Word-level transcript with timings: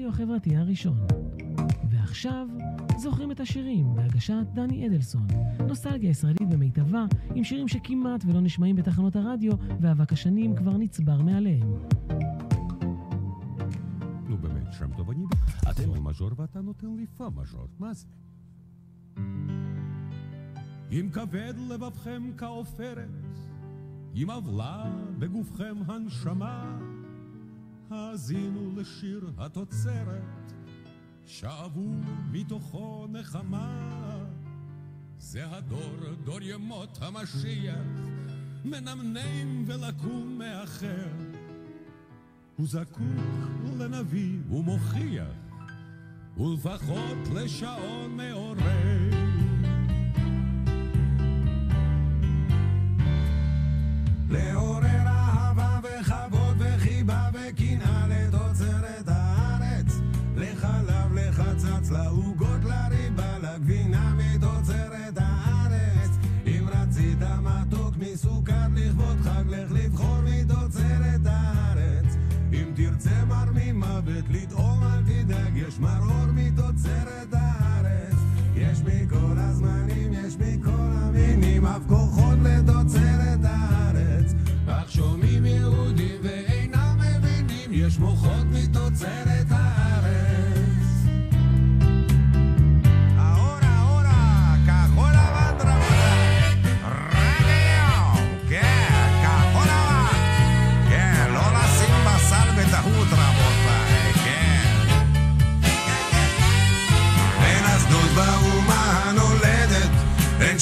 הרדיו 0.00 0.14
החברתי 0.14 0.56
הראשון. 0.56 0.98
ועכשיו, 1.90 2.48
זוכרים 2.98 3.30
את 3.32 3.40
השירים 3.40 3.94
בהגשת 3.94 4.46
דני 4.52 4.86
אדלסון. 4.86 5.26
נוסטלגיה 5.68 6.10
ישראלית 6.10 6.48
במיטבה, 6.48 7.04
עם 7.34 7.44
שירים 7.44 7.68
שכמעט 7.68 8.24
ולא 8.26 8.40
נשמעים 8.40 8.76
בתחנות 8.76 9.16
הרדיו, 9.16 9.52
ואבק 9.80 10.12
השנים 10.12 10.56
כבר 10.56 10.76
נצבר 10.76 11.22
מעליהם. 11.22 11.72
נו 14.28 14.38
באמת, 14.38 14.72
שם 14.72 14.90
טוב 14.96 15.10
אני... 15.10 15.24
אתם 15.70 15.92
במז'ור 15.92 16.30
ואתה 16.36 16.60
נותן 16.60 16.96
לי 16.96 17.06
פה 17.16 17.30
מז'ור, 17.36 17.68
מה 17.78 17.92
זה? 17.92 18.06
אם 20.92 21.08
כבד 21.12 21.54
לבבכם 21.70 22.22
כעופרת, 22.36 23.26
אם 24.14 24.30
עוולה 24.30 24.92
בגופכם 25.18 25.74
הנשמה, 25.86 26.78
האזינו 27.90 28.72
לשיר 28.76 29.30
התוצרת, 29.38 30.52
שאבו 31.26 31.90
מתוכו 32.30 33.06
נחמה. 33.12 34.18
זה 35.18 35.50
הדור, 35.50 35.96
דור 36.24 36.42
ימות 36.42 36.98
המשיח, 37.02 37.74
מנמנם 38.64 39.64
ולקום 39.66 40.38
מאחר. 40.38 41.08
הוא 42.56 42.66
זקוק 42.66 43.00
לנביא 43.78 44.38
ומוכיח, 44.50 45.34
ולפחות 46.36 47.18
לשעון 47.34 48.16
מעורר. 48.16 49.10
מרור 75.80 76.26
מתוצרת 76.34 77.32
הארץ. 77.32 78.14
יש 78.54 78.78
מכל 78.80 79.36
הזמנים, 79.36 80.12
יש 80.12 80.36
מכל 80.36 80.90
המינים, 80.92 81.66
אף 81.66 81.82
כוחות 81.88 82.38
לתוצרת 82.42 83.29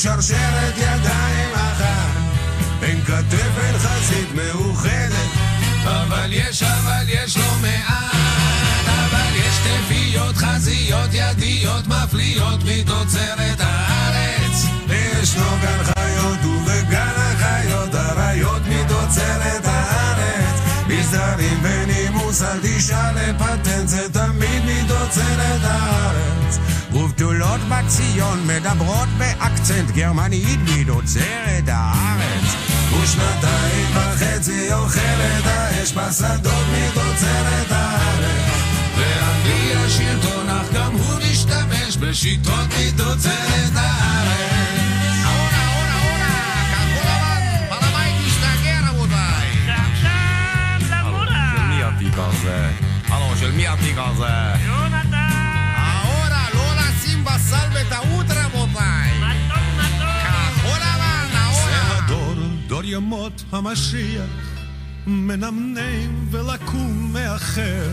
שרשרת 0.08 0.74
ידיים 0.76 1.54
אחת, 1.54 2.16
אין 2.82 3.00
כתף, 3.04 3.58
אין 3.58 3.78
חזית 3.78 4.28
מאוחדת, 4.34 5.30
אבל 5.84 6.28
יש, 6.30 6.62
אבל 6.62 7.04
יש 7.08 7.36
לא 7.36 7.52
מעט, 7.62 8.14
אבל 8.86 9.36
יש 9.36 9.56
תפיות, 9.58 10.36
חזיות, 10.36 11.10
ידיות, 11.12 11.86
מפליאות 11.86 12.60
מתוצרת 12.64 13.60
הארץ. 13.60 14.64
ישנו 15.22 15.44
גן 15.62 15.84
חיות 15.84 16.44
ובגן 16.44 17.12
החיות, 17.16 17.94
אריות 17.94 18.62
מתוצרת 18.68 19.64
הארץ. 19.64 20.60
מסדרים 20.88 21.58
ונימוס, 21.62 22.42
אל 22.42 22.58
תשאל 22.62 23.14
לפטנט, 23.14 23.88
זה 23.88 24.12
תמיד 24.12 24.62
מתוצרת 24.64 25.64
הארץ. 25.64 26.47
ובתולות 27.18 27.60
בציון 27.60 28.46
מדברות 28.46 29.08
באקצנט 29.18 29.90
גרמנית 29.90 30.58
מתוצרת 30.78 31.64
הארץ. 31.66 32.54
ושנתיים 32.92 33.86
וחצי 33.94 34.72
אוכלת 34.72 35.46
האש 35.46 35.92
בשדות 35.92 36.64
מתוצרת 36.72 37.70
הארץ. 37.70 38.62
ואנגליה 38.96 39.90
שלטון, 39.90 40.48
אך 40.48 40.72
גם 40.74 40.92
הוא 40.92 41.18
משתמש 41.30 41.96
בשיטות 41.96 42.66
מתוצרת 42.78 43.72
הארץ. 43.74 44.78
למורה! 50.90 51.58
של 53.40 53.52
מי 53.52 53.68
התיק 53.68 53.96
הזה? 53.96 54.77
בשר 57.38 57.68
בטעות 57.74 58.26
רבותיי. 58.30 59.18
מתוק 59.18 59.58
מתוק! 59.78 60.08
כחול 60.22 60.78
לבן, 60.78 61.26
זה 61.32 61.38
ahora. 61.38 62.04
הדור, 62.04 62.34
דור 62.66 62.84
ימות 62.84 63.44
המשיח, 63.52 64.30
מנמנם 65.06 66.28
ולקום 66.30 67.12
מאחר. 67.12 67.90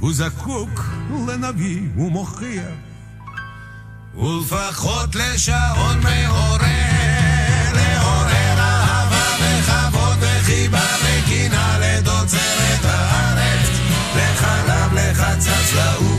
הוא 0.00 0.12
זקוק 0.14 0.84
לנביא 1.28 1.80
ומוכיח, 1.96 2.74
ולפחות 4.14 5.14
לשעון 5.14 6.00
מעורר, 6.00 6.64
לעורר 7.74 8.58
אהבה 8.58 9.36
וכבוד 9.40 10.18
וחיבה 10.20 10.86
וקנאה 11.02 11.78
לתוצרת 11.78 12.84
הארץ, 12.84 13.68
לחלב, 14.16 14.92
לחצץ, 14.94 15.72
לגבינה 15.72 16.13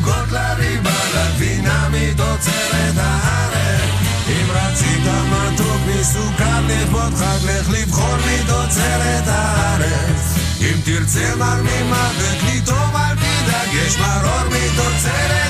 מתוצרת 2.46 2.98
הארץ. 2.98 3.90
אם 4.28 4.48
רצית 4.52 5.06
מתוק 5.32 5.82
מסוכר 5.88 6.60
לכבוד 6.68 7.14
חג, 7.16 7.46
לך 7.46 7.70
לבחור 7.70 8.16
מתוצרת 8.18 9.28
הארץ. 9.28 10.36
אם 10.62 10.76
תרצה 10.86 11.36
מר 11.36 11.62
ממוות 11.62 12.44
לטעום 12.44 12.96
אל 12.96 13.16
תדאג, 13.16 13.74
יש 13.74 13.98
מרור 13.98 14.50
מתוצרת 14.50 15.45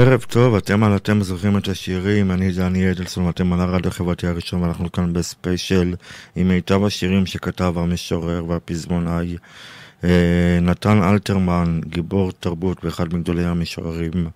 ערב 0.00 0.20
טוב, 0.28 0.54
אתם 0.54 0.84
על 0.84 0.96
אתם 0.96 1.22
זוכרים 1.22 1.58
את 1.58 1.68
השירים, 1.68 2.30
אני 2.30 2.52
דני 2.52 2.90
אדלסון 2.90 3.24
ואתם 3.24 3.52
על 3.52 3.60
הרדיו 3.60 3.90
החברתי 3.90 4.26
הראשון 4.26 4.62
ואנחנו 4.62 4.92
כאן 4.92 5.12
בספיישל 5.12 5.94
עם 6.36 6.48
מיטב 6.48 6.84
השירים 6.84 7.26
שכתב 7.26 7.74
המשורר 7.76 8.44
והפזמונאי 8.48 9.36
אה, 10.04 10.58
נתן 10.62 11.02
אלתרמן, 11.02 11.80
גיבור 11.86 12.32
תרבות 12.32 12.84
ואחד 12.84 13.14
מגדולי 13.14 13.44
המשוררים 13.44 14.28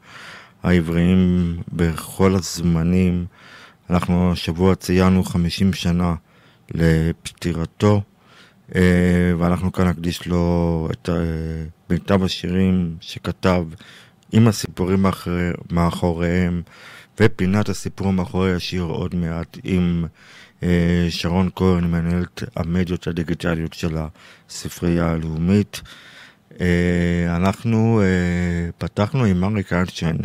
העבריים 0.62 1.56
בכל 1.72 2.34
הזמנים. 2.34 3.26
אנחנו 3.90 4.32
השבוע 4.32 4.74
ציינו 4.74 5.24
50 5.24 5.72
שנה 5.72 6.14
לפטירתו 6.74 8.02
אה, 8.74 8.80
ואנחנו 9.38 9.72
כאן 9.72 9.88
נקדיש 9.88 10.26
לו 10.26 10.88
את 10.92 11.08
אה, 11.08 11.14
מיטב 11.90 12.24
השירים 12.24 12.96
שכתב 13.00 13.64
עם 14.32 14.48
הסיפורים 14.48 15.03
מאחורי, 15.03 15.50
מאחוריהם 15.70 16.62
ופינת 17.20 17.68
הסיפור 17.68 18.12
מאחורי 18.12 18.54
השיר 18.54 18.83
עוד 18.83 19.15
מעט 19.15 19.59
עם 19.65 20.04
אה, 20.62 21.06
שרון 21.10 21.51
כהן, 21.54 21.84
מנהלת 21.84 22.42
המדיות 22.56 23.06
הדיגיטליות 23.06 23.72
של 23.72 23.97
הספרייה 24.48 25.10
הלאומית. 25.10 25.80
אה, 26.60 27.36
אנחנו 27.36 28.01
אה, 28.03 28.71
פתחנו 28.78 29.24
עם 29.24 29.45
אריק 29.45 29.72
איינשטיין 29.72 30.16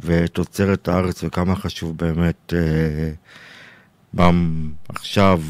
ותוצרת 0.00 0.88
הארץ 0.88 1.24
וכמה 1.24 1.56
חשוב 1.56 1.96
באמת 1.96 2.52
אה, 2.56 4.30
עכשיו 4.88 5.42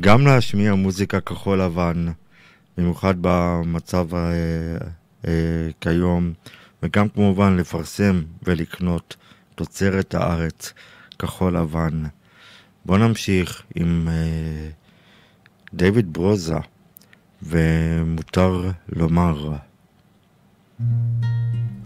גם 0.00 0.26
להשמיע 0.26 0.74
מוזיקה 0.74 1.20
כחול 1.20 1.60
לבן, 1.62 2.06
במיוחד 2.78 3.14
במצב 3.20 4.14
אה, 4.14 4.20
אה, 5.26 5.68
כיום. 5.80 6.32
וגם 6.82 7.08
כמובן 7.08 7.56
לפרסם 7.56 8.22
ולקנות 8.42 9.16
תוצרת 9.54 10.14
הארץ 10.14 10.72
כחול 11.18 11.56
לבן. 11.56 12.02
בואו 12.84 12.98
נמשיך 12.98 13.62
עם 13.74 14.08
אה, 14.08 14.68
דיוויד 15.74 16.12
ברוזה, 16.12 16.56
ומותר 17.42 18.70
לומר. 18.88 19.52
גם 20.80 21.81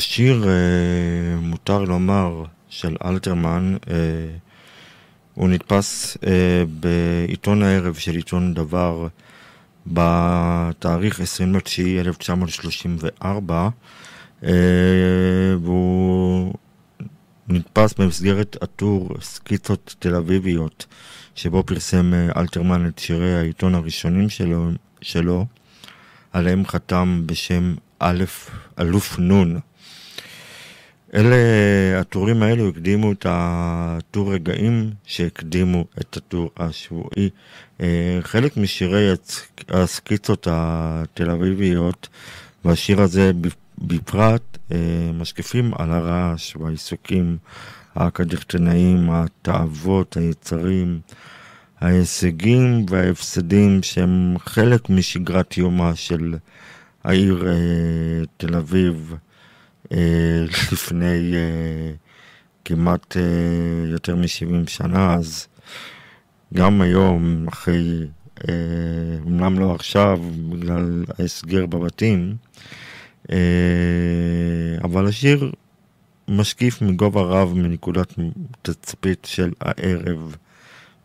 השיר, 0.00 0.44
אה, 0.48 1.40
מותר 1.40 1.84
לומר, 1.84 2.44
של 2.68 2.96
אלתרמן, 3.04 3.76
אה, 3.90 3.94
הוא 5.34 5.48
נדפס 5.48 6.16
אה, 6.26 6.64
בעיתון 6.80 7.62
הערב 7.62 7.94
של 7.94 8.16
עיתון 8.16 8.54
דבר 8.54 9.08
בתאריך 9.86 11.20
29.1934 11.20 13.24
אה, 14.44 14.50
והוא 15.62 16.54
נדפס 17.48 17.94
במסגרת 17.94 18.56
הטור 18.62 19.08
סקיצות 19.20 19.94
תל 19.98 20.14
אביביות 20.14 20.86
שבו 21.34 21.62
פרסם 21.62 22.12
אלתרמן 22.36 22.86
את 22.86 22.98
שירי 22.98 23.38
העיתון 23.38 23.74
הראשונים 23.74 24.28
שלו, 24.28 24.70
שלו 25.02 25.46
עליהם 26.32 26.66
חתם 26.66 27.22
בשם 27.26 27.74
א', 27.98 28.24
אלוף 28.78 29.18
נון. 29.18 29.60
אלה, 31.14 31.36
הטורים 32.00 32.42
האלו 32.42 32.68
הקדימו 32.68 33.12
את 33.12 33.26
הטור 33.28 34.34
רגעים 34.34 34.90
שהקדימו 35.04 35.84
את 36.00 36.16
הטור 36.16 36.50
השבועי. 36.56 37.30
אה, 37.80 38.18
חלק 38.22 38.56
משירי 38.56 39.08
הסקיצות 39.68 40.46
התל 40.50 41.30
אביביות, 41.30 42.08
והשיר 42.64 43.00
הזה 43.00 43.32
בפרט, 43.78 44.58
אה, 44.72 44.76
משקיפים 45.14 45.70
על 45.78 45.92
הרעש 45.92 46.56
והעיסוקים 46.56 47.36
הקדחתנאיים, 47.96 49.10
התאוות, 49.10 50.16
היצרים, 50.16 51.00
ההישגים 51.80 52.86
וההפסדים 52.90 53.82
שהם 53.82 54.36
חלק 54.38 54.90
משגרת 54.90 55.56
יומה 55.58 55.96
של 55.96 56.34
העיר 57.04 57.46
אה, 57.48 58.24
תל 58.36 58.54
אביב 58.54 59.14
לפני 60.72 61.34
אה, 61.34 61.92
כמעט 62.64 63.16
אה, 63.16 63.90
יותר 63.90 64.16
מ-70 64.16 64.70
שנה, 64.70 65.14
אז 65.14 65.48
גם 66.54 66.80
היום, 66.80 67.48
אחרי, 67.48 68.06
אה, 68.48 68.54
אומנם 69.24 69.58
לא 69.58 69.74
עכשיו, 69.74 70.20
בגלל 70.50 71.04
ההסגר 71.18 71.66
בבתים, 71.66 72.36
אה, 73.30 73.36
אבל 74.84 75.06
השיר 75.06 75.52
משקיף 76.28 76.82
מגובה 76.82 77.22
רב 77.22 77.54
מנקודת 77.54 78.14
תצפית 78.62 79.26
של 79.30 79.52
הערב 79.60 80.36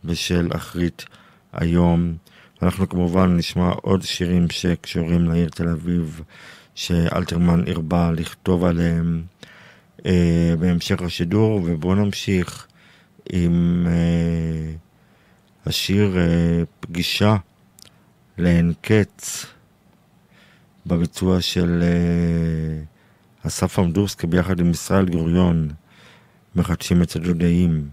ושל 0.05 0.49
אחרית 0.55 1.05
היום. 1.53 2.15
אנחנו 2.61 2.89
כמובן 2.89 3.37
נשמע 3.37 3.69
עוד 3.81 4.01
שירים 4.01 4.49
שקשורים 4.49 5.29
לעיר 5.29 5.49
תל 5.49 5.69
אביב, 5.69 6.21
שאלתרמן 6.75 7.63
הרבה 7.67 8.11
לכתוב 8.11 8.65
עליהם 8.65 9.23
אה, 10.05 10.53
בהמשך 10.59 11.01
השידור, 11.01 11.61
ובואו 11.65 11.95
נמשיך 11.95 12.67
עם 13.33 13.87
אה, 13.87 14.73
השיר 15.65 16.17
אה, 16.17 16.63
פגישה 16.79 17.35
לאין 18.37 18.73
קץ 18.81 19.45
בביצוע 20.85 21.41
של 21.41 21.83
אה, 21.83 22.83
אסף 23.47 23.79
עמדורסקי 23.79 24.27
ביחד 24.27 24.59
עם 24.59 24.71
ישראל 24.71 25.05
גוריון, 25.09 25.69
מחדשים 26.55 27.01
את 27.01 27.15
הדודאים. 27.15 27.89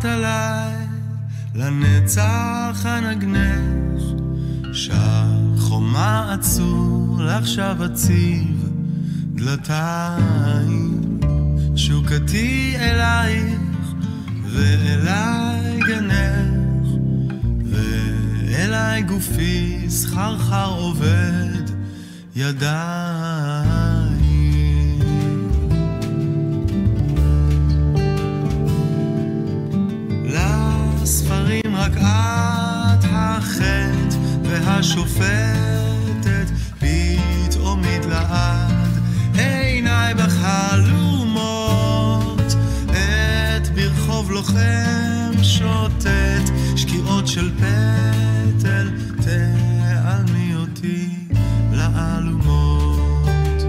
סערת 0.00 0.04
עליי 0.04 0.86
לנצח 1.54 2.82
הנגנך, 2.84 4.02
שהחומה 4.72 6.32
עצור 6.32 7.16
לעכשיו 7.20 7.76
אציב 7.84 8.68
דלתיים, 9.34 11.18
תשוקתי 11.74 12.76
אלייך 12.78 13.60
ואליי 14.44 15.80
גנך, 15.80 16.88
ואליי 17.70 19.02
גופי 19.02 19.84
סחרחר 19.88 20.70
עובד 20.70 21.70
ידיים. 22.36 23.75
לספרים 31.06 31.76
רק 31.76 31.92
את 31.96 33.04
החטא 33.10 34.16
והשופטת 34.42 36.46
פתאום 36.78 37.80
מתלעד 37.80 39.00
עיניי 39.34 40.14
בחלומות 40.14 41.62
את 42.90 43.68
ברחוב 43.74 44.30
לוחם 44.30 45.32
שוטט 45.42 46.50
שקיעות 46.76 47.26
של 47.26 47.50
פטל 47.56 48.90
תעלמי 49.24 50.54
אותי 50.54 51.08
לאלומות. 51.72 53.62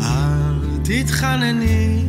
אל 0.00 0.54
תתחנני 0.84 2.05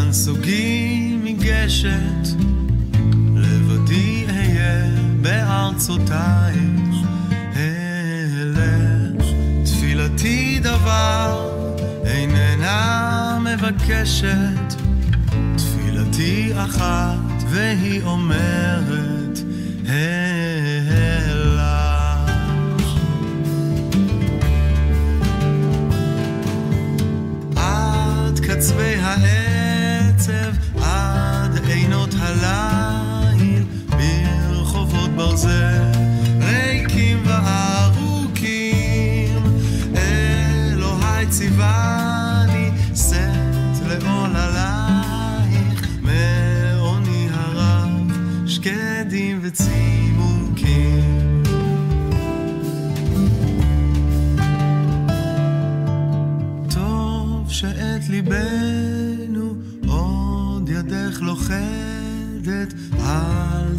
אל 0.00 0.04
הנסוגים 0.04 1.24
מגשת, 1.24 2.28
לבדי 3.36 4.24
אהיה 4.28 4.84
בארצותייך, 5.20 6.96
אלך. 7.56 9.24
תפילתי 9.64 10.60
דבר 10.62 11.50
איננה 12.04 13.38
מבקשת, 13.44 14.74
תפילתי 15.56 16.52
אחת 16.56 17.42
והיא 17.48 18.02
אומרת, 18.02 19.38
אלך. 19.86 21.20
קצווי 28.42 28.94
העץ 28.94 29.39
mademoiselle 35.44 35.89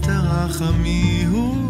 אל 0.01 0.47
תרחמיהו 0.47 1.67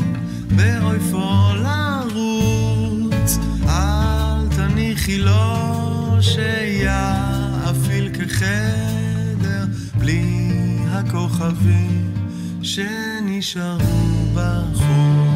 באויפו 0.56 1.54
לרוץ. 1.56 3.38
אל 3.68 4.48
תניחי 4.56 5.18
לו 5.18 6.18
שיאפיל 6.22 8.10
כחדר 8.14 9.66
בלי 9.98 10.50
הכוכבים 10.92 12.14
שנשארו 12.62 14.26
בחוץ 14.36 15.31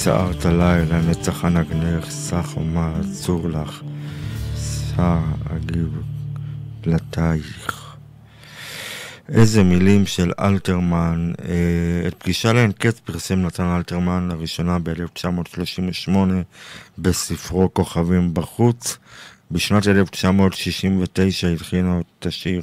כיסרת 0.00 0.44
לילה, 0.44 1.00
נצח 1.00 1.44
הנגנך, 1.44 2.10
סך 2.10 2.56
ומה 2.56 2.92
אסור 3.00 3.48
לך, 3.48 3.82
שא 4.56 5.18
אגיב 5.56 6.02
דלתייך. 6.80 7.96
איזה 9.28 9.62
מילים 9.62 10.06
של 10.06 10.32
אלתרמן. 10.38 11.32
אה, 11.42 12.08
את 12.08 12.14
פגישה 12.14 12.52
לאין 12.52 12.72
קץ 12.72 13.00
פרסם 13.00 13.42
נתן 13.42 13.64
אלתרמן 13.76 14.28
לראשונה 14.28 14.78
ב-1938 14.78 16.12
בספרו 16.98 17.74
כוכבים 17.74 18.34
בחוץ. 18.34 18.98
בשנת 19.50 19.88
1969 19.88 21.48
הלחינה 21.48 22.00
את 22.18 22.26
השיר 22.26 22.62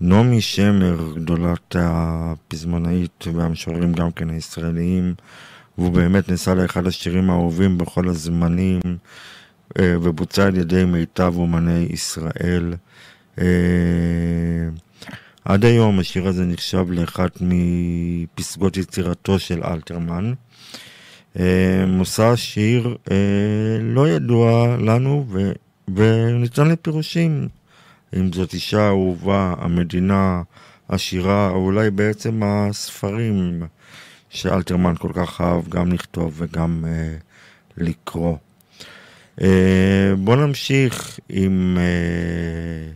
נעמי 0.00 0.40
שמר, 0.40 1.12
גדולת 1.14 1.76
הפזמונאית 1.78 3.24
והמשוררים 3.34 3.92
גם 3.92 4.12
כן 4.12 4.30
הישראליים, 4.30 5.14
והוא 5.78 5.92
באמת 5.92 6.28
נעשה 6.28 6.54
לאחד 6.54 6.86
השירים 6.86 7.30
האהובים 7.30 7.78
בכל 7.78 8.08
הזמנים, 8.08 8.80
אה, 9.78 9.94
ובוצע 10.02 10.46
על 10.46 10.56
ידי 10.56 10.84
מיטב 10.84 11.34
אומני 11.36 11.86
ישראל. 11.90 12.74
אה, 13.38 13.44
עד 15.44 15.64
היום 15.64 15.98
השיר 15.98 16.28
הזה 16.28 16.44
נחשב 16.44 16.86
לאחת 16.90 17.38
מפסגות 17.40 18.76
יצירתו 18.76 19.38
של 19.38 19.64
אלתרמן. 19.64 20.32
אה, 21.38 21.84
מושא 21.86 22.22
השיר 22.22 22.96
לא 23.80 24.08
ידוע 24.08 24.76
לנו 24.76 25.26
ו, 25.28 25.52
וניתן 25.94 26.68
לפירושים. 26.68 27.48
אם 28.16 28.32
זאת 28.32 28.54
אישה 28.54 28.88
אהובה, 28.88 29.54
המדינה, 29.58 30.42
השירה, 30.90 31.48
או 31.50 31.56
אולי 31.56 31.90
בעצם 31.90 32.40
הספרים 32.44 33.62
שאלתרמן 34.30 34.94
כל 34.98 35.12
כך 35.14 35.40
אהב 35.40 35.68
גם 35.68 35.92
לכתוב 35.92 36.34
וגם 36.36 36.84
אה, 36.88 37.16
לקרוא. 37.76 38.36
אה, 39.40 40.12
בואו 40.18 40.46
נמשיך 40.46 41.18
עם 41.28 41.78
אה, 41.80 42.92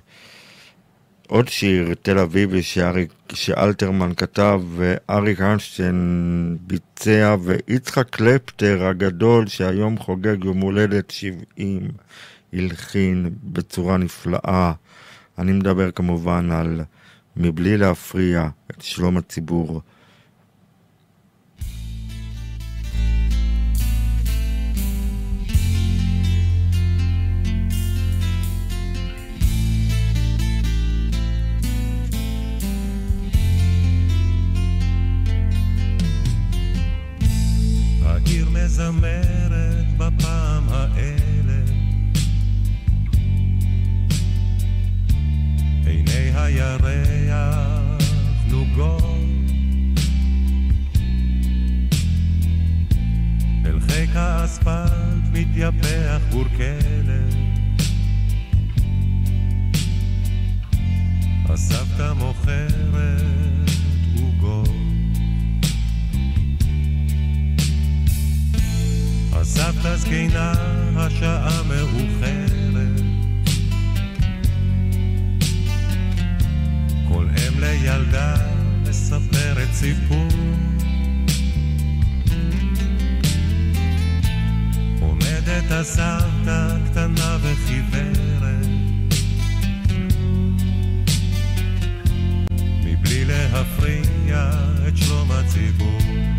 עוד 1.29 1.49
שיר, 1.49 1.95
תל 2.03 2.19
אביבי, 2.19 2.63
שאריק, 2.63 3.13
שאלתרמן 3.33 4.15
כתב 4.15 4.63
ואריק 4.77 5.41
איינשטיין 5.41 6.57
ביצע, 6.61 7.37
ויצחק 7.43 8.11
קלפטר 8.11 8.85
הגדול, 8.85 9.47
שהיום 9.47 9.99
חוגג 9.99 10.45
יום 10.45 10.61
הולדת 10.61 11.11
70, 11.11 11.89
הלחין 12.53 13.31
בצורה 13.43 13.97
נפלאה. 13.97 14.73
אני 15.39 15.53
מדבר 15.53 15.91
כמובן 15.91 16.51
על 16.51 16.81
מבלי 17.37 17.77
להפריע 17.77 18.49
את 18.71 18.83
שלום 18.83 19.17
הציבור. 19.17 19.81
מזמרת 38.73 39.87
בפעם 39.97 40.69
האלף 40.69 41.71
עיני 45.87 46.31
הירח 46.35 48.03
נוגות. 48.51 49.05
אל 53.67 53.81
חיק 53.81 54.11
האספלט 54.17 54.93
מתייפח 55.33 56.21
גור 56.31 56.45
כלב 56.57 57.35
הסבתא 61.49 62.13
מוכרת 62.13 63.32
הסבתא 69.43 69.97
זקנה, 69.97 70.53
השעה 70.97 71.63
מאוחרת. 71.63 73.01
כל 77.09 77.27
אם 77.29 77.61
לילדה 77.61 78.37
מספרת 78.89 79.73
סיפור. 79.73 80.29
הסבתא 85.83 86.77
קטנה 86.91 87.39
וחיוורת 87.43 88.67
מבלי 92.85 93.25
להפריע 93.25 94.51
את 94.89 94.97
שלום 94.97 95.31
הציבור 95.31 96.32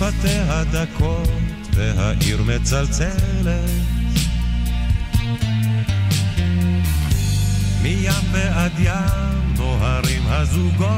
שפתיה 0.00 0.64
דקות 0.64 1.28
והעיר 1.74 2.42
מצלצלת. 2.42 3.70
מים 7.82 8.12
ועד 8.32 8.72
ים 8.78 9.54
נוהרים 9.56 10.22
הזוגות. 10.26 10.90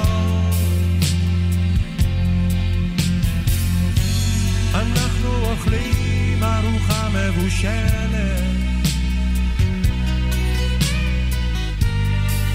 אנחנו 4.75 5.51
אוכלים 5.51 6.43
ארוחה 6.43 7.09
מבושלת. 7.09 8.43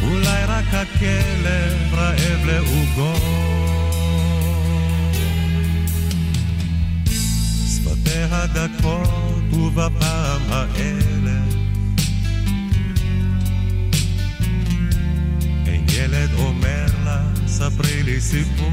אולי 0.02 0.44
רק 0.48 0.66
הכלב 0.74 1.94
רעב 1.94 2.46
לעוגות 2.46 3.67
שפתיה 8.08 8.46
דקות 8.48 9.54
ובפעם 9.54 10.42
האלף 10.50 11.56
אין 15.68 15.86
ילד 15.94 16.30
אומר 16.34 16.86
לה 17.06 17.22
ספרי 17.48 18.04
לי 18.04 18.22
סיפור 18.22 18.72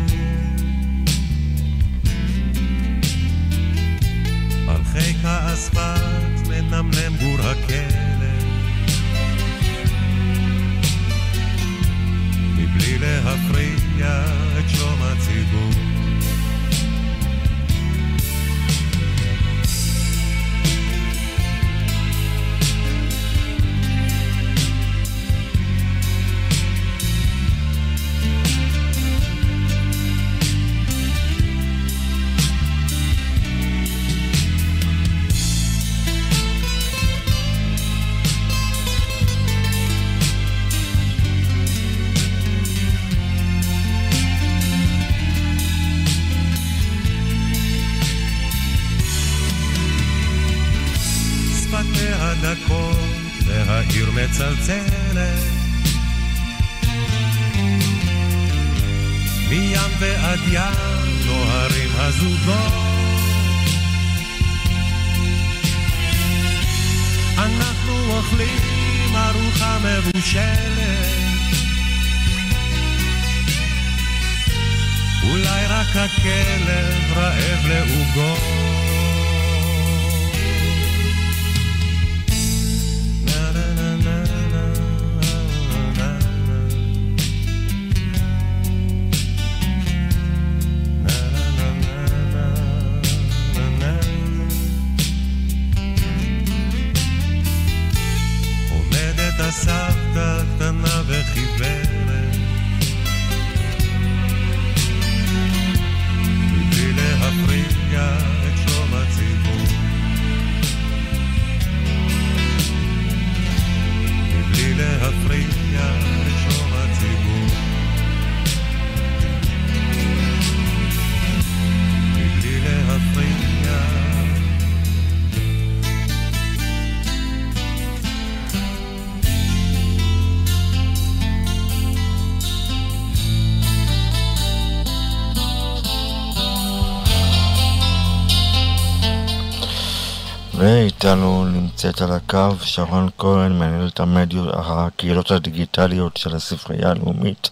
נמצאת 141.85 142.03
על 142.03 142.12
הקו 142.12 142.57
שרון 142.61 143.09
כהן, 143.18 143.53
מנהלת 143.53 144.01
המדיות, 144.01 144.49
הקהילות 144.55 145.31
הדיגיטליות 145.31 146.16
של 146.16 146.37
הספרייה 146.37 146.90
הלאומית. 146.90 147.51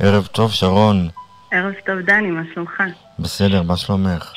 ערב 0.00 0.26
טוב, 0.26 0.52
שרון. 0.52 1.08
ערב 1.50 1.72
טוב, 1.86 1.98
דני, 2.00 2.30
מה 2.30 2.42
שלומך? 2.54 2.82
בסדר, 3.18 3.62
מה 3.62 3.76
שלומך? 3.76 4.32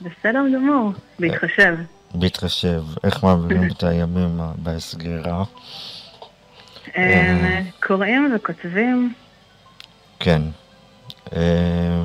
בסדר 0.00 0.42
גמור, 0.54 0.92
בהתחשב. 1.18 1.74
בהתחשב. 2.14 2.82
איך 3.04 3.24
מעבירים 3.24 3.68
את 3.72 3.82
הימים 3.82 4.40
בסגירה? 4.62 5.44
אה, 6.96 7.60
קוראים 7.86 8.32
וכותבים. 8.36 9.14
כן. 10.20 10.42
אה, 11.36 12.04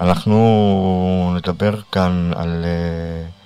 אנחנו 0.00 1.34
נדבר 1.36 1.80
כאן 1.92 2.30
על 2.36 2.64
אה, 2.64 3.41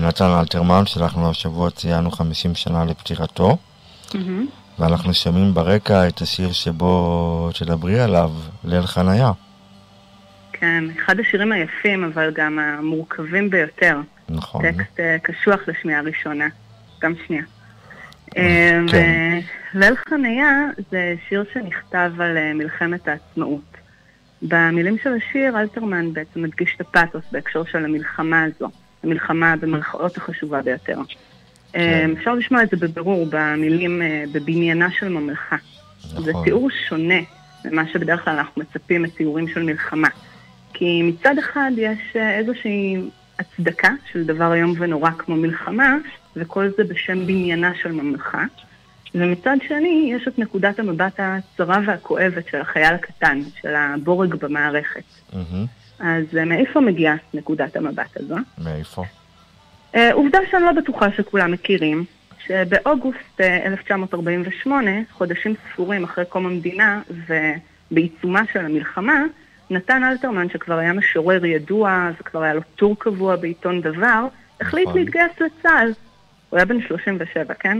נתן 0.00 0.24
אלתרמן, 0.24 0.86
שאנחנו 0.86 1.30
השבוע 1.30 1.70
ציינו 1.70 2.10
50 2.10 2.54
שנה 2.54 2.84
לפטירתו, 2.84 3.56
מהמם. 4.14 4.46
ואנחנו 4.78 5.14
שומעים 5.14 5.54
ברקע 5.54 6.08
את 6.08 6.20
השיר 6.20 6.52
שבו 6.52 7.50
תדברי 7.58 8.00
עליו, 8.00 8.30
ליל 8.64 8.86
חניה. 8.86 9.32
כן, 10.52 10.84
אחד 10.98 11.20
השירים 11.20 11.52
היפים, 11.52 12.04
אבל 12.04 12.30
גם 12.34 12.58
המורכבים 12.58 13.50
ביותר. 13.50 14.00
נכון. 14.28 14.62
טקסט 14.62 15.00
אה, 15.00 15.16
קשוח 15.22 15.60
לשמיעה 15.68 16.00
ראשונה, 16.00 16.48
גם 17.00 17.12
שנייה. 17.26 17.42
אה, 18.36 18.80
כן. 18.88 19.38
ליל 19.74 19.96
חניה 20.08 20.50
זה 20.90 21.14
שיר 21.28 21.44
שנכתב 21.54 22.12
על 22.20 22.36
אה, 22.36 22.54
מלחמת 22.54 23.08
העצמאות. 23.08 23.76
במילים 24.42 24.96
של 25.02 25.12
השיר, 25.12 25.60
אלתרמן 25.60 26.12
בעצם 26.12 26.42
מדגיש 26.42 26.74
את 26.76 26.80
הפאתוס 26.80 27.24
בהקשר 27.32 27.64
של 27.64 27.84
המלחמה 27.84 28.42
הזו, 28.42 28.70
המלחמה 29.06 29.56
במרכאות 29.56 30.16
החשובה 30.16 30.62
ביותר. 30.62 30.98
אה, 31.76 32.06
אפשר 32.18 32.34
לשמוע 32.34 32.62
את 32.62 32.70
זה 32.70 32.76
בבירור 32.76 33.26
במילים 33.30 34.02
אה, 34.02 34.24
בבניינה 34.32 34.90
של 34.90 35.08
ממלכה. 35.08 35.56
זה 36.00 36.30
נכון. 36.30 36.44
תיאור 36.44 36.70
שונה 36.88 37.20
ממה 37.64 37.82
שבדרך 37.92 38.24
כלל 38.24 38.38
אנחנו 38.38 38.62
מצפים 38.62 39.02
מתיאורים 39.02 39.48
של 39.48 39.62
מלחמה. 39.62 40.08
כי 40.72 41.02
מצד 41.02 41.38
אחד 41.38 41.70
יש 41.76 42.16
אה, 42.16 42.38
איזושהי 42.38 42.96
הצדקה 43.38 43.90
של 44.12 44.24
דבר 44.24 44.54
איום 44.54 44.74
ונורא 44.78 45.10
כמו 45.10 45.36
מלחמה, 45.36 45.96
וכל 46.36 46.68
זה 46.76 46.84
בשם 46.84 47.26
בניינה 47.26 47.72
של 47.82 47.92
ממלכה. 47.92 48.44
ומצד 49.14 49.56
שני, 49.68 50.12
יש 50.16 50.28
את 50.28 50.38
נקודת 50.38 50.78
המבט 50.78 51.20
הצרה 51.20 51.78
והכואבת 51.86 52.48
של 52.50 52.60
החייל 52.60 52.94
הקטן, 52.94 53.40
של 53.62 53.74
הבורג 53.74 54.34
במערכת. 54.34 55.02
מהמם. 55.32 55.66
אז 56.00 56.24
אה, 56.38 56.44
מאיפה 56.44 56.80
מגיעה 56.80 57.16
נקודת 57.34 57.76
המבט 57.76 58.16
הזו? 58.16 58.36
מאיפה? 58.58 59.04
אה, 59.94 60.12
עובדה 60.12 60.38
שאני 60.50 60.62
לא 60.62 60.72
בטוחה 60.72 61.10
שכולם 61.16 61.52
מכירים, 61.52 62.04
שבאוגוסט 62.46 63.40
אה, 63.40 63.66
1948, 63.66 64.90
חודשים 65.12 65.54
ספורים 65.72 66.04
אחרי 66.04 66.24
קום 66.24 66.46
המדינה 66.46 67.02
ובעיצומה 67.90 68.42
של 68.52 68.64
המלחמה, 68.64 69.22
נתן 69.70 70.04
אלתרמן, 70.04 70.48
שכבר 70.48 70.78
היה 70.78 70.92
משורר 70.92 71.44
ידוע, 71.44 72.10
וכבר 72.20 72.42
היה 72.42 72.54
לו 72.54 72.60
טור 72.76 72.96
קבוע 72.98 73.36
בעיתון 73.36 73.80
דבר, 73.80 74.26
החליט 74.60 74.88
נכון. 74.88 75.00
להתגייס 75.00 75.32
לצה"ל. 75.40 75.92
הוא 76.50 76.56
היה 76.56 76.64
בן 76.64 76.80
37, 76.80 77.54
כן? 77.54 77.78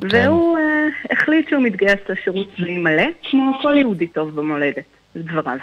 והוא 0.00 0.58
אה, 0.58 0.86
החליט 1.10 1.48
שהוא 1.48 1.62
מתגייס 1.62 2.00
לשירות 2.08 2.48
צבאי 2.56 2.78
מלא, 2.78 3.06
כמו 3.30 3.58
כל 3.62 3.76
יהודי 3.76 4.06
טוב 4.06 4.36
במולדת, 4.36 4.84
לדבריו. 5.14 5.58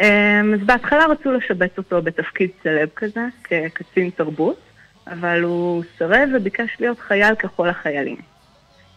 אה, 0.00 0.40
אז 0.54 0.60
בהתחלה 0.66 1.06
רצו 1.06 1.32
לשבץ 1.32 1.78
אותו 1.78 2.02
בתפקיד 2.02 2.50
סלב 2.62 2.88
כזה, 2.96 3.26
כקצין 3.44 4.10
תרבות, 4.10 4.60
אבל 5.06 5.42
הוא 5.42 5.82
סירב 5.98 6.28
וביקש 6.34 6.76
להיות 6.80 6.98
חייל 6.98 7.34
ככל 7.34 7.68
החיילים. 7.68 8.16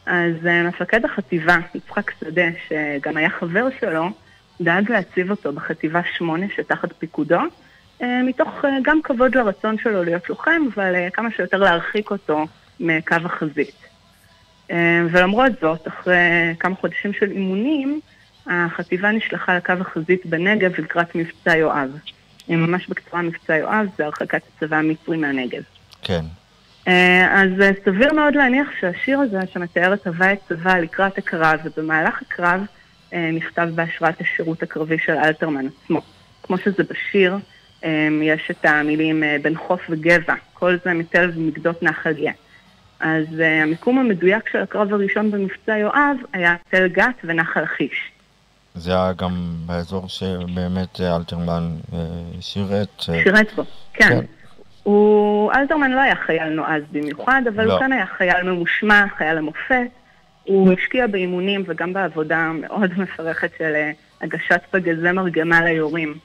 אז 0.05 0.47
אה, 0.47 0.63
מפקד 0.63 1.05
החטיבה, 1.05 1.57
יצחק 1.75 2.11
שדה, 2.19 2.45
שגם 2.67 3.17
היה 3.17 3.29
חבר 3.29 3.67
שלו, 3.79 4.09
דאג 4.61 4.91
להציב 4.91 5.31
אותו 5.31 5.53
בחטיבה 5.53 6.01
8 6.17 6.45
שתחת 6.55 6.93
פיקודו, 6.99 7.39
אה, 8.01 8.23
מתוך 8.23 8.65
אה, 8.65 8.77
גם 8.83 9.01
כבוד 9.03 9.35
לרצון 9.35 9.77
שלו 9.77 10.03
להיות 10.03 10.29
לוחם, 10.29 10.61
אבל 10.73 10.95
כמה 11.13 11.31
שיותר 11.31 11.57
להרחיק 11.57 12.11
אותו 12.11 12.45
מקו 12.79 13.15
החזית. 13.25 13.85
ולמרות 15.11 15.51
זאת, 15.61 15.87
אחרי 15.87 16.55
כמה 16.59 16.75
חודשים 16.75 17.13
של 17.13 17.31
אימונים, 17.31 17.99
החטיבה 18.47 19.11
נשלחה 19.11 19.57
לקו 19.57 19.73
החזית 19.81 20.25
בנגב 20.25 20.71
לקראת 20.79 21.15
מבצע 21.15 21.55
יואב. 21.55 21.89
אה, 22.49 22.55
ממש 22.55 22.87
בקצרה 22.89 23.21
מבצע 23.21 23.55
יואב 23.55 23.87
זה 23.97 24.05
הרחקת 24.05 24.41
הצבא 24.55 24.77
המצרי 24.77 25.17
מהנגב. 25.17 25.61
כן. 26.01 26.21
אה, 26.87 27.41
אז 27.41 27.61
אה, 27.61 27.71
סביר 27.85 28.13
מאוד 28.13 28.35
להניח 28.35 28.67
שהשיר 28.79 29.19
הזה, 29.19 29.39
שמתאר 29.53 29.93
את 29.93 30.07
הווי 30.07 30.27
הצבא 30.27 30.77
לקראת 30.77 31.17
הקרב, 31.17 31.59
ובמהלך 31.63 32.21
הקרב 32.21 32.61
נכתב 33.33 33.69
בהשראת 33.75 34.21
השירות 34.21 34.63
הקרבי 34.63 34.99
של 34.99 35.11
אלתרמן 35.11 35.65
עצמו. 35.67 36.01
כמו 36.43 36.57
שזה 36.57 36.83
בשיר, 36.83 37.37
יש 38.21 38.51
את 38.51 38.65
המילים 38.65 39.23
בן 39.41 39.55
חוף 39.55 39.81
וגבע, 39.89 40.33
כל 40.53 40.75
זה 40.85 40.93
מתל 40.93 41.31
ומגדות 41.35 41.83
נחל 41.83 42.13
גאה. 42.13 42.31
אז 42.99 43.25
המיקום 43.39 43.99
המדויק 43.99 44.49
של 44.49 44.57
הקרב 44.57 44.93
הראשון 44.93 45.31
במבצע 45.31 45.77
יואב 45.77 46.17
היה 46.33 46.55
תל 46.69 46.87
גת 46.87 47.15
ונחל 47.23 47.61
לכיש. 47.61 48.11
זה 48.75 48.91
היה 48.91 49.13
גם 49.13 49.31
באזור 49.65 50.09
שבאמת 50.09 51.01
אלתרמן 51.01 51.75
אה, 51.93 51.99
שירת. 52.41 53.03
אה, 53.09 53.23
שירת 53.23 53.53
בו, 53.55 53.63
כן. 53.93 54.09
כן. 54.09 54.25
הוא, 54.83 55.51
אלתרמן 55.53 55.91
לא 55.91 55.99
היה 55.99 56.15
חייל 56.15 56.49
נועז 56.49 56.83
במיוחד, 56.91 57.41
אבל 57.55 57.65
לא. 57.65 57.73
הוא 57.73 57.79
כן 57.79 57.91
היה 57.91 58.05
חייל 58.05 58.43
ממושמע, 58.43 59.05
חייל 59.17 59.37
למופת. 59.37 59.87
הוא 60.43 60.73
השקיע 60.73 61.07
באימונים 61.07 61.63
וגם 61.67 61.93
בעבודה 61.93 62.51
מאוד 62.53 62.91
מפרכת 63.01 63.51
של 63.57 63.75
אה, 63.75 63.91
הגשת 64.21 64.61
פגזי 64.71 65.11
מרגמה 65.11 65.61
ליורים. 65.61 66.17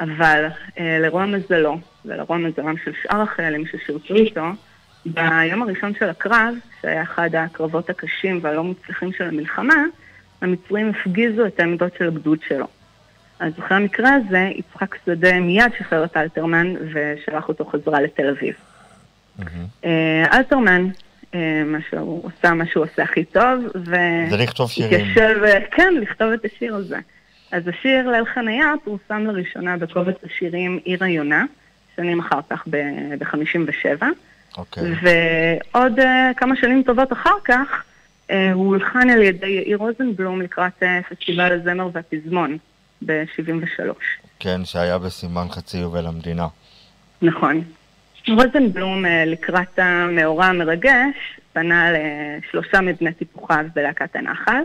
אבל 0.00 0.46
לרוע 0.78 1.26
מזלו, 1.26 1.78
ולרוע 2.04 2.36
מזלם 2.36 2.74
של 2.84 2.92
שאר 3.02 3.20
החיילים 3.20 3.64
ששירתו 3.66 4.14
איתו, 4.14 4.44
ביום 5.06 5.62
הראשון 5.62 5.92
של 5.98 6.08
הקרב, 6.08 6.54
שהיה 6.82 7.02
אחד 7.02 7.34
הקרבות 7.34 7.90
הקשים 7.90 8.38
והלא 8.42 8.64
מוצלחים 8.64 9.12
של 9.12 9.24
המלחמה, 9.24 9.84
המצרים 10.42 10.90
הפגיזו 10.90 11.46
את 11.46 11.60
העמדות 11.60 11.92
של 11.98 12.08
הגדוד 12.08 12.38
שלו. 12.48 12.66
אז 13.40 13.52
אחרי 13.58 13.76
המקרה 13.76 14.14
הזה, 14.14 14.50
יצחק 14.54 14.96
שדה 15.06 15.40
מיד 15.40 15.72
שחרר 15.78 16.04
את 16.04 16.16
אלתרמן 16.16 16.74
ושלח 16.92 17.48
אותו 17.48 17.64
חזרה 17.64 18.00
לתל 18.00 18.28
אביב. 18.28 18.54
אה, 19.84 20.24
אלתרמן, 20.32 20.88
אה, 21.34 21.62
מה 21.66 21.78
שהוא 21.90 22.30
עשה, 22.38 22.54
מה 22.54 22.66
שהוא 22.66 22.84
עושה 22.84 23.02
הכי 23.02 23.24
טוב, 23.24 23.64
ו... 23.74 23.96
זה 24.30 24.36
לכתוב 24.36 24.70
שירים. 24.70 25.00
התיישב, 25.00 25.42
אה, 25.44 25.58
כן, 25.70 25.94
לכתוב 26.00 26.32
את 26.32 26.44
השיר 26.44 26.74
הזה. 26.74 26.98
אז 27.52 27.68
השיר 27.68 28.10
ליל 28.10 28.24
חניה 28.24 28.72
פורסם 28.84 29.26
לראשונה 29.26 29.76
בקובץ 29.76 30.16
השירים 30.24 30.80
עיר 30.84 31.04
היונה, 31.04 31.44
שנים 31.96 32.20
אחר 32.20 32.40
כך 32.50 32.64
ב-57, 32.70 34.04
אוקיי. 34.56 34.82
ועוד 34.82 35.98
אה, 35.98 36.30
כמה 36.36 36.56
שנים 36.56 36.82
טובות 36.82 37.12
אחר 37.12 37.34
כך, 37.44 37.84
הוא 38.52 38.66
הולחן 38.66 39.10
על 39.10 39.22
ידי 39.22 39.46
יאיר 39.46 39.76
רוזנבלום 39.76 40.42
לקראת 40.42 40.82
אה, 40.82 41.00
פסטיבל 41.10 41.52
הזמר 41.52 41.88
והפזמון 41.92 42.58
ב-73. 43.06 43.82
כן, 44.38 44.64
שהיה 44.64 44.98
בסימן 44.98 45.48
חצי 45.50 45.78
יובל 45.78 46.06
המדינה. 46.06 46.46
נכון. 47.22 47.62
רוזנבלום 48.28 49.06
אה, 49.06 49.24
לקראת 49.24 49.78
המאורע 49.78 50.46
המרגש 50.46 51.40
פנה 51.52 51.88
לשלושה 51.92 52.80
מבני 52.80 53.12
טיפוחיו 53.12 53.64
בלהקת 53.74 54.16
הנחל. 54.16 54.62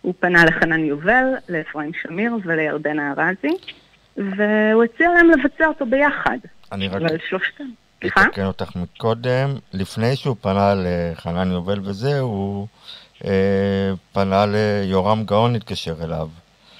הוא 0.00 0.14
פנה 0.20 0.44
לחנן 0.44 0.84
יובל, 0.84 1.24
לאפרים 1.48 1.90
שמיר 2.02 2.32
ולירדנה 2.44 3.14
ארזי, 3.18 3.56
והוא 4.16 4.84
הציע 4.84 5.08
להם 5.14 5.30
לבצע 5.30 5.66
אותו 5.66 5.86
ביחד. 5.86 6.38
אני 6.72 6.88
רק 6.88 6.94
אבל 6.94 7.16
שלושתם. 7.28 7.64
סליחה? 8.00 8.26
אתקן 8.26 8.44
אותך 8.44 8.76
מקודם, 8.76 9.54
לפני 9.72 10.16
שהוא 10.16 10.36
פנה 10.40 10.74
לחנן 10.76 11.50
יובל 11.50 11.80
וזה, 11.84 12.20
הוא 12.20 12.62
אה, 12.62 12.68
פנה 14.12 14.46
ליורם 14.46 15.24
גאון 15.24 15.52
להתקשר 15.52 15.94
אליו. 16.04 16.28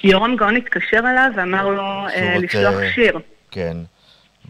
יורם 0.05 0.37
גאון 0.37 0.57
התקשר 0.57 0.99
אליו 0.99 1.31
ואמר 1.37 1.69
לו 1.69 1.83
אה, 1.83 2.39
לשלוח 2.39 2.75
שיר. 2.95 3.19
כן. 3.51 3.77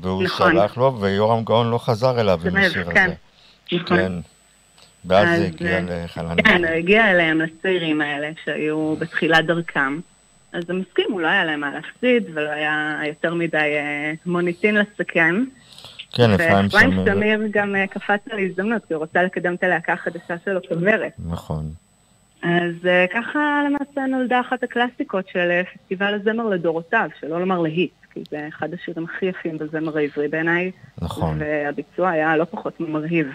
והוא 0.01 0.23
נכון. 0.23 0.53
שלח 0.53 0.77
לו, 0.77 1.01
ויורם 1.01 1.45
גאון 1.45 1.71
לא 1.71 1.79
חזר 1.79 2.21
אליו 2.21 2.41
עם 2.47 2.57
השיר 2.57 2.91
כן. 2.93 3.05
הזה. 3.05 3.15
נכון. 3.73 3.97
כן. 3.97 4.13
ואז 5.05 5.29
אז, 5.29 5.39
זה 5.39 5.47
הגיע 5.47 5.79
אה, 5.79 6.05
לחנן 6.05 6.43
כן. 6.43 6.65
הוא 6.65 6.75
הגיע 6.75 7.11
אליהם, 7.11 7.41
לצעירים 7.41 8.01
האלה 8.01 8.31
שהיו 8.45 8.97
בתחילת 8.99 9.47
דרכם. 9.47 10.01
אז 10.53 10.65
הם 10.69 10.83
הסכימו, 10.89 11.21
לא 11.21 11.27
היה 11.27 11.45
להם 11.45 11.61
מה 11.61 11.71
להפסיד, 11.71 12.25
ולא 12.35 12.51
היה 12.51 12.99
יותר 13.07 13.35
מדי 13.35 13.57
אה, 13.57 14.13
מוניטין 14.27 14.77
לסכן. 14.77 15.35
כן, 16.13 16.31
אפרים 16.31 16.65
ואפרים 16.65 16.93
שמיר. 16.93 17.15
שמיר 17.15 17.41
גם 17.51 17.77
אה, 17.77 17.87
קפץ 17.87 18.21
על 18.31 18.39
הזדמנות, 18.39 18.85
כי 18.85 18.95
הוא 18.95 19.01
רוצה 19.01 19.23
לקדם 19.23 19.55
את 19.55 19.63
הלהקה 19.63 19.93
החדשה 19.93 20.35
שלו, 20.45 20.61
כוורת. 20.69 21.13
נכון. 21.19 21.71
אז 22.43 22.87
אה, 22.87 23.07
ככה 23.15 23.61
למעשה 23.67 24.07
נולדה 24.07 24.41
אחת 24.41 24.63
הקלאסיקות 24.63 25.29
של 25.29 25.51
אה, 25.51 25.63
פסטיבל 25.75 26.15
הזמר 26.15 26.45
לדורותיו, 26.47 27.09
שלא 27.21 27.41
לומר 27.41 27.59
להיט, 27.59 27.93
כי 28.13 28.21
זה 28.31 28.49
אחד 28.49 28.69
השירים 28.75 29.05
הכי 29.05 29.27
יפים 29.27 29.59
בזמר 29.59 29.99
העברי 29.99 30.29
בעיניי, 30.29 30.71
נכון. 30.99 31.39
והביצוע 31.41 32.11
היה 32.11 32.37
לא 32.37 32.45
פחות 32.45 32.81
ממרהיב. 32.81 33.27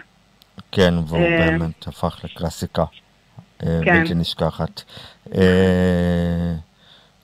כן, 0.71 0.93
והוא 1.07 1.19
באמת 1.19 1.87
הפך 1.87 2.19
לקלאסיקה 2.23 2.85
כן. 3.59 3.67
בלתי 3.85 4.13
נשכחת. 4.13 4.81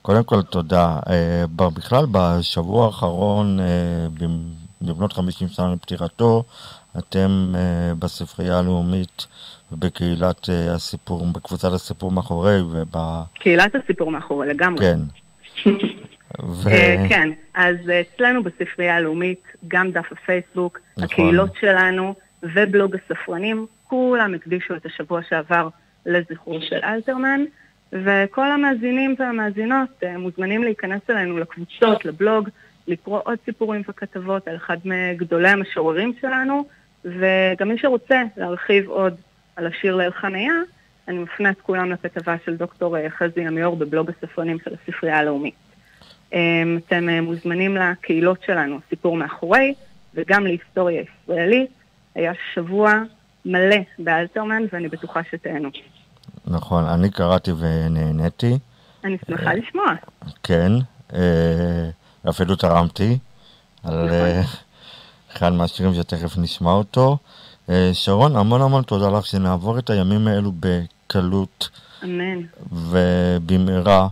קודם 0.02 0.24
כל 0.24 0.42
תודה. 0.42 0.98
בכלל 1.56 2.06
בשבוע 2.10 2.86
האחרון, 2.86 3.58
במלאת 4.80 5.12
50 5.12 5.48
שנה 5.48 5.72
לפטירתו, 5.72 6.44
אתם 6.98 7.52
אה, 7.54 7.92
בספרייה 7.98 8.58
הלאומית 8.58 9.26
ובקהילת 9.72 10.48
אה, 10.50 10.74
הסיפור, 10.74 11.26
בקבוצת 11.32 11.72
הסיפור 11.72 12.10
מאחורי, 12.10 12.60
וב... 12.60 12.96
קהילת 13.34 13.74
הסיפור 13.74 14.10
מאחורי 14.10 14.48
לגמרי. 14.48 14.84
כן. 14.84 15.00
ו... 16.42 16.68
אה, 16.68 17.04
כן, 17.08 17.28
אז 17.54 17.76
אה, 17.90 18.00
אצלנו 18.00 18.42
בספרייה 18.42 18.96
הלאומית, 18.96 19.42
גם 19.68 19.90
דף 19.90 20.12
הפייסבוק, 20.12 20.80
נכון. 20.96 21.04
הקהילות 21.04 21.50
שלנו 21.60 22.14
ובלוג 22.42 22.96
הספרנים, 22.96 23.66
כולם 23.84 24.34
הקדישו 24.34 24.76
את 24.76 24.86
השבוע 24.86 25.20
שעבר 25.28 25.68
לזכרו 26.06 26.58
של 26.60 26.78
אלתרמן, 26.84 27.40
וכל 27.92 28.50
המאזינים 28.50 29.14
והמאזינות 29.18 29.88
אה, 30.02 30.18
מוזמנים 30.18 30.64
להיכנס 30.64 31.00
אלינו 31.10 31.38
לקבוצות, 31.38 32.04
לבלוג, 32.04 32.48
לקרוא 32.88 33.20
עוד 33.24 33.38
סיפורים 33.44 33.82
וכתבות 33.88 34.48
על 34.48 34.56
אחד 34.56 34.76
מגדולי 34.84 35.48
המשוררים 35.48 36.12
שלנו, 36.20 36.64
וגם 37.04 37.68
מי 37.68 37.78
שרוצה 37.78 38.22
להרחיב 38.36 38.88
עוד 38.88 39.14
על 39.56 39.66
השיר 39.66 39.96
ליל 39.96 40.10
חניה, 40.10 40.52
אני 41.08 41.18
מפנה 41.18 41.50
את 41.50 41.60
כולם 41.60 41.90
לכתבה 41.90 42.36
של 42.44 42.56
דוקטור 42.56 42.98
אה, 42.98 43.10
חזי 43.10 43.46
עמיור 43.46 43.76
בבלוג 43.76 44.10
הספרנים 44.10 44.58
של 44.64 44.74
הספרייה 44.74 45.18
הלאומית. 45.18 45.54
אמ, 46.32 46.78
אתם 46.86 47.08
אה, 47.08 47.20
מוזמנים 47.20 47.76
לקהילות 47.76 48.38
שלנו, 48.46 48.78
סיפור 48.88 49.16
מאחורי, 49.16 49.74
וגם 50.14 50.46
להיסטוריה 50.46 51.02
ישראלית. 51.02 51.70
היה 52.14 52.32
שבוע 52.54 52.92
מלא 53.44 53.76
באלתרמן, 53.98 54.62
ואני 54.72 54.88
בטוחה 54.88 55.20
שתהנו. 55.30 55.68
נכון, 56.46 56.84
אני 56.84 57.10
קראתי 57.10 57.50
ונהניתי, 57.58 58.58
אני 59.04 59.16
שמחה 59.26 59.54
לשמוע. 59.54 59.86
כן, 60.42 60.72
אה, 62.24 62.30
אפילו 62.30 62.56
תרמתי 62.56 63.18
על. 63.84 64.08
אה, 64.08 64.42
אחד 65.32 65.52
מהשירים 65.52 65.94
שתכף 65.94 66.38
נשמע 66.38 66.70
אותו. 66.70 67.18
אה, 67.68 67.90
שרון, 67.92 68.36
המון 68.36 68.62
המון 68.62 68.82
תודה 68.82 69.18
לך 69.18 69.26
שנעבור 69.26 69.78
את 69.78 69.90
הימים 69.90 70.28
האלו 70.28 70.52
בקלות 70.60 71.68
אמן. 72.04 72.42
ובמהרה, 72.72 74.08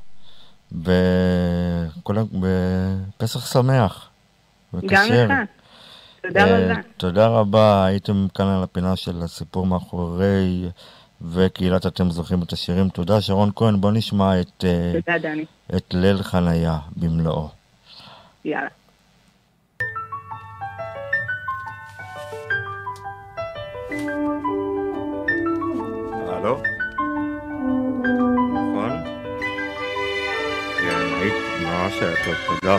בפסח 2.33 3.53
שמח. 3.53 4.09
גם 4.75 4.81
וכשר. 4.85 5.27
לך. 5.29 5.33
תודה 6.23 6.44
אה, 6.44 6.66
רבה. 6.66 6.81
תודה 6.97 7.27
רבה, 7.27 7.85
הייתם 7.85 8.27
כאן 8.35 8.47
על 8.47 8.62
הפינה 8.62 8.97
של 8.97 9.23
הסיפור 9.23 9.66
מאחורי 9.66 10.68
וקהילת 11.23 11.87
אתם 11.87 12.11
זוכרים 12.11 12.42
את 12.42 12.53
השירים. 12.53 12.88
תודה 12.88 13.21
שרון 13.21 13.51
כהן, 13.57 13.81
בוא 13.81 13.92
נשמע 13.92 14.40
את, 14.40 14.64
תודה. 15.07 15.29
את 15.77 15.94
ליל 15.94 16.23
חניה 16.23 16.79
במלואו. 16.97 17.58
יאללה. 18.48 18.68
הלו? 26.28 26.62
נכון? 28.52 28.90
כן, 30.78 31.14
היית 31.20 31.34
ממש 31.62 32.02
היה 32.02 32.14
טוב, 32.24 32.34
תודה. 32.61 32.78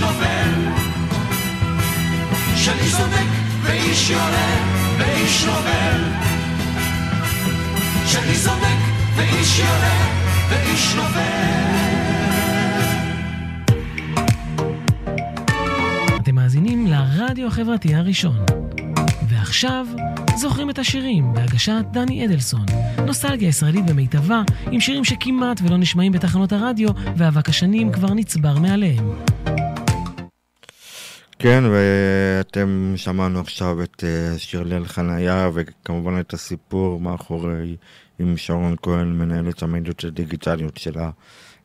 נופל. 0.00 0.50
שלי 2.56 2.90
צודק 2.90 3.30
ואיש 3.62 4.10
יורה 4.10 4.48
ואיש 4.98 5.44
נופל. 5.44 6.02
שלי 8.06 8.34
צודק 8.44 8.80
ואיש 9.16 9.58
יורה 9.58 10.06
ואיש 10.50 10.94
נופל. 10.94 11.80
מאזינים 16.50 16.86
לרדיו 16.86 17.46
החברתי 17.46 17.94
הראשון. 17.94 18.36
ועכשיו, 19.28 19.86
זוכרים 20.36 20.70
את 20.70 20.78
השירים 20.78 21.34
בהגשת 21.34 21.84
דני 21.90 22.26
אדלסון. 22.26 22.64
נוסטלגיה 23.06 23.48
ישראלית 23.48 23.86
במיטבה, 23.86 24.42
עם 24.70 24.80
שירים 24.80 25.04
שכמעט 25.04 25.60
ולא 25.64 25.76
נשמעים 25.76 26.12
בתחנות 26.12 26.52
הרדיו, 26.52 26.88
ואבק 27.16 27.48
השנים 27.48 27.92
כבר 27.92 28.14
נצבר 28.14 28.58
מעליהם. 28.58 29.10
כן, 31.42 31.64
ואתם 31.70 32.92
שמענו 32.96 33.40
עכשיו 33.40 33.82
את 33.82 34.04
אה, 34.04 34.38
שיר 34.38 34.62
ליל 34.62 34.84
חניה, 34.84 35.50
וכמובן 35.54 36.20
את 36.20 36.34
הסיפור 36.34 37.00
מאחורי 37.00 37.76
עם 38.18 38.36
שרון 38.36 38.76
כהן, 38.82 39.08
מנהלת 39.08 39.62
המדיות 39.62 40.04
הדיגיטליות 40.04 40.76
של 40.76 40.94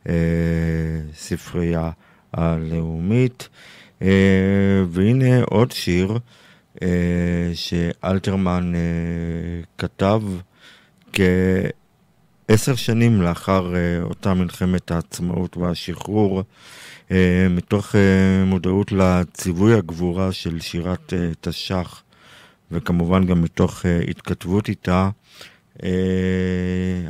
הספרייה 0.05 1.91
הלאומית. 2.33 3.49
אה, 4.01 4.83
והנה 4.89 5.43
עוד 5.43 5.71
שיר 5.71 6.17
אה, 6.81 7.51
שאלתרמן 7.53 8.73
כתב 9.77 10.21
כעשר 11.13 12.75
שנים 12.75 13.21
לאחר 13.21 13.73
אותה 14.01 14.33
מלחמת 14.33 14.91
העצמאות 14.91 15.57
והשחרור, 15.57 16.43
מתוך 17.49 17.95
אה, 17.95 18.45
מודעות 18.45 18.91
לציווי 18.91 19.73
הגבורה 19.73 20.31
של 20.31 20.59
שירת 20.59 21.13
אה, 21.13 21.29
תש"ח, 21.41 22.03
וכמובן 22.71 23.25
גם 23.25 23.41
מתוך 23.41 23.85
אה, 23.85 23.99
התכתבות 24.09 24.69
איתה. 24.69 25.09
אה, 25.83 25.89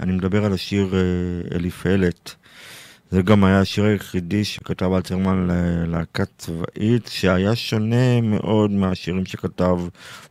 אני 0.02 0.12
מדבר 0.12 0.46
על 0.46 0.54
השיר 0.54 0.94
אה, 0.96 1.56
אליפלת. 1.56 2.36
זה 3.12 3.22
גם 3.22 3.44
היה 3.44 3.60
השיר 3.60 3.84
היחידי 3.84 4.46
שכתב 4.46 4.92
אלתרמן 4.94 5.48
ללהקה 5.48 6.24
צבאית, 6.38 7.08
שהיה 7.08 7.56
שונה 7.56 8.22
מאוד 8.22 8.72
מהשירים 8.72 9.26
שכתב 9.26 9.78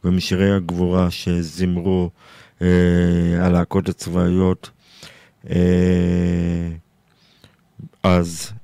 ומשירי 0.04 0.52
הגבורה 0.52 1.10
שזימרו 1.10 2.10
אה, 2.62 2.66
הלהקות 3.40 3.88
הצבאיות. 3.88 4.70
אה, 5.50 6.70
אז, 8.02 8.52
אה, 8.52 8.63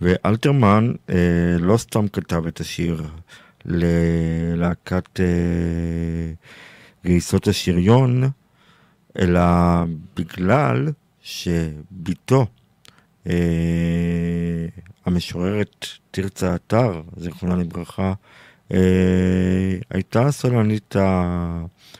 ואלתרמן 0.00 0.92
אה, 1.10 1.14
לא 1.58 1.76
סתם 1.76 2.08
כתב 2.08 2.46
את 2.46 2.60
השיר 2.60 3.02
ללהקת 3.64 5.20
אה, 5.20 6.32
גייסות 7.04 7.48
השריון, 7.48 8.22
אלא 9.18 9.40
בגלל 10.16 10.88
שבתו, 11.22 12.46
אה, 13.26 13.32
המשוררת 15.06 15.86
תרצה 16.10 16.54
אתר, 16.54 17.02
זיכרונה 17.16 17.56
לברכה, 17.56 18.12
אה, 18.72 18.78
הייתה 19.90 20.30
סולנית. 20.30 20.96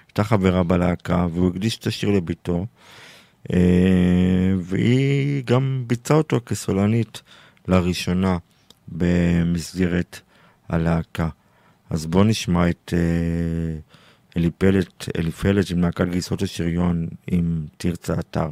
הייתה 0.08 0.24
חברה 0.24 0.62
בלהקה, 0.62 1.26
והוא 1.32 1.50
הקדיש 1.50 1.78
את 1.78 1.86
השיר 1.86 2.10
לביתו, 2.10 2.58
אה, 2.58 2.64
והיא 4.58 5.42
גם 5.44 5.84
ביצעה 5.86 6.16
אותו 6.16 6.40
כסולנית 6.46 7.22
לראשונה 7.68 8.38
במסגרת 8.88 10.20
הלהקה. 10.68 11.28
אז 11.90 12.06
בואו 12.06 12.24
נשמע 12.24 12.70
את 12.70 12.94
אה, 12.96 13.78
אליפלת, 14.36 15.08
אליפלת 15.18 15.70
עם 15.70 15.80
להקת 15.80 16.08
גייסות 16.10 16.42
השריון 16.42 17.06
עם 17.26 17.66
תרצה 17.76 18.14
אתר. 18.20 18.50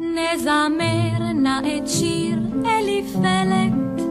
נזמר 0.00 1.32
נא 1.34 1.58
את 1.58 1.88
שיר 1.88 2.38
אליפלת, 2.66 4.02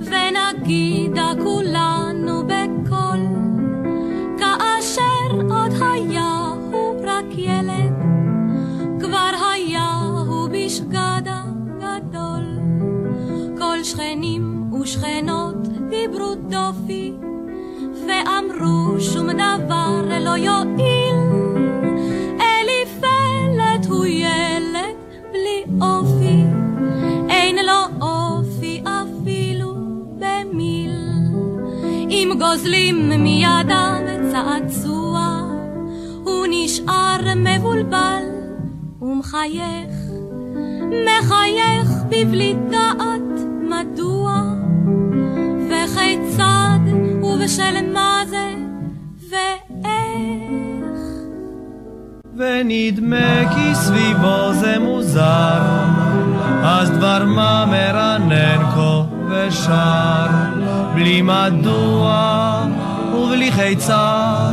ונגידה 0.00 1.32
כולנו 1.42 2.07
בשגדה 10.78 11.42
גדול. 11.78 12.58
כל 13.58 13.84
שכנים 13.84 14.72
ושכנות 14.72 15.68
דיברו 15.90 16.34
דופי, 16.34 17.12
ואמרו 18.06 19.00
שום 19.00 19.30
דבר 19.30 20.02
לא 20.20 20.36
יועיל. 20.36 21.16
אליפלת 22.40 23.86
הוא 23.88 24.06
ילד 24.06 24.96
בלי 25.32 25.64
אופי, 25.80 26.42
אין 27.28 27.56
לו 27.66 28.06
אופי 28.06 28.82
אפילו 28.84 29.74
במיל. 30.18 30.96
אם 32.10 32.30
גוזלים 32.38 33.08
מידיו 33.08 34.00
צעצוע, 34.32 35.42
הוא 36.24 36.46
נשאר 36.50 37.20
מבולבל 37.36 38.22
ומחייך, 39.02 39.97
מחייך 40.88 41.90
בבלי 42.08 42.54
דעת 42.70 43.40
מדוע, 43.68 44.42
וכיצד? 45.68 46.78
ובשל 47.22 47.92
מה 47.92 48.22
זה? 48.28 48.54
ואיך. 49.30 50.48
ונדמה 52.36 53.54
כי 53.54 53.74
סביבו 53.74 54.52
זה 54.52 54.78
מוזר, 54.78 55.60
אז 56.62 56.90
דבר 56.90 57.24
מה 57.24 57.64
מרנן 57.66 58.70
כה 58.74 59.02
ושר, 59.28 60.26
בלי 60.94 61.22
מדוע 61.22 62.66
ובלי 63.14 63.52
כיצד, 63.52 64.52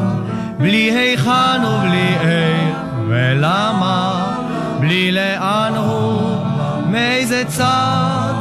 בלי 0.60 0.92
היכן 0.92 1.66
ובלי 1.66 2.16
איך 2.22 2.76
ולמה, 3.08 4.26
בלי 4.80 5.12
לאן 5.12 5.74
הוא, 5.76 6.25
מאיזה 6.96 7.44
צד, 7.48 8.34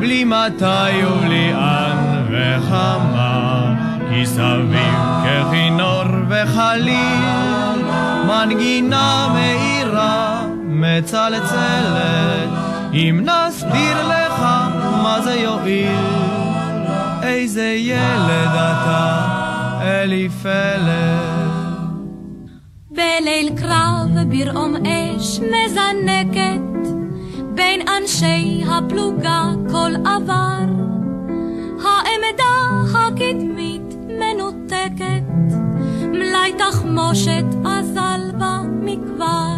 בלי 0.00 0.24
מתי 0.24 1.06
ובלי 1.06 1.54
אן 1.54 2.24
וכמה, 2.30 3.74
כי 4.08 4.26
סביב 4.26 4.98
ככינור 5.24 6.04
וחליל, 6.28 7.82
מנגינה 8.26 9.28
מאירה 9.34 10.42
מצלצלת, 10.64 12.48
אם 12.92 13.20
נסביר 13.24 14.08
לך 14.08 14.40
מה 15.02 15.18
זה 15.24 15.34
יועיל, 15.34 16.86
איזה 17.22 17.74
ילד 17.78 18.50
אתה, 18.54 19.28
אליפלת. 19.80 21.22
בליל 22.90 23.50
קרב 23.56 24.08
ברעום 24.28 24.74
אש 24.76 25.40
מזנקת, 25.40 26.71
בין 27.54 27.80
אנשי 27.88 28.64
הפלוגה 28.68 29.52
כל 29.70 29.92
עבר. 30.06 30.62
העמדה 31.84 32.54
הקדמית 32.94 33.94
מנותקת, 34.08 35.22
מלאי 36.08 36.52
תחמושת 36.58 37.44
אזל 37.64 38.30
בה 38.38 38.60
מכבר. 38.80 39.56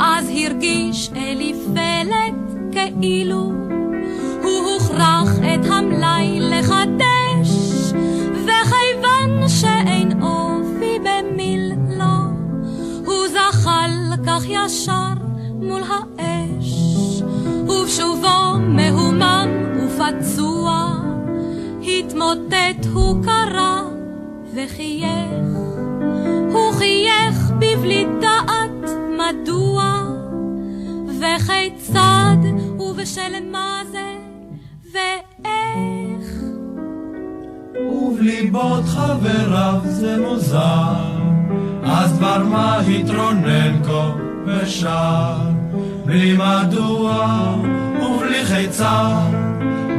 אז 0.00 0.30
הרגיש 0.30 1.10
אליפלת 1.16 2.34
כאילו 2.72 3.52
הוא 4.42 4.72
הוכרח 4.72 5.28
את 5.38 5.66
המלאי 5.70 6.40
לחדש, 6.40 7.50
וכיוון 8.32 9.48
שאין 9.48 10.22
אופי 10.22 10.98
במיל 10.98 11.72
לו, 11.98 12.14
הוא 13.06 13.28
זחל 13.28 13.90
כך 14.26 14.42
ישר 14.48 14.99
ופצוע, 20.18 20.96
התמוטט 21.82 22.86
הוא 22.92 23.24
קרא 23.24 23.82
וחייך, 24.54 25.56
הוא 26.52 26.72
חייך 26.72 27.50
בבלי 27.58 28.06
דעת 28.20 28.90
מדוע, 29.18 30.04
וכיצד 31.06 32.36
ובשל 32.78 33.50
מה 33.52 33.82
זה 33.92 34.16
ואיך. 34.92 36.42
ובליבות 37.92 38.84
חבריו 38.84 39.80
זה 39.84 40.16
מוזר, 40.20 40.94
אז 41.84 42.18
דבר 42.18 42.44
מה 42.44 42.80
התרונן 42.80 43.82
כה 43.84 44.12
ושר, 44.46 45.36
בלי 46.04 46.36
מדוע 46.36 47.26
ובלי 48.02 48.44
חיצה, 48.44 49.18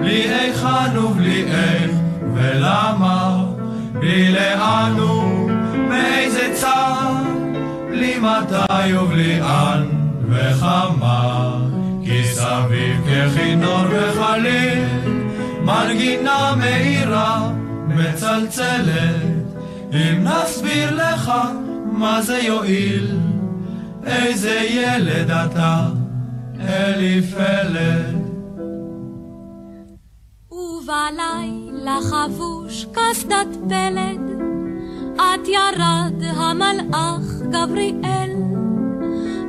בלי 0.02 0.30
היכן 0.30 0.98
ובלי 0.98 1.44
איך 1.44 1.92
ולמה, 2.34 3.46
בלי 3.94 4.32
לאן 4.32 5.00
ומאיזה 5.00 6.52
צד, 6.54 7.24
בלי 7.90 8.20
מתי 8.20 8.98
ובלי 8.98 9.42
אן 9.42 9.84
וכמה, 10.30 11.58
כי 12.04 12.24
סביב 12.24 12.98
ככינור 13.08 13.84
וחליל, 13.90 14.84
מנגינה 15.62 16.54
מאירה 16.58 17.50
מצלצלת, 17.88 19.16
אם 19.94 20.24
נסביר 20.24 20.96
לך 20.96 21.32
מה 21.92 22.22
זה 22.22 22.38
יועיל, 22.38 23.18
איזה 24.06 24.60
ילד 24.70 25.32
אתה, 25.32 25.86
אליפלת. 26.60 28.21
ובלילה 30.92 31.98
חבוש 32.02 32.86
קסדת 32.92 33.48
פלד, 33.70 34.42
את 35.16 35.48
ירד 35.48 36.24
המלאך 36.24 37.42
גבריאל, 37.50 38.32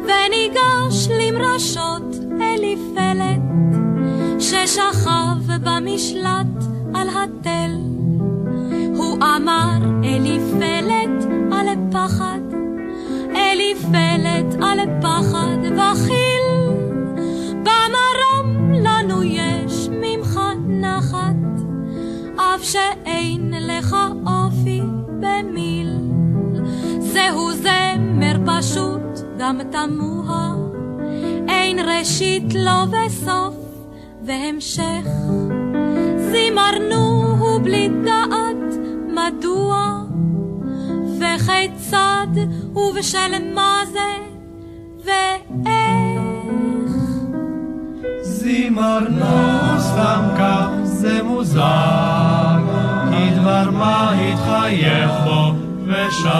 וניגש 0.02 1.08
למרשות 1.10 2.14
אליפלת, 2.40 3.42
ששכב 4.38 5.58
במשלט 5.64 6.64
על 6.94 7.08
התל. 7.08 7.76
הוא 8.96 9.18
אמר 9.36 9.78
אליפלת 10.04 11.24
על 11.52 11.66
פחד, 11.92 12.40
אליפלת 13.36 14.54
על 14.62 14.78
פחד 15.02 15.58
וכיל, 15.62 16.41
שאין 22.62 23.54
לך 23.60 23.96
אופי 24.26 24.82
במיל. 25.20 25.98
זהו 26.98 27.52
זמר 27.52 28.36
פשוט, 28.46 29.02
גם 29.38 29.58
תמוה, 29.70 30.54
אין 31.48 31.78
ראשית 31.78 32.54
לו 32.54 32.92
וסוף 32.92 33.54
והמשך. 34.24 35.06
זימרנו 36.16 37.58
בלי 37.62 37.88
דעת 38.04 38.74
מדוע 39.08 40.02
וכיצד 41.18 42.26
ובשל 42.74 43.54
מה 43.54 43.82
זה 43.92 44.12
ואיך. 45.04 46.22
זימרנו 48.22 49.78
סתם 49.78 50.28
כך 50.38 50.68
זה 50.82 51.22
מוזר, 51.22 52.41
דבר 53.42 53.70
מה 53.70 54.12
התחייך 54.12 55.10
בו 55.24 55.54
ושר, 55.86 56.30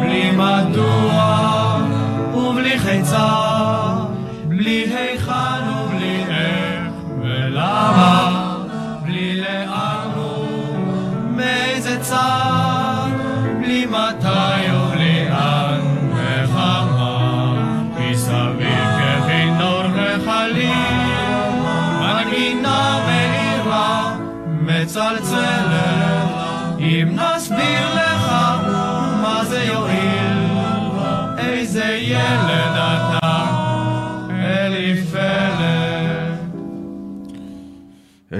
בלי 0.00 0.30
מדוע 0.30 1.78
ובלי 2.34 2.78
חיצה, 2.78 3.53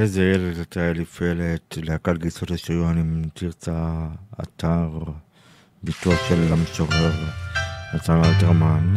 איזה 0.04 0.22
ילד 0.22 0.58
אתה 0.58 0.90
אליפלת, 0.90 1.78
להקת 1.82 2.18
גיסות 2.18 2.50
השריון 2.50 2.98
עם 2.98 3.22
תרצה 3.34 4.08
אתר, 4.42 4.98
ביתו 5.82 6.10
של 6.28 6.52
המשורר 6.52 7.12
נתן 7.94 8.24
אלתרמן. 8.24 8.96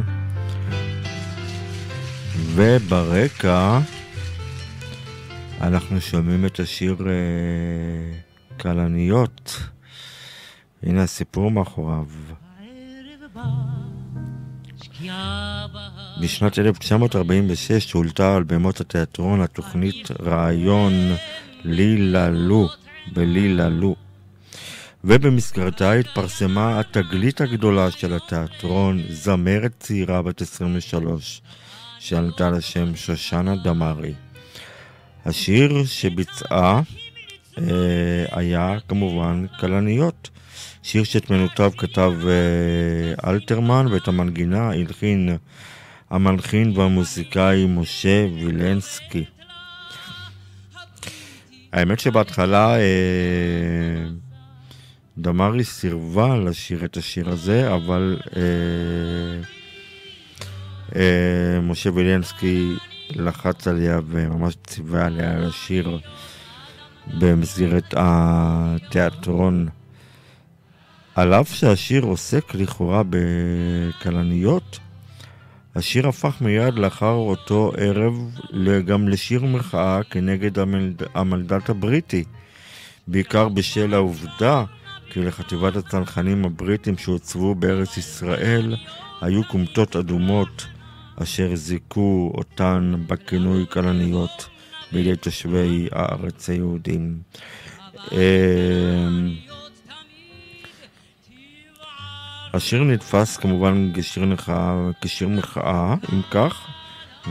וברקע 2.56 3.80
אנחנו 5.62 6.02
שומעים 6.02 6.46
את 6.46 6.60
השיר 6.60 6.98
אה, 7.08 8.20
כלניות. 8.58 9.60
הנה 10.84 11.04
הסיפור 11.04 11.52
מאחוריו. 11.52 12.06
בשנת 16.22 16.60
1946 16.60 17.92
הועלתה 17.92 18.36
על 18.36 18.44
במות 18.44 18.82
התיאטרון 18.82 19.42
התוכנית 19.42 20.12
רעיון 20.22 20.94
לילה 21.64 22.30
לו 22.30 22.70
בלילה 23.14 23.70
לו 23.70 23.96
ובמסגרתה 25.04 25.92
התפרסמה 25.92 26.80
התגלית 26.80 27.42
הגדולה 27.42 27.92
של 27.92 28.14
התיאטרון, 28.14 29.04
זמרת 29.10 29.72
צעירה 29.80 30.22
בת 30.22 30.42
23 30.42 31.42
שעלתה 32.00 32.50
לשם 32.50 32.96
שושנה 32.96 33.56
דמארי. 33.56 34.14
השיר 35.26 35.86
שביצעה 35.86 36.82
אה, 37.58 38.26
היה 38.32 38.78
כמובן 38.88 39.46
כלניות. 39.60 40.30
שיר 40.88 41.04
שאת 41.04 41.30
מנותיו 41.30 41.72
כתב 41.78 42.14
אה, 42.28 43.30
אלתרמן 43.30 43.88
ואת 43.92 44.08
המנגינה 44.08 44.70
הלחין 44.70 45.38
המלחין 46.10 46.78
והמוזיקאי 46.78 47.66
משה 47.66 48.26
וילנסקי. 48.36 49.26
האמת 51.74 52.00
שבהתחלה 52.00 52.76
אה, 52.76 54.06
דמארי 55.18 55.64
סירבה 55.64 56.38
לשיר 56.38 56.86
את 56.86 56.98
השיר 56.98 57.30
הזה, 57.30 57.74
אבל 57.74 58.20
אה, 58.36 58.42
אה, 60.96 61.62
משה 61.62 61.90
וילנסקי 61.94 62.74
לחץ 63.10 63.68
עליה 63.68 64.00
וממש 64.08 64.56
ציווה 64.64 65.06
עליה 65.06 65.40
לשיר 65.40 66.00
במסגרת 67.20 67.94
התיאטרון. 67.98 69.68
על 71.18 71.34
אף 71.34 71.54
שהשיר 71.54 72.04
עוסק 72.04 72.56
לכאורה 72.56 73.02
בכלניות, 73.10 74.80
השיר 75.76 76.08
הפך 76.08 76.42
מיד 76.42 76.74
לאחר 76.74 77.14
אותו 77.14 77.72
ערב 77.78 78.14
גם 78.86 79.08
לשיר 79.08 79.46
מחאה 79.46 80.04
כנגד 80.04 80.60
המלד... 80.60 81.04
המנדט 81.14 81.70
הבריטי, 81.70 82.24
בעיקר 83.08 83.50
בשל 83.50 83.94
העובדה 83.94 84.64
כי 85.10 85.20
לחטיבת 85.20 85.76
הצנחנים 85.76 86.46
הבריטים 86.46 86.98
שהוצבו 86.98 87.56
בארץ 87.56 87.98
ישראל 87.98 88.76
היו 89.22 89.44
כומתות 89.48 89.96
אדומות 89.96 90.66
אשר 91.24 91.56
זיכו 91.56 92.32
אותן 92.36 92.94
בכינוי 93.08 93.66
כלניות 93.70 94.48
בידי 94.92 95.16
תושבי 95.16 95.88
הארץ 95.92 96.50
היהודים. 96.50 97.18
השיר 102.54 102.84
נתפס 102.84 103.38
כמובן 103.38 103.92
כשיר 103.94 104.26
מחאה, 104.26 104.76
כשיר 105.02 105.28
מחאה, 105.28 105.96
אם 106.14 106.22
כך, 106.32 106.68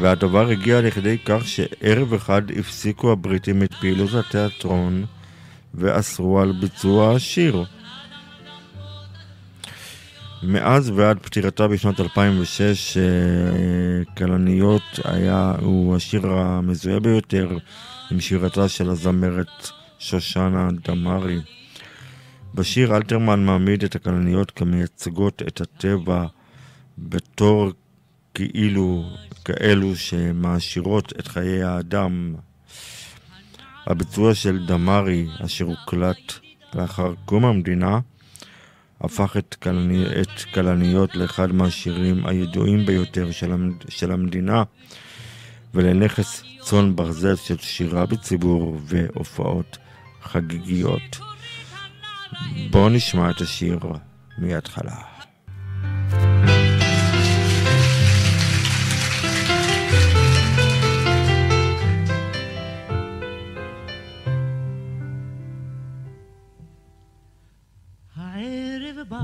והדבר 0.00 0.48
הגיע 0.48 0.80
לכדי 0.80 1.18
כך 1.24 1.42
שערב 1.48 2.14
אחד 2.14 2.42
הפסיקו 2.58 3.12
הבריטים 3.12 3.62
את 3.62 3.74
פעילות 3.74 4.14
התיאטרון 4.14 5.04
ואסרו 5.74 6.40
על 6.40 6.52
ביצוע 6.60 7.14
השיר. 7.14 7.64
מאז 10.42 10.90
ועד 10.90 11.18
פטירתה 11.18 11.68
בשנת 11.68 12.00
2006, 12.00 12.98
כלניות 14.16 15.00
היה, 15.04 15.52
הוא 15.60 15.96
השיר 15.96 16.26
המזוהה 16.26 17.00
ביותר 17.00 17.48
עם 18.10 18.20
שירתה 18.20 18.68
של 18.68 18.90
הזמרת 18.90 19.70
שושנה 19.98 20.68
דמארי. 20.88 21.40
בשיר 22.57 22.96
אלתרמן 22.96 23.44
מעמיד 23.44 23.84
את 23.84 23.96
הכלניות 23.96 24.50
כמייצגות 24.50 25.42
את 25.48 25.61
הטבע 25.61 26.26
בתור 26.98 27.72
כאילו 28.34 29.04
כאלו 29.44 29.96
שמעשירות 29.96 31.12
את 31.18 31.28
חיי 31.28 31.62
האדם. 31.62 32.34
הביצוע 33.86 34.34
של 34.34 34.66
דמארי, 34.66 35.26
אשר 35.44 35.64
הוקלט 35.64 36.32
לאחר 36.74 37.14
קום 37.24 37.44
המדינה, 37.44 38.00
הפך 39.00 39.36
את, 39.36 39.57
כלני, 39.62 40.04
את 40.20 40.42
כלניות 40.54 41.14
לאחד 41.14 41.52
מהשירים 41.52 42.26
הידועים 42.26 42.86
ביותר 42.86 43.30
של, 43.30 43.52
המד, 43.52 43.74
של 43.88 44.12
המדינה 44.12 44.62
ולנכס 45.74 46.42
צאן 46.61 46.96
ברזל 46.96 47.36
של 47.36 47.57
שירה 47.59 48.07
בציבור 48.07 48.80
והופעות 48.84 49.78
חגיגיות. 50.22 51.36
בואו 52.70 52.89
נשמע 52.89 53.31
את 53.31 53.41
השיר 53.41 53.79
מההתחלה. 54.39 54.97
הערב 68.16 68.97
בא, 69.09 69.16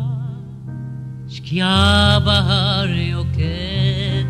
שקיעה 1.29 2.19
בהר 2.25 2.89
יוקדת, 2.89 4.27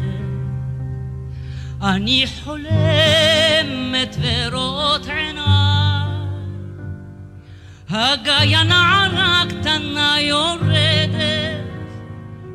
אני 1.83 2.25
חולמת 2.45 4.16
ורואות 4.20 5.07
עיניי, 5.07 5.61
הגיא 7.93 8.59
נערה 8.59 9.43
קטנה 9.49 10.14
יורדת, 10.20 11.11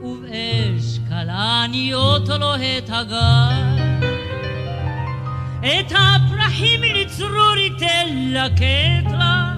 ובאש 0.03 0.99
כלניות 1.09 2.29
לוהט 2.29 2.89
הגיא. 2.89 3.97
את 5.59 5.91
הפרחים 5.91 6.81
לצרור 6.95 7.55
היא 7.55 7.71
תלקט 7.77 9.11
לה, 9.11 9.53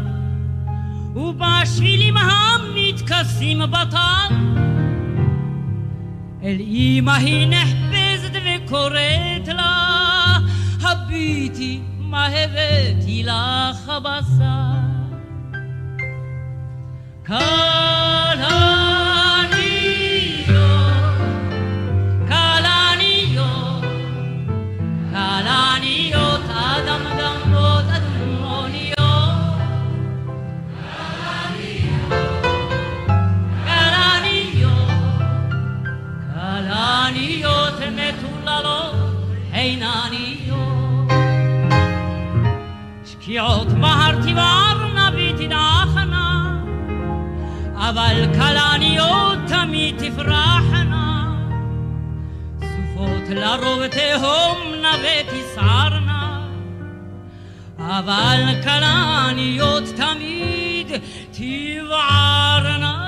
ובשבילים 1.16 2.16
המתכסים 2.18 3.60
בטל, 3.60 4.36
אל 6.44 6.58
אמא 6.60 7.12
היא 7.12 7.48
נחפזת 7.48 8.34
וקוראת 8.34 9.48
לה, 9.48 10.38
הביטי 10.82 11.80
מה 12.00 12.26
הבאתי 12.26 13.24
לך 13.24 13.92
בשר. 14.04 14.89
כלניות, 17.30 17.99
אבל 47.90 48.26
כלניות 48.34 49.40
תמיד 49.48 49.96
תפרחנה. 49.98 51.36
סופות 52.60 53.30
לרוב 53.30 53.88
תהומנה 53.88 54.92
ותסערנה, 55.02 56.48
אבל 57.80 58.44
כלניות 58.64 59.84
תמיד 59.96 60.92
תבערנה. 61.32 63.00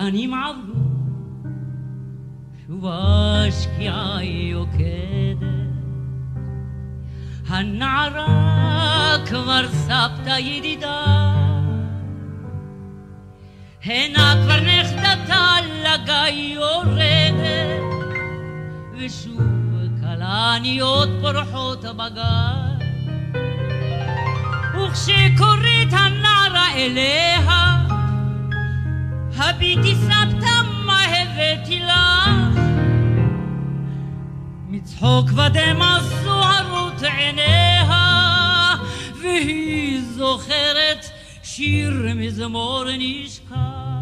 שנים 0.00 0.34
עברו, 0.34 0.80
שוב 2.66 2.86
השקיעה 2.86 4.24
יוקדת. 4.24 5.46
הנערה 7.48 9.16
כבר 9.26 9.68
סבתא 9.68 10.38
ידידה, 10.38 11.34
הנה 13.84 14.34
כבר 14.42 14.60
נכדתה 14.60 15.56
לגיא 15.84 16.54
יורדת, 16.54 17.82
ושוב 18.98 19.40
כלניות 20.00 21.08
פורחות 21.20 21.84
בגן. 21.84 22.70
וכשקוראת 24.74 25.92
הנערה 25.92 26.74
אליה, 26.74 27.69
הביטי 29.40 29.94
סבתא 29.94 30.62
מה 30.86 31.04
הבאתי 31.04 31.80
לך? 31.80 32.60
מצחוק 34.68 35.30
ודמע 35.32 36.00
זוהרות 36.00 37.02
עיניה, 37.02 38.76
והיא 39.22 40.02
זוכרת 40.02 41.06
שיר 41.42 42.06
מזמור 42.14 42.84
נשכח. 42.98 43.99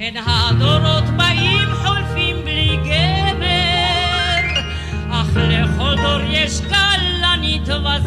כן 0.00 0.14
הדורות 0.26 1.04
באים 1.16 1.68
חולפים 1.82 2.36
בלי 2.44 2.76
גבר, 2.76 4.60
אך 5.10 5.36
לכל 5.36 5.96
דור 5.96 6.20
יש 6.28 6.60
כלנית 6.60 7.68
וזמר. 7.68 8.00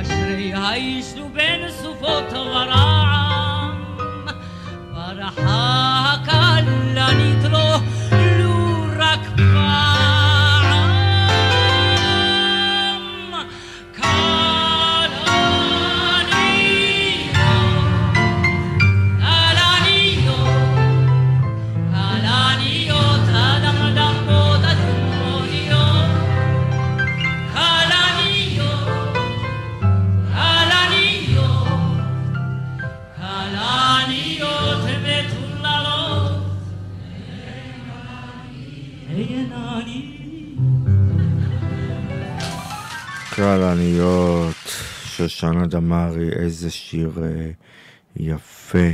אשרי 0.00 0.54
האיש 0.54 1.06
הוא 1.18 1.30
בן 1.30 1.68
סופות 1.70 2.32
ורעם, 2.32 3.84
ברחה 4.94 5.79
כלניות, 43.56 44.56
שושנה 45.04 45.66
דמארי, 45.66 46.32
איזה 46.32 46.70
שיר 46.70 47.12
אה, 47.22 47.50
יפה. 48.16 48.88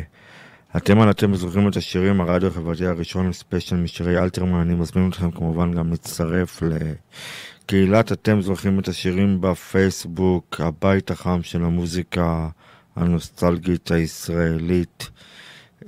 אתם 0.77 1.01
על 1.01 1.11
אתם 1.11 1.35
זוכרים 1.35 1.69
את 1.69 1.77
השירים, 1.77 2.21
הרדיו 2.21 2.49
החברתי 2.49 2.87
הראשון 2.87 3.33
ספיישל 3.33 3.77
משירי 3.77 4.19
אלתרמן, 4.19 4.61
אני 4.61 4.75
מזמין 4.75 5.09
אתכם 5.09 5.31
כמובן 5.31 5.73
גם 5.73 5.91
להצטרף 5.91 6.63
לקהילת 6.63 8.13
אתם 8.13 8.41
זוכרים 8.41 8.79
את 8.79 8.89
השירים 8.89 9.41
בפייסבוק, 9.41 10.61
הבית 10.61 11.11
החם 11.11 11.43
של 11.43 11.65
המוזיקה 11.65 12.49
הנוסטלגית 12.97 13.91
הישראלית. 13.91 15.11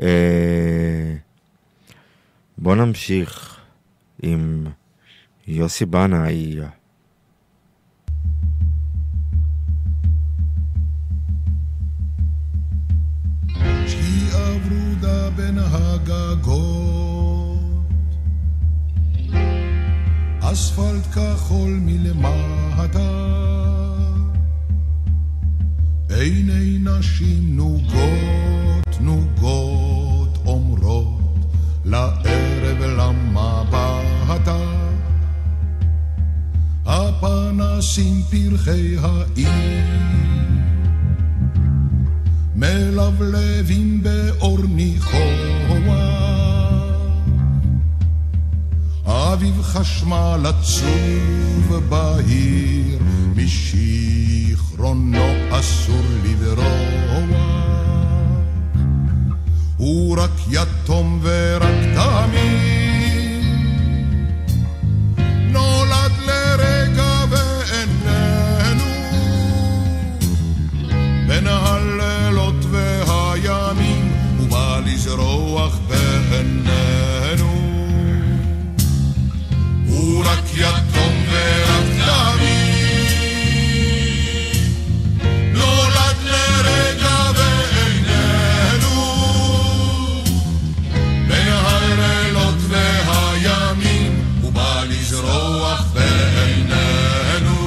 אה, 0.02 1.14
בואו 2.58 2.74
נמשיך 2.74 3.56
עם 4.22 4.66
יוסי 5.46 5.86
בנאי. 5.86 6.56
ורודה 15.08 15.30
בין 15.36 15.58
הגגות, 15.58 16.58
אספלט 20.40 21.06
כחול 21.14 21.80
מלמטה, 21.82 23.10
עיני 26.08 26.78
נשים 26.78 27.56
נוגות 27.56 29.00
נוגות 29.00 30.38
אומרות 30.46 31.20
לערב 31.84 32.82
למה 32.82 33.64
באת? 33.70 34.48
הפנסים 36.86 38.22
פרחי 38.30 38.96
העיר 38.98 40.47
מלבלבים 42.58 44.02
באור 44.02 44.58
ניחוח. 44.68 45.48
אביב 49.04 49.62
חשמל 49.62 50.44
עצוב 50.44 51.80
בהיר, 51.88 52.98
משיכרונו 53.36 55.26
אסור 55.50 56.02
לברוח. 56.24 57.08
הוא 59.76 60.18
רק 60.18 60.30
יתום 60.50 61.20
ורק 61.22 61.74
תמים, 61.94 62.87
רק 80.28 80.44
יתום 80.54 81.14
ורק 81.30 81.86
תמים, 82.06 83.38
נולד 85.52 86.16
לרגע 86.24 87.16
ואיננו. 87.36 88.98
בין 91.28 91.48
הלילות 91.48 92.54
והימים, 92.68 94.22
הוא 94.42 94.52
בא 94.52 94.84
לזרוח 94.88 95.84
בעינינו. 95.94 97.58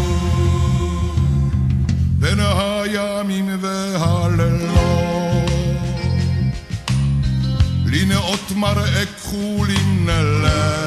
בין 2.19 2.39
הימים 2.39 3.57
והלילות. 3.61 4.71
לנאות 7.85 8.51
מראה 8.55 9.05
כחולים 9.05 10.05
נלך 10.05 10.80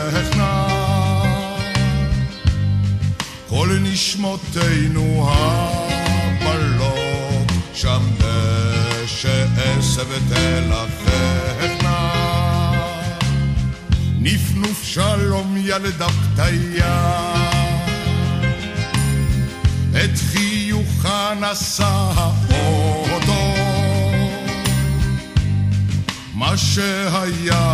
נשמותינו 3.94 5.28
הפלות, 5.30 6.86
שם 7.74 8.02
דשא 8.18 9.46
עשב 9.56 10.06
תלככנה. 10.28 12.10
נפנוף 14.18 14.84
שלום 14.84 15.56
ילדה 15.58 16.06
פתיה 16.08 17.22
את 19.90 20.18
חיוכה 20.32 21.32
נשא 21.40 22.10
האוטו 22.16 23.54
מה 26.34 26.56
שהיה 26.56 27.73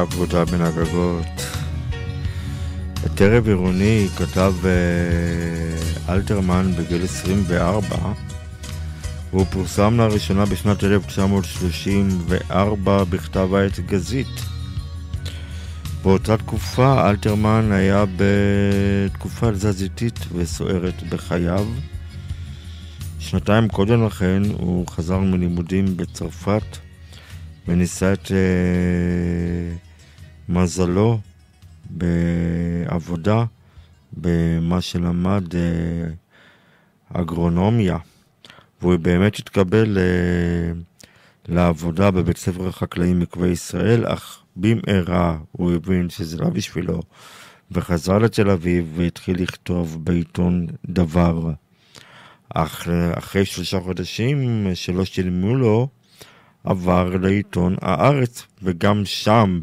עבודה 0.00 0.44
בין 0.44 0.60
הגגות. 0.60 1.60
ערב 3.20 3.48
עירוני 3.48 4.08
כתב 4.16 4.54
אה, 4.64 4.70
אלתרמן 6.14 6.72
בגיל 6.78 7.04
24 7.04 7.96
והוא 9.32 9.46
פורסם 9.50 9.96
לראשונה 9.96 10.46
בשנת 10.46 10.84
1934 10.84 13.04
בכתב 13.04 13.54
העת 13.54 13.80
גזית. 13.80 14.40
באותה 16.02 16.36
תקופה 16.36 17.10
אלתרמן 17.10 17.72
היה 17.72 18.04
בתקופה 18.16 19.52
תזזיתית 19.52 20.18
וסוערת 20.32 21.02
בחייו. 21.08 21.66
שנתיים 23.18 23.68
קודם 23.68 24.06
לכן 24.06 24.42
הוא 24.58 24.86
חזר 24.86 25.18
מלימודים 25.18 25.96
בצרפת 25.96 26.78
וניסה 27.68 28.12
את 28.12 28.32
אה, 28.32 29.76
מזלו 30.50 31.18
בעבודה 31.90 33.44
במה 34.12 34.80
שלמד 34.80 35.54
אה, 35.54 35.60
אגרונומיה. 37.20 37.98
והוא 38.80 38.96
באמת 38.96 39.36
התקבל 39.36 39.98
אה, 39.98 40.72
לעבודה 41.48 42.10
בבית 42.10 42.36
ספר 42.36 42.68
החקלאי 42.68 43.14
מקווה 43.14 43.48
ישראל, 43.48 44.06
אך 44.06 44.42
במהרה 44.56 45.38
הוא 45.52 45.72
הבין 45.72 46.10
שזה 46.10 46.38
לא 46.38 46.48
בשבילו, 46.48 47.02
וחזר 47.70 48.18
לתל 48.18 48.50
אביב 48.50 48.92
והתחיל 48.96 49.42
לכתוב 49.42 50.04
בעיתון 50.04 50.66
דבר. 50.86 51.50
אך 52.54 52.88
אחרי 53.14 53.44
שלושה 53.44 53.80
חודשים 53.80 54.66
שלא 54.74 55.04
שילמו 55.04 55.56
לו, 55.56 55.88
עבר 56.64 57.16
לעיתון 57.16 57.76
הארץ, 57.80 58.46
וגם 58.62 59.04
שם 59.04 59.60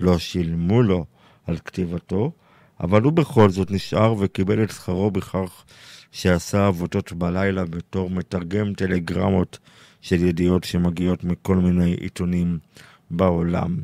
לא 0.00 0.18
שילמו 0.18 0.82
לו 0.82 1.04
על 1.46 1.58
כתיבתו, 1.64 2.32
אבל 2.80 3.02
הוא 3.02 3.12
בכל 3.12 3.50
זאת 3.50 3.70
נשאר 3.70 4.14
וקיבל 4.18 4.62
את 4.62 4.70
שכרו 4.70 5.10
בכך 5.10 5.64
שעשה 6.12 6.66
עבודות 6.66 7.12
בלילה 7.12 7.64
בתור 7.64 8.10
מתרגם 8.10 8.74
טלגרמות 8.74 9.58
של 10.00 10.24
ידיעות 10.24 10.64
שמגיעות 10.64 11.24
מכל 11.24 11.56
מיני 11.56 11.94
עיתונים 12.00 12.58
בעולם. 13.10 13.76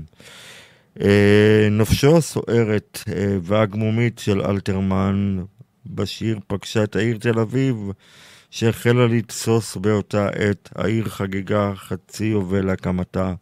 אה, 1.01 1.69
נפשו 1.71 2.17
הסוערת 2.17 2.99
אה, 3.09 3.37
והגמומית 3.43 4.19
של 4.19 4.41
אלתרמן 4.41 5.39
בשיר 5.87 6.39
פגשה 6.47 6.85
את 6.85 6.97
העיר 6.97 7.19
תל 7.19 7.39
אביב 7.39 7.77
שהחלה 8.51 9.07
לתסוס 9.07 9.77
באותה 9.77 10.29
עת, 10.29 10.71
העיר 10.75 11.09
חגגה 11.09 11.73
חצי 11.75 12.25
יובל 12.25 12.67
להקמתה. 12.67 13.35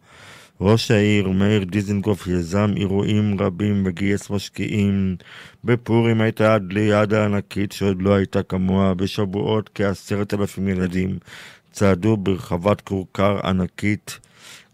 ראש 0.61 0.90
העיר, 0.90 1.28
מאיר 1.28 1.64
דיזנגוף, 1.64 2.26
יזם 2.26 2.74
אירועים 2.76 3.40
רבים 3.40 3.82
וגייס 3.86 4.30
משקיעים. 4.30 5.16
בפורים 5.64 6.20
הייתה 6.20 6.57
ליד 6.70 7.14
הענקית 7.14 7.72
שעוד 7.72 8.03
לא 8.03 8.14
הייתה 8.14 8.42
כמוה. 8.42 8.94
בשבועות 8.94 9.70
כעשרת 9.74 10.34
אלפים 10.34 10.68
ילדים 10.68 11.18
צעדו 11.72 12.16
ברחבת 12.16 12.80
כורכר 12.80 13.40
ענקית, 13.44 14.18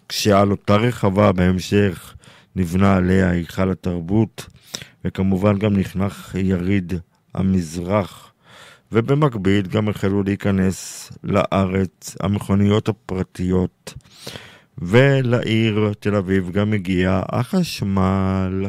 כשעל 0.09 0.51
אותה 0.51 0.77
רחבה 0.77 1.33
בהמשך 1.33 2.15
נבנה 2.57 2.97
עליה 2.97 3.31
היכל 3.31 3.71
התרבות, 3.71 4.47
וכמובן 5.05 5.59
גם 5.59 5.77
נחנך 5.77 6.35
יריד 6.39 6.93
המזרח. 7.35 8.33
ובמקביל 8.93 9.67
גם 9.67 9.89
החלו 9.89 10.23
להיכנס 10.23 11.11
לארץ 11.25 12.17
המכוניות 12.21 12.89
הפרטיות, 12.89 13.95
ולעיר 14.79 15.93
תל 16.01 16.15
אביב 16.15 16.51
גם 16.51 16.73
הגיע 16.73 17.23
החשמל. 17.29 18.67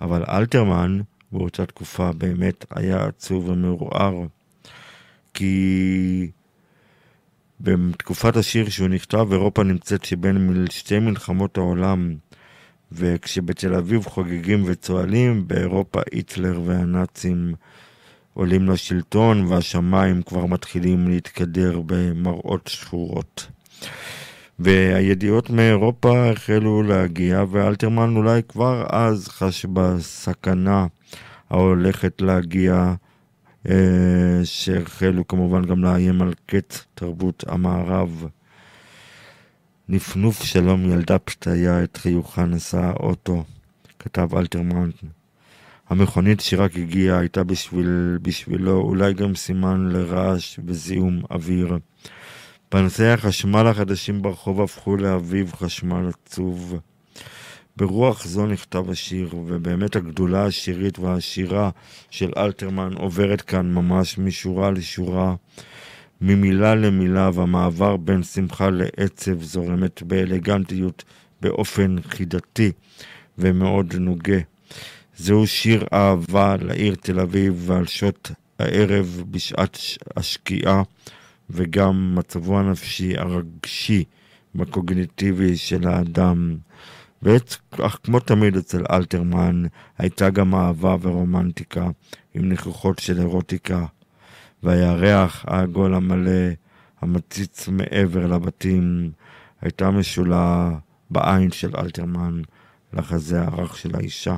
אבל 0.00 0.24
אלתרמן 0.28 1.00
באותה 1.32 1.66
תקופה 1.66 2.12
באמת 2.12 2.64
היה 2.70 3.06
עצוב 3.06 3.48
ומעורער, 3.48 4.14
כי 5.34 6.30
בתקופת 7.60 8.36
השיר 8.36 8.68
שהוא 8.68 8.88
נכתב, 8.88 9.28
אירופה 9.32 9.62
נמצאת 9.62 10.04
שבין 10.04 10.66
שתי 10.70 10.98
מלחמות 10.98 11.58
העולם, 11.58 12.14
וכשבתל 12.92 13.74
אביב 13.74 14.06
חוגגים 14.06 14.62
וצוהלים, 14.66 15.48
באירופה 15.48 16.00
היטלר 16.12 16.60
והנאצים 16.64 17.54
עולים 18.34 18.68
לשלטון 18.68 19.46
והשמיים 19.46 20.22
כבר 20.22 20.46
מתחילים 20.46 21.08
להתקדר 21.08 21.80
במראות 21.86 22.68
שחורות. 22.68 23.46
והידיעות 24.58 25.50
מאירופה 25.50 26.30
החלו 26.30 26.82
להגיע, 26.82 27.44
ואלתרמן 27.50 28.16
אולי 28.16 28.42
כבר 28.48 28.86
אז 28.88 29.28
חש 29.28 29.66
בסכנה 29.66 30.86
ההולכת 31.50 32.20
להגיע, 32.20 32.94
אה, 33.68 34.40
שהחלו 34.44 35.28
כמובן 35.28 35.64
גם 35.64 35.84
לאיים 35.84 36.22
על 36.22 36.34
קץ 36.46 36.84
תרבות 36.94 37.44
המערב. 37.48 38.26
נפנוף 39.88 40.42
שלום 40.42 40.90
ילדה 40.90 41.18
פתיה 41.18 41.84
את 41.84 41.96
חיוכה 41.96 42.44
נשא 42.44 42.78
האוטו, 42.78 43.44
כתב 43.98 44.34
אלתרמן. 44.36 44.90
המכונית 45.88 46.40
שרק 46.40 46.76
הגיעה 46.76 47.18
הייתה 47.18 47.44
בשביל, 47.44 48.18
בשבילו 48.22 48.80
אולי 48.80 49.14
גם 49.14 49.34
סימן 49.34 49.88
לרעש 49.88 50.58
וזיהום 50.64 51.22
אוויר. 51.30 51.78
פנסי 52.72 53.06
החשמל 53.06 53.66
החדשים 53.66 54.22
ברחוב 54.22 54.60
הפכו 54.60 54.96
לאביב 54.96 55.52
חשמל 55.52 56.08
עצוב. 56.08 56.78
ברוח 57.76 58.26
זו 58.26 58.46
נכתב 58.46 58.90
השיר, 58.90 59.36
ובאמת 59.36 59.96
הגדולה 59.96 60.46
השירית 60.46 60.98
והעשירה 60.98 61.70
של 62.10 62.32
אלתרמן 62.36 62.92
עוברת 62.92 63.40
כאן 63.40 63.74
ממש 63.74 64.18
משורה 64.18 64.70
לשורה, 64.70 65.34
ממילה 66.20 66.74
למילה, 66.74 67.30
והמעבר 67.34 67.96
בין 67.96 68.22
שמחה 68.22 68.68
לעצב 68.70 69.42
זורמת 69.42 70.02
באלגנטיות 70.02 71.04
באופן 71.40 71.96
חידתי 72.08 72.72
ומאוד 73.38 73.94
נוגה. 73.94 74.38
זהו 75.16 75.46
שיר 75.46 75.86
אהבה 75.92 76.56
לעיר 76.60 76.94
תל 76.94 77.20
אביב 77.20 77.62
ועל 77.66 77.86
שעות 77.86 78.30
הערב 78.58 79.22
בשעת 79.30 79.78
השקיעה 80.16 80.82
וגם 81.50 82.14
מצבו 82.14 82.58
הנפשי 82.58 83.18
הרגשי 83.18 84.04
והקוגניטיבי 84.54 85.56
של 85.56 85.88
האדם. 85.88 86.56
אך 87.80 87.98
כמו 88.02 88.20
תמיד 88.20 88.56
אצל 88.56 88.84
אלתרמן, 88.90 89.62
הייתה 89.98 90.30
גם 90.30 90.54
אהבה 90.54 90.96
ורומנטיקה 91.00 91.88
עם 92.34 92.48
ניחוחות 92.48 92.98
של 92.98 93.20
אירוטיקה. 93.20 93.86
והירח 94.62 95.44
העגול 95.48 95.94
המלא, 95.94 96.50
המציץ 97.00 97.68
מעבר 97.68 98.26
לבתים, 98.26 99.10
הייתה 99.60 99.90
משולה 99.90 100.70
בעין 101.10 101.50
של 101.50 101.76
אלתרמן 101.76 102.42
לחזה 102.92 103.42
הרך 103.42 103.76
של 103.76 103.96
האישה. 103.96 104.36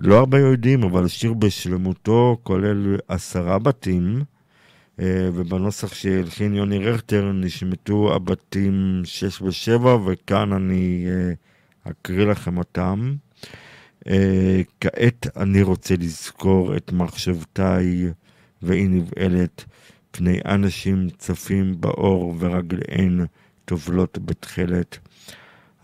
לא 0.00 0.18
הרבה 0.18 0.38
יודעים, 0.38 0.82
אבל 0.82 1.04
השיר 1.04 1.34
בשלמותו 1.34 2.38
כולל 2.42 2.96
עשרה 3.08 3.58
בתים, 3.58 4.24
ובנוסח 4.98 5.94
שהלחין 5.94 6.54
יוני 6.54 6.78
רכטר 6.78 7.32
נשמטו 7.32 8.14
הבתים 8.14 9.00
6 9.04 9.42
ו-7, 9.42 9.86
וכאן 10.06 10.52
אני 10.52 11.06
אה, 11.08 11.32
אקריא 11.90 12.26
לכם 12.26 12.58
אותם. 12.58 13.14
אה, 14.08 14.60
כעת 14.80 15.26
אני 15.36 15.62
רוצה 15.62 15.94
לזכור 15.98 16.76
את 16.76 16.92
מחשבותיי, 16.92 18.06
והיא 18.62 18.88
נבעלת, 18.88 19.64
פני 20.10 20.38
אנשים 20.46 21.08
צפים 21.18 21.80
באור 21.80 22.34
ורגליהן 22.38 23.26
טובלות 23.64 24.18
בתכלת. 24.24 24.98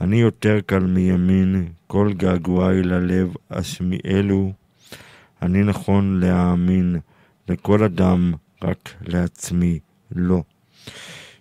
אני 0.00 0.16
יותר 0.16 0.60
קל 0.66 0.78
מימין, 0.78 1.68
כל 1.86 2.12
געגועי 2.12 2.82
ללב 2.82 3.34
אשמיעאלו. 3.48 4.52
אני 5.42 5.62
נכון 5.62 6.20
להאמין 6.20 6.96
לכל 7.48 7.84
אדם, 7.84 8.34
רק 8.64 8.94
לעצמי 9.00 9.78
לא. 10.16 10.42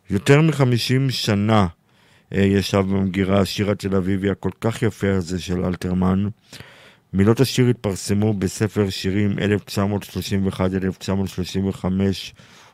יותר 0.10 0.42
מחמישים 0.42 1.10
שנה 1.10 1.68
אה, 2.34 2.42
ישב 2.42 2.80
במגירה 2.80 3.40
השיר 3.40 3.72
התל 3.72 3.96
אביבי 3.96 4.30
הכל 4.30 4.50
כך 4.62 4.82
יפה 4.82 5.14
הזה 5.14 5.40
של 5.40 5.66
אלתרמן. 5.66 6.28
מילות 7.14 7.40
השיר 7.40 7.68
התפרסמו 7.68 8.34
בספר 8.34 8.90
שירים 8.90 9.36
1931-1935, 9.40 9.44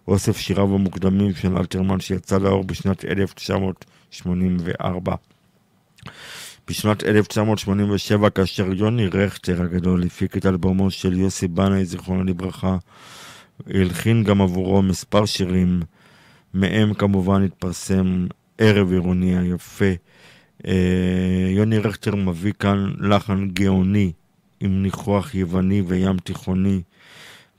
אוסף 0.08 0.38
שיריו 0.38 0.76
המוקדמים 0.76 1.36
של 1.36 1.58
אלתרמן 1.58 2.00
שיצא 2.00 2.38
לאור 2.38 2.64
בשנת 2.64 3.06
1984. 3.06 5.16
בשנת 6.68 7.04
1987, 7.04 8.30
כאשר 8.30 8.74
יוני 8.74 9.08
רכטר 9.08 9.62
הגדול 9.62 10.04
הפיק 10.04 10.38
את 10.38 10.46
אלבומו 10.46 10.92
של 10.92 11.14
יוסי 11.14 11.48
בנאי, 11.48 11.86
זיכרונו 11.86 12.24
לברכה, 12.24 12.78
הלחין 13.68 14.24
גם 14.24 14.42
עבורו 14.42 14.82
מספר 14.82 15.26
שירים, 15.26 15.82
מהם 16.54 16.94
כמובן 16.94 17.44
התפרסם 17.44 18.28
ערב 18.58 18.92
עירוני 18.92 19.38
היפה, 19.38 19.92
אה, 20.68 21.48
יוני 21.50 21.78
רכטר 21.78 22.16
מביא 22.16 22.54
כאן 22.60 22.92
לחן 23.00 23.48
גאוני 23.54 24.12
עם 24.60 24.84
ניחוח 24.84 25.36
יווני 25.36 25.82
וים 25.88 26.18
תיכוני. 26.18 26.82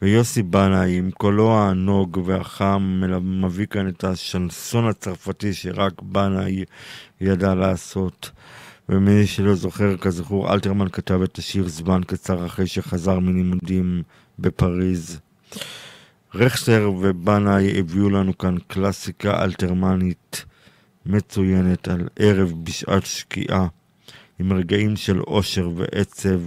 ויוסי 0.02 0.42
בנאי 0.42 0.98
עם 0.98 1.10
קולו 1.10 1.58
הענוג 1.58 2.22
והחם 2.24 3.02
מביא 3.22 3.66
כאן 3.66 3.88
את 3.88 4.04
השנסון 4.04 4.88
הצרפתי 4.88 5.54
שרק 5.54 6.02
בנאי 6.02 6.64
ידע 7.20 7.54
לעשות. 7.54 8.30
ומי 8.88 9.26
שלא 9.26 9.54
זוכר, 9.54 9.96
כזכור, 9.96 10.52
אלתרמן 10.52 10.88
כתב 10.88 11.22
את 11.22 11.38
השיר 11.38 11.68
זמן 11.68 12.00
קצר 12.06 12.46
אחרי 12.46 12.66
שחזר 12.66 13.18
מלימודים 13.18 14.02
בפריז. 14.38 15.20
רכסר 16.34 16.92
ובנאי 17.00 17.78
הביאו 17.78 18.10
לנו 18.10 18.38
כאן 18.38 18.54
קלאסיקה 18.66 19.44
אלתרמנית 19.44 20.44
מצוינת 21.06 21.88
על 21.88 22.08
ערב 22.16 22.52
בשעת 22.62 23.06
שקיעה, 23.06 23.66
עם 24.38 24.52
רגעים 24.52 24.96
של 24.96 25.20
אושר 25.20 25.70
ועצב, 25.76 26.40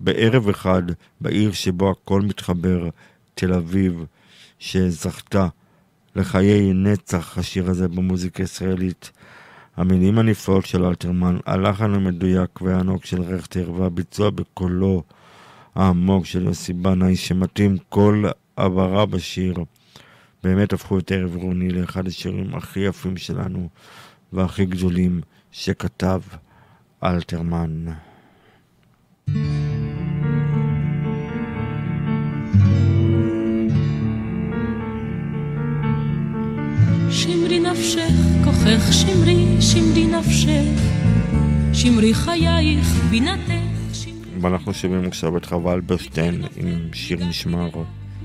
בערב 0.00 0.48
אחד, 0.48 0.82
בעיר 1.20 1.52
שבו 1.52 1.90
הכל 1.90 2.22
מתחבר, 2.22 2.88
תל 3.34 3.54
אביב, 3.54 4.04
שזכתה 4.58 5.48
לחיי 6.16 6.72
נצח 6.72 7.38
השיר 7.38 7.70
הזה 7.70 7.88
במוזיקה 7.88 8.42
הישראלית. 8.42 9.10
המילים 9.76 10.18
הנפלאות 10.18 10.66
של 10.66 10.84
אלתרמן, 10.84 11.36
הלחן 11.46 11.94
המדויק 11.94 12.62
והענוג 12.62 13.04
של 13.04 13.22
רכטר 13.22 13.72
והביצוע 13.72 14.30
בקולו 14.30 15.02
העמוק 15.74 16.26
של 16.26 16.44
יוסי 16.44 16.72
בנאי 16.72 17.16
שמתאים 17.16 17.76
כל 17.88 18.24
הבהרה 18.58 19.06
בשיר, 19.06 19.54
באמת 20.44 20.72
הפכו 20.72 20.98
את 20.98 21.12
ערב 21.12 21.36
רוני 21.36 21.68
לאחד 21.68 22.06
השירים 22.06 22.54
הכי 22.54 22.80
יפים 22.80 23.16
שלנו 23.16 23.68
והכי 24.32 24.64
גדולים 24.64 25.20
שכתב 25.52 26.20
אלתרמן. 27.04 27.84
שמרי 37.10 37.60
נפשך, 37.60 38.12
כוחך 38.44 38.92
שמרי, 38.92 39.62
שמרי 39.62 40.06
נפשך, 40.06 40.82
שמרי 41.72 42.14
חייך, 42.14 42.86
בינתך. 43.10 43.52
ואנחנו 44.40 44.74
שומעים 44.74 45.04
עכשיו 45.04 45.36
את 45.36 45.44
חווה 45.44 45.74
אלברשטיין 45.74 46.42
עם 46.56 46.88
שיר 46.92 47.26
משמר. 47.26 47.68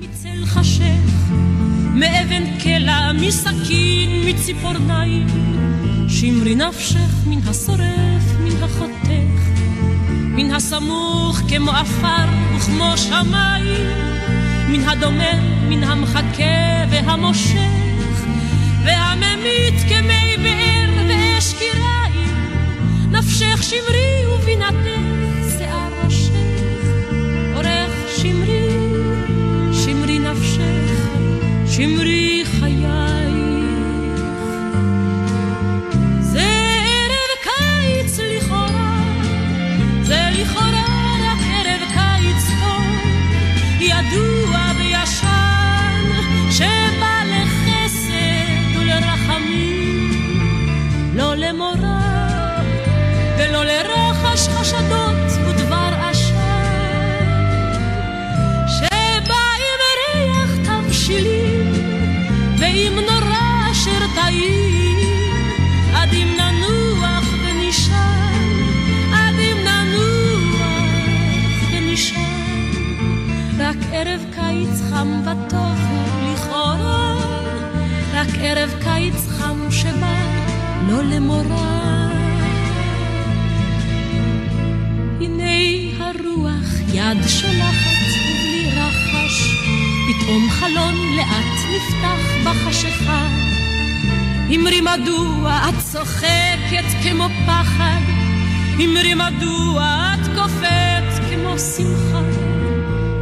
מצל 0.04 0.46
חשך, 0.46 1.32
מאבן 1.94 2.60
קלע, 2.64 3.12
מסכין, 3.14 4.30
מציפורניים, 4.30 5.28
שמרי 6.08 6.56
נפשך 6.56 7.28
מן 7.28 7.40
השורף, 7.48 8.24
מן 8.40 8.64
החותך, 8.64 9.62
מן 10.12 10.52
הסמוך 10.52 11.42
כמו 11.50 11.72
עפר 11.72 12.26
וכמו 12.56 12.98
שמיים, 12.98 13.88
מן 14.70 14.90
הדומם, 14.90 15.70
מן 15.70 15.84
המחכה 15.84 16.86
והמושך, 16.90 18.26
והממית 18.86 19.80
כמי 19.90 20.38
באר 20.44 21.08
ואש 21.08 21.54
קיריים, 21.54 22.30
נפשך 23.12 23.64
שמרי 23.64 24.26
ובינתך 24.36 25.58
שיער 25.58 25.90
ראשך, 26.04 26.34
שמרי, 27.56 27.88
שמרי 28.18 28.63
שמרי 31.76 32.44
לא 51.16 51.36
למורא 51.36 52.62
ולא 53.38 53.66
לרחש 53.66 54.48
חשדות 54.48 55.23
חלון 90.94 91.16
לאט 91.16 91.60
נפתח 91.76 92.50
בחשיכה. 92.50 93.28
אמרי 94.56 94.82
מדוע 94.82 95.60
את 95.70 95.74
צוחקת 95.92 97.04
כמו 97.04 97.28
פחד, 97.46 98.02
אמרי 98.76 99.14
מדוע 99.14 100.14
את 100.14 100.28
קופאת 100.28 101.30
כמו 101.30 101.60
שמחה, 101.60 102.22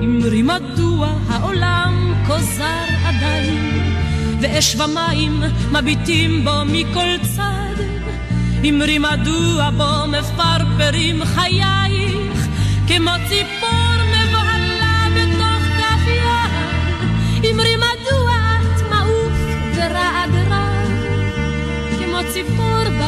אמרי 0.03 0.41
מדוע 0.41 1.13
העולם 1.29 2.13
כוזר 2.27 2.85
עדיין, 3.05 3.93
ואש 4.41 4.75
ומים 4.75 5.43
מביטים 5.71 6.43
בו 6.43 6.65
מכל 6.65 7.17
צד, 7.35 7.83
אמרי 8.69 8.99
מדוע 8.99 9.69
בו 9.69 10.07
מפרפרים 10.07 11.25
חייך, 11.25 12.47
כמו 12.87 13.11
ציפור 13.29 13.80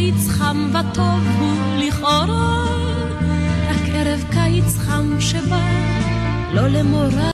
קיץ 0.00 0.28
חם 0.28 0.70
וטוב 0.70 1.20
הוא 1.38 1.76
לכאורה, 1.78 2.66
רק 3.70 3.88
ערב 3.94 4.24
קיץ 4.30 4.76
חם 4.78 5.20
שבא 5.20 5.60
לא 6.52 6.68
למורא. 6.68 7.30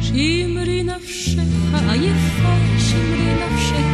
שמרי 0.00 0.82
נפשך 0.82 1.78
עייפה, 1.88 2.56
שמרי 2.78 3.34
נפשך, 3.34 3.86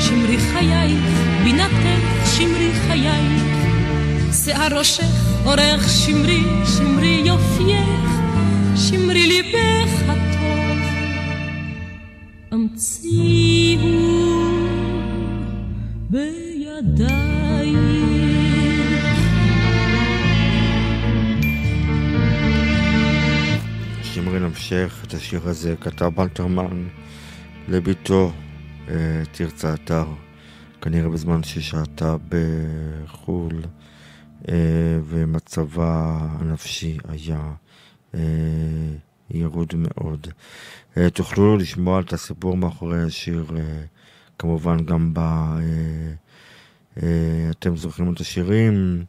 שמרי 0.00 0.38
חייך, 0.38 1.04
בינתך, 1.44 2.26
שמרי 2.36 2.70
חייך, 2.86 3.42
שיער 4.32 4.78
ראשך, 4.78 5.44
אורך 5.44 5.88
שמרי, 5.88 6.42
שמרי 6.76 7.22
יופייך, 7.24 7.47
נמשך 24.72 25.04
את 25.06 25.14
השיר 25.14 25.48
הזה 25.48 25.74
כתב 25.80 26.20
אלתרמן 26.20 26.88
לביתו 27.68 28.32
אה, 28.88 29.22
תרצה 29.32 29.74
אתר, 29.74 30.04
כנראה 30.82 31.08
בזמן 31.08 31.42
ששהתה 31.42 32.16
בחו"ל, 32.28 33.62
אה, 34.48 34.54
ומצבה 35.04 36.18
הנפשי 36.40 36.98
היה 37.08 37.52
אה, 38.14 38.20
ירוד 39.30 39.74
מאוד. 39.76 40.26
תוכלו 41.14 41.56
לשמוע 41.56 42.00
את 42.00 42.12
הסיפור 42.12 42.56
מאחורי 42.56 43.02
השיר, 43.02 43.46
כמובן 44.38 44.84
גם 44.84 45.14
ב... 45.14 45.20
אתם 47.50 47.76
זוכרים 47.76 48.12
את 48.12 48.20
השירים, 48.20 49.04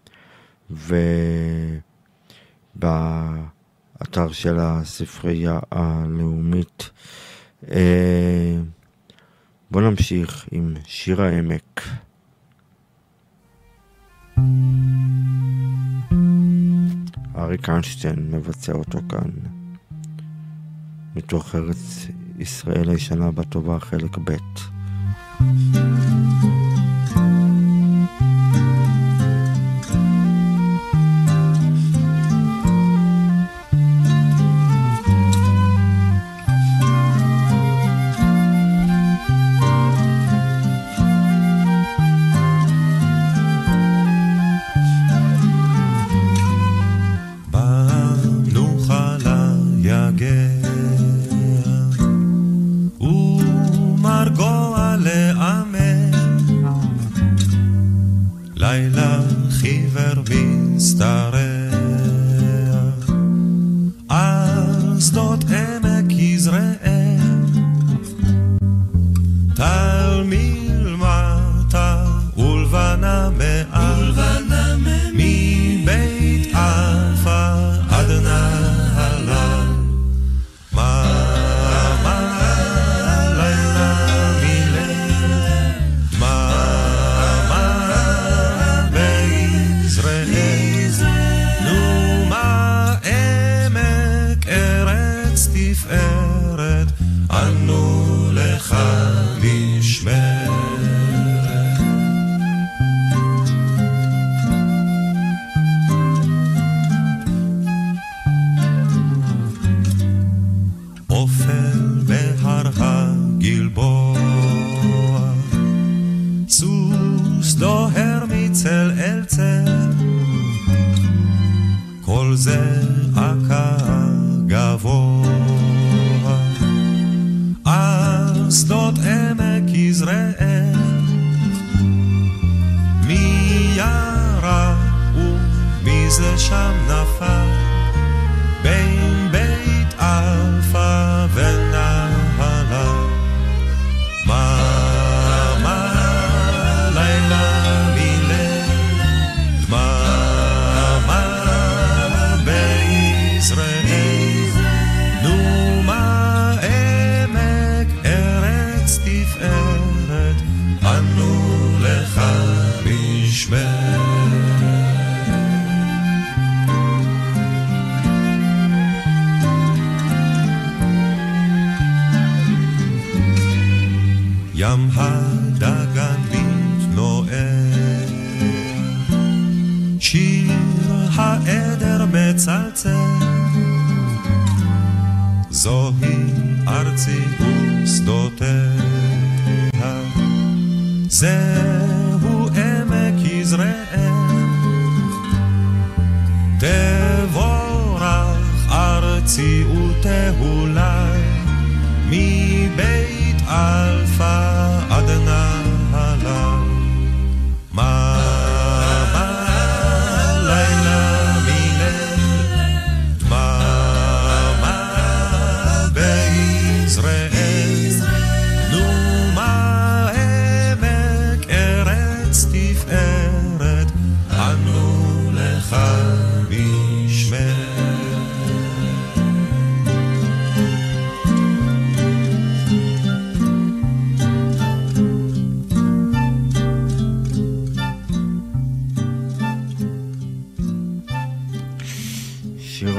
ובאתר 4.01 4.31
של 4.31 4.59
הספרייה 4.59 5.59
הלאומית. 5.71 6.89
אה, 7.71 8.57
בואו 9.71 9.89
נמשיך 9.89 10.45
עם 10.51 10.73
שיר 10.85 11.21
העמק. 11.21 11.81
אריק 17.37 17.69
איינשטיין 17.69 18.31
מבצע 18.31 18.73
אותו 18.73 18.99
כאן, 19.09 19.29
מתוך 21.15 21.55
ארץ 21.55 22.07
ישראל 22.39 22.89
הישנה 22.89 23.31
בטובה, 23.31 23.79
חלק 23.79 24.17
ב'. 24.17 24.35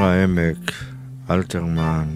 שיר 0.00 0.08
העמק, 0.08 0.72
אלתרמן. 1.30 2.08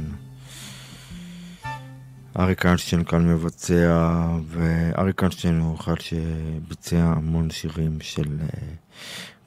אריק 2.38 2.66
איינשטיין 2.66 3.04
כאן 3.04 3.28
מבצע, 3.28 4.26
ואריק 4.48 5.22
איינשטיין 5.22 5.60
הוא 5.60 5.76
אחד 5.76 5.94
שביצע 6.00 7.12
המון 7.16 7.50
שירים 7.50 7.98
של 8.00 8.22
uh, 8.22 8.56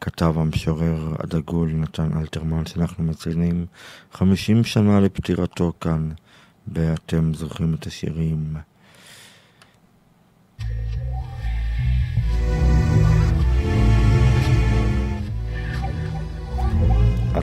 כתב 0.02 0.34
המשורר 0.38 1.16
הדגול 1.20 1.72
נתן 1.72 2.18
אלתרמן, 2.18 2.66
שאנחנו 2.66 3.04
מציינים 3.04 3.66
50 4.14 4.64
שנה 4.64 5.00
לפטירתו 5.00 5.74
כאן, 5.82 6.10
ואתם 6.68 7.34
זוכרים 7.34 7.74
את 7.74 7.88
השירים. 7.88 8.56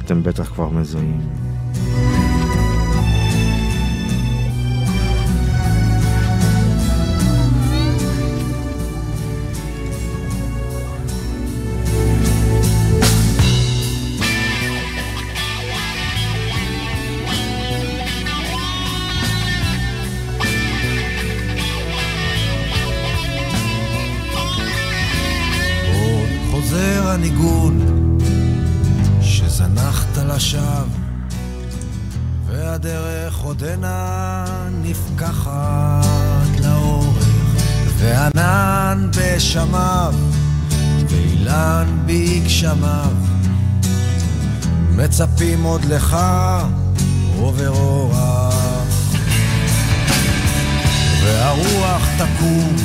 אתם 0.00 0.22
בטח 0.22 0.44
כבר 0.48 0.68
מזוהים. 0.68 1.20
עוד 45.64 45.84
לך 45.84 46.16
עובר 47.38 47.68
אורח 47.68 48.54
והרוח 51.24 52.02
תקום 52.16 52.76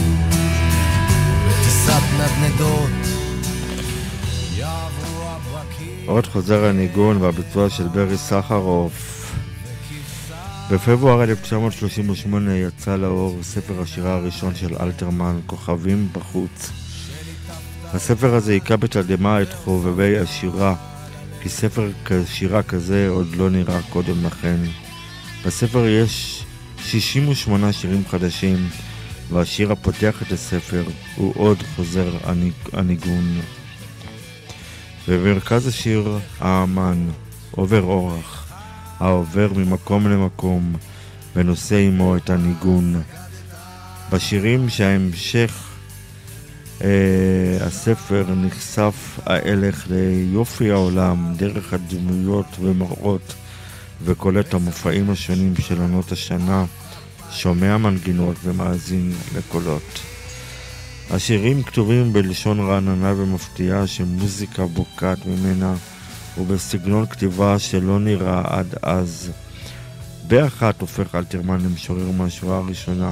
בטיסת 1.48 2.02
נדנדות. 2.14 2.90
עוד 6.06 6.28
חוזר 6.28 6.66
הניגון 6.66 7.22
והביצוע 7.22 7.70
של 7.70 7.88
ברי 7.88 8.18
סחרוף. 8.18 9.34
בפברואר 10.72 11.24
1938 11.24 12.56
יצא 12.56 12.96
לאור 12.96 13.38
ספר 13.44 13.82
השירה 13.82 14.16
הראשון 14.16 14.56
של 14.56 14.76
אלתרמן, 14.80 15.40
כוכבים 15.46 16.08
בחוץ. 16.12 16.72
הספר 17.94 18.34
הזה 18.36 18.52
היכה 18.52 18.78
בתדהמה 18.78 19.42
את 19.42 19.54
חובבי 19.54 20.20
השירה, 20.20 20.76
כי 21.42 21.50
ספר 21.50 21.90
שירה 22.26 22.64
כזה 22.64 23.08
עוד 23.10 23.36
לא 23.36 23.50
נראה 23.50 23.82
קודם 23.90 24.26
לכן. 24.26 24.58
בספר 25.46 25.88
יש 25.88 26.44
68 26.78 27.74
שירים 27.74 28.04
חדשים, 28.08 28.70
והשיר 29.30 29.72
הפותח 29.72 30.22
את 30.22 30.32
הספר 30.32 30.84
הוא 31.16 31.34
עוד 31.36 31.64
חוזר 31.76 32.18
הניגון. 32.74 33.40
במרכז 35.08 35.68
השיר 35.68 36.20
האמן, 36.40 37.08
עובר 37.52 37.82
אורח. 37.82 38.52
העובר 39.00 39.54
ממקום 39.56 40.08
למקום 40.08 40.76
ונושא 41.36 41.76
עמו 41.76 42.18
את 42.18 42.30
הניגון. 42.30 43.02
בשירים 44.12 44.70
שההמשך 44.70 45.69
אה, 46.84 47.66
הספר 47.66 48.26
נחשף 48.36 49.20
ההלך 49.26 49.88
ליופי 49.90 50.72
העולם 50.72 51.34
דרך 51.38 51.74
הדמויות 51.74 52.46
ומראות 52.60 53.34
וקולט 54.04 54.54
המופעים 54.54 55.10
השונים 55.10 55.56
של 55.56 55.82
עונות 55.82 56.12
השנה, 56.12 56.66
שומע 57.32 57.78
מנגינות 57.78 58.36
ומאזין 58.44 59.14
לקולות. 59.36 60.00
השירים 61.12 61.64
כתובים 61.64 62.14
בלשון 62.14 62.60
רעננה 62.60 63.14
ומפתיעה 63.18 63.88
שמוזיקה 63.88 64.66
בוקעת 64.66 65.26
ממנה 65.26 65.74
ובסגנון 66.38 67.06
כתיבה 67.06 67.60
שלא 67.60 68.00
נראה 68.00 68.42
עד 68.46 68.76
אז. 68.82 69.32
באחת 70.28 70.82
הופך 70.82 71.16
אלתרמן 71.16 71.62
למשורר 71.62 72.12
מהשורה 72.12 72.58
הראשונה, 72.58 73.12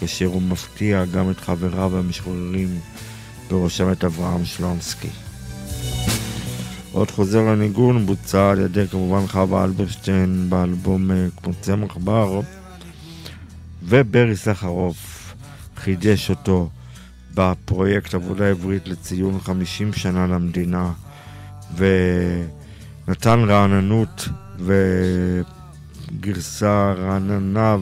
כאשר 0.00 0.26
הוא 0.26 0.42
מפתיע 0.42 1.04
גם 1.04 1.30
את 1.30 1.40
חבריו 1.40 1.98
המשוררים, 1.98 2.78
בראשם 3.50 3.92
את 3.92 4.04
אברהם 4.04 4.44
שלונסקי. 4.44 5.08
עוד 6.92 7.10
חוזר 7.10 7.48
הניגון 7.48 8.06
בוצע 8.06 8.50
על 8.50 8.58
ידי 8.58 8.88
כמובן 8.88 9.26
חווה 9.26 9.64
אלברשטיין 9.64 10.46
באלבום 10.48 11.10
אה, 11.10 11.26
כמו 11.42 11.52
צמח 11.60 11.96
בר, 11.96 12.40
וברי 13.82 14.36
סחרוף 14.36 15.34
חידש 15.76 16.30
אותו 16.30 16.68
בפרויקט 17.34 18.14
עבודה 18.14 18.48
עברית 18.48 18.88
לציון 18.88 19.40
50 19.40 19.92
שנה 19.92 20.26
למדינה. 20.26 20.92
ונתן 21.76 23.40
רעננות 23.48 24.28
וגרסה 26.18 26.92
רעננה 26.92 27.76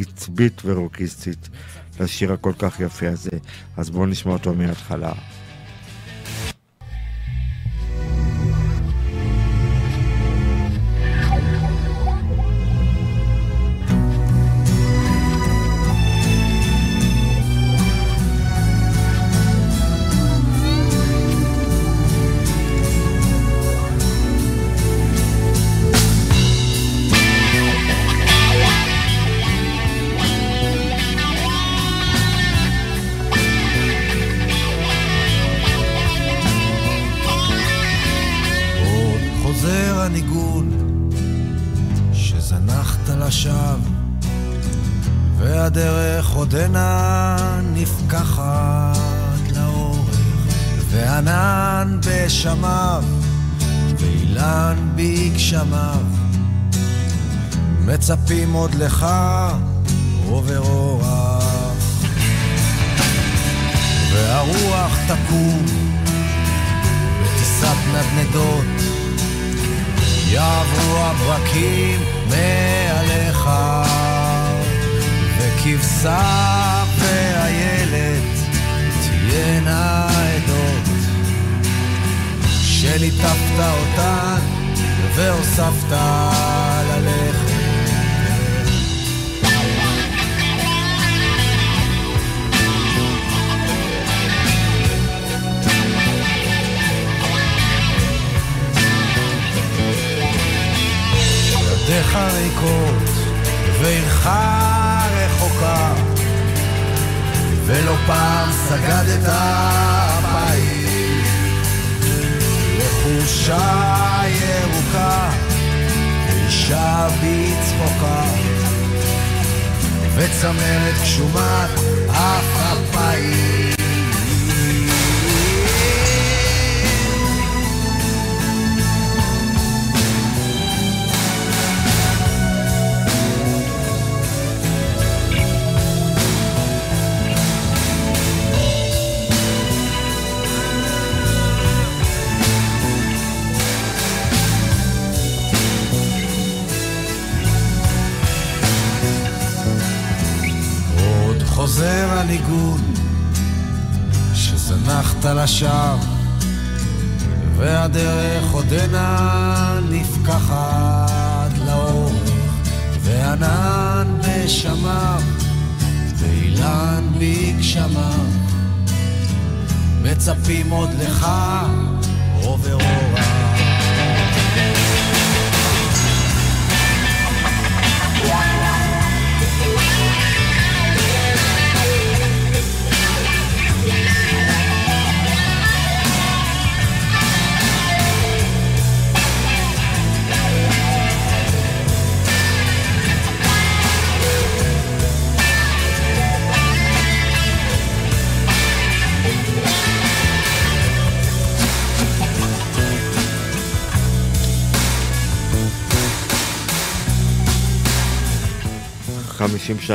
וקצבית 0.00 0.62
ורוקיסטית 0.64 1.48
לשיר 2.00 2.32
הכל 2.32 2.52
כך 2.58 2.80
יפה 2.80 3.08
הזה. 3.08 3.30
אז 3.76 3.90
בואו 3.90 4.06
נשמע 4.06 4.32
אותו 4.32 4.54
מההתחלה. 4.54 5.12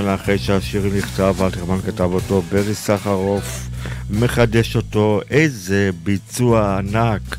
שנה 0.01 0.15
אחרי 0.15 0.37
שהשיר 0.37 0.85
נכתב, 0.97 1.35
אלתרמן 1.41 1.81
כתב 1.81 2.09
אותו, 2.13 2.41
ברי 2.41 2.75
סחרוף 2.75 3.69
מחדש 4.09 4.75
אותו, 4.75 5.21
איזה 5.29 5.89
ביצוע 6.03 6.77
ענק! 6.77 7.37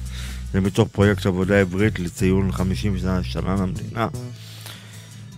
זה 0.53 0.61
מתוך 0.61 0.89
פרויקט 0.89 1.27
עבודה 1.27 1.61
עברית 1.61 1.99
לציון 1.99 2.53
50 2.53 2.99
שנה, 2.99 3.23
שנה 3.23 3.55
למדינה. 3.55 4.09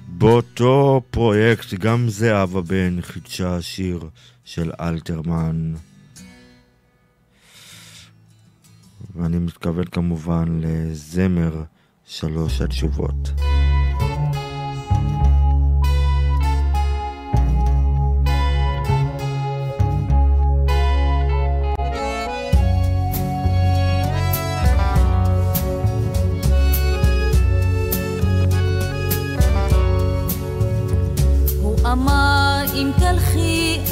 באותו 0.08 1.02
פרויקט 1.10 1.74
גם 1.74 2.08
זהבה 2.08 2.60
בן 2.60 2.98
חידשה 3.02 3.62
שיר 3.62 4.00
של 4.44 4.70
אלתרמן. 4.80 5.74
ואני 9.16 9.38
מתכוון 9.38 9.84
כמובן 9.84 10.60
לזמר 10.62 11.62
שלוש 12.06 12.60
התשובות. 12.60 13.30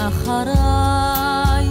אחריי, 0.09 1.67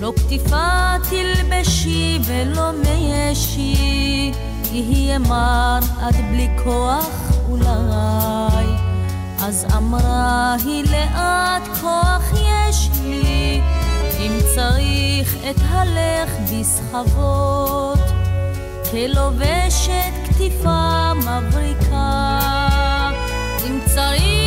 לא 0.00 0.12
כתיפה 0.16 0.94
תלבשי 1.10 2.18
ולא 2.24 2.70
משי, 2.72 4.32
יהיה 4.72 5.18
מר 5.18 5.78
עד 6.00 6.16
בלי 6.30 6.48
כוח 6.64 7.32
אולי. 7.48 8.66
אז 9.42 9.66
אמרה 9.76 10.56
היא 10.64 10.84
לאט 10.90 11.68
כוח 11.80 12.32
יש 12.32 12.88
לי, 13.02 13.60
אם 14.18 14.32
צריך 14.54 15.36
את 15.50 15.56
הלך 15.68 16.30
בסחבות, 16.52 17.98
כלובשת 18.90 20.12
כתיפה 20.28 21.12
מבריקה. 21.14 22.38
אם 23.66 23.78
צריך 23.94 24.41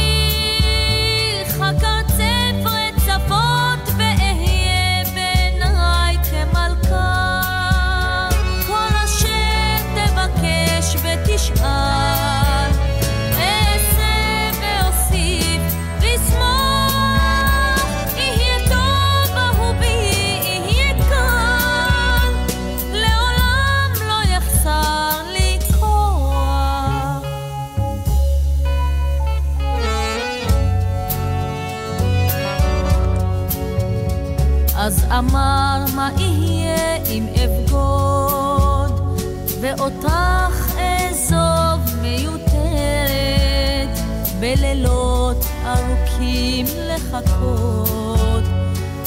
אמר 35.18 35.86
מה 35.96 36.10
יהיה 36.18 36.96
אם 37.10 37.26
אבגוד? 37.44 39.20
ואותך 39.62 40.74
אעזוב 40.78 41.96
מיותרת 42.02 44.00
בלילות 44.40 45.46
ארוכים 45.66 46.66
לחכות. 46.88 48.44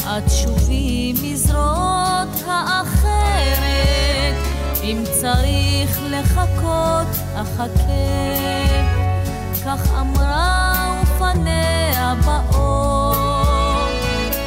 עד 0.07 0.29
שובי 0.29 1.15
מזרועות 1.23 2.43
האחרת 2.47 4.35
אם 4.83 5.05
צריך 5.21 6.01
לחכות 6.11 7.09
אחכה. 7.35 7.69
כך 9.65 9.91
אמרה 10.01 11.03
ופניה 11.03 12.15
באור 12.25 13.89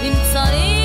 אם 0.04 0.14
צריך 0.34 0.81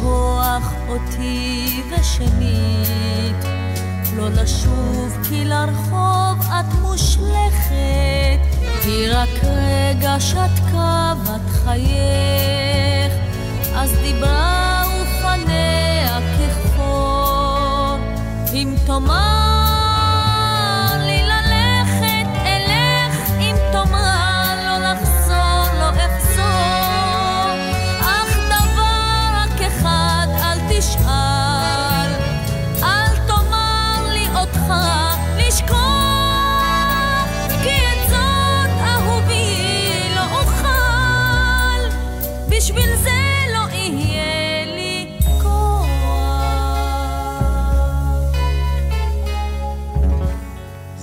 ולשכוח 0.00 0.72
אותי 0.88 1.82
ושנית. 1.90 3.44
לא 4.16 4.28
לשוב 4.28 5.16
כי 5.28 5.44
לרחוב 5.44 6.38
את 6.40 6.74
מושלכת 6.80 8.40
היא 8.84 9.08
רק 9.12 9.28
רגע 9.44 10.16
שתקה 10.18 11.14
בת 11.22 11.50
חייך. 11.50 13.12
אז 13.74 13.92
דיברה 14.02 14.84
ופניה 15.02 16.18
כחפור 16.38 17.96
אם 18.52 18.74
תאמר 18.86 19.59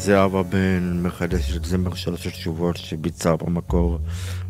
זהבה 0.08 0.44
בן 0.44 1.00
מחדשת 1.04 1.66
זמר 1.66 1.96
שלוש 1.96 2.28
התשובות 2.28 2.78
שביצעה 2.78 3.36
במקור 3.36 4.00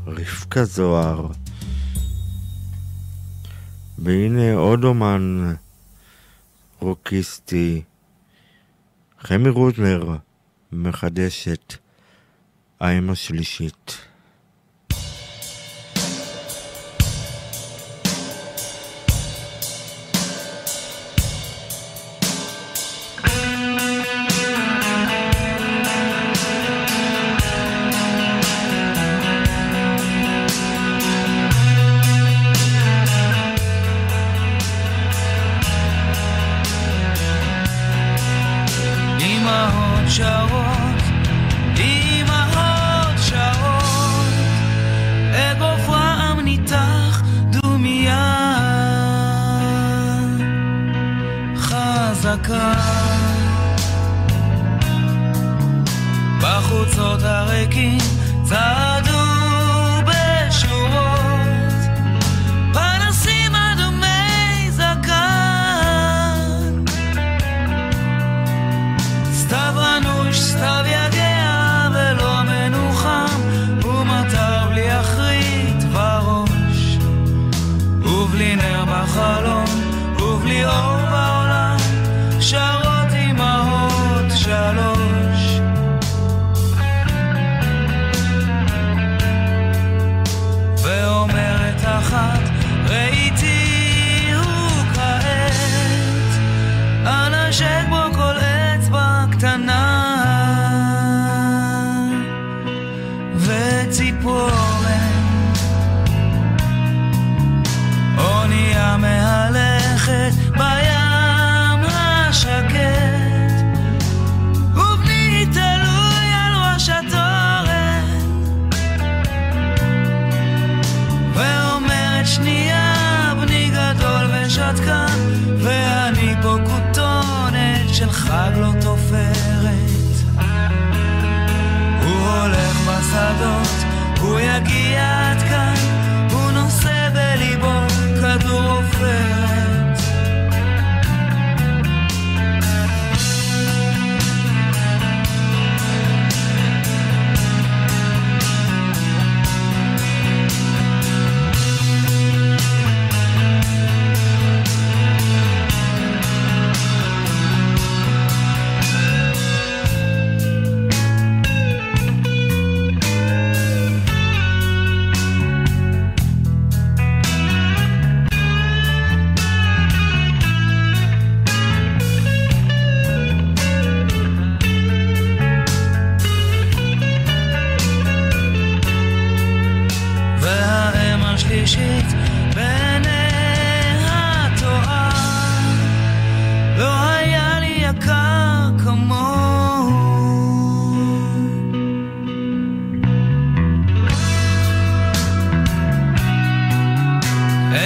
רבקה 0.07 0.65
זוהר. 0.65 1.27
והנה 3.97 4.53
עוד 4.53 4.83
אומן 4.83 5.53
רוקיסטי, 6.79 7.81
חמי 9.19 9.49
רודנר 9.49 10.15
מחדשת 10.71 11.73
האם 12.79 13.09
השלישית. 13.09 14.06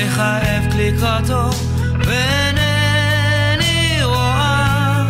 האבק 0.10 0.76
לקראתו 0.76 1.50
ואינני 2.06 4.04
רואה. 4.04 5.04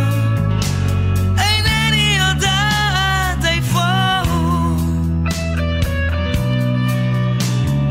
אינני 1.38 2.18
יודעת 2.20 3.46
איפה 3.46 4.20
הוא. 4.30 4.78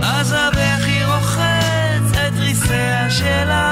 אז 0.03 0.33
הבכי 0.33 1.05
רוחץ 1.05 2.19
את 2.27 2.33
ריסיה 2.39 3.11
שלה, 3.11 3.71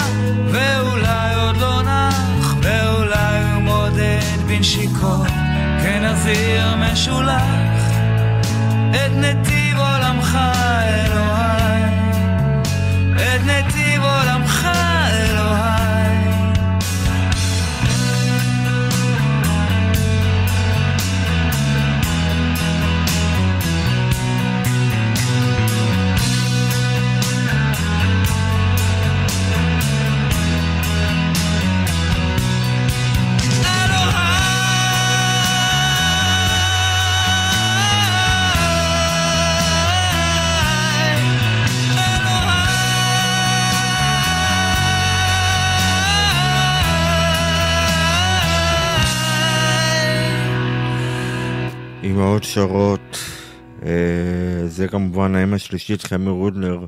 ואולי 0.52 1.34
עוד 1.34 1.56
לא 1.56 1.82
נח, 1.82 2.54
ואולי 2.62 3.52
הוא 3.54 3.62
מודד 3.62 4.20
בנשיקות, 4.46 5.26
כנזיר 5.82 6.76
משולח, 6.76 7.57
אמהות 52.38 52.50
שרות, 52.50 53.18
אה, 53.82 54.66
זה 54.66 54.88
כמובן 54.88 55.34
האם 55.34 55.54
השלישית, 55.54 56.02
חמי 56.02 56.30
רודנר, 56.30 56.86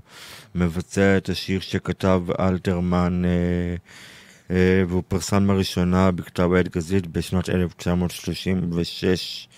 מבצע 0.55 1.16
את 1.16 1.28
השיר 1.28 1.60
שכתב 1.60 2.22
אלתרמן, 2.40 3.22
אה, 3.24 3.31
אה, 4.51 4.85
והוא 4.89 5.02
פרסם 5.09 5.51
לראשונה 5.51 6.10
בכתב 6.10 6.52
העת 6.52 6.77
גזית 6.77 7.06
בשנת 7.06 7.48
1936, 7.48 9.48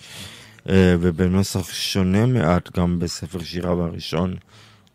אה, 0.69 0.95
ובנוסח 0.99 1.73
שונה 1.73 2.25
מעט 2.25 2.77
גם 2.77 2.99
בספר 2.99 3.43
שיריו 3.43 3.83
הראשון, 3.83 4.35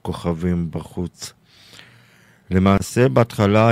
כוכבים 0.02 0.70
בחוץ. 0.70 1.32
למעשה, 2.50 3.08
בהתחלה, 3.08 3.70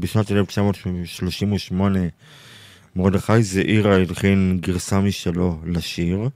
בשנת 0.00 0.32
1938, 0.32 2.00
מרדכי 2.98 3.42
זעירה 3.42 3.94
הלחין 3.94 4.58
גרסה 4.60 5.00
משלו 5.00 5.58
לשיר, 5.64 6.28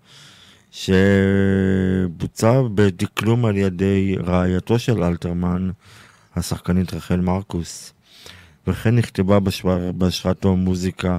שבוצע 0.70 2.62
בדקלום 2.74 3.44
על 3.44 3.56
ידי 3.56 4.16
רעייתו 4.24 4.78
של 4.78 5.02
אלתרמן, 5.02 5.70
השחקנית 6.36 6.94
רחל 6.94 7.20
מרקוס, 7.20 7.92
וכן 8.66 8.96
נכתבה 8.96 9.38
בהשראתו 9.94 10.56
מוזיקה 10.56 11.18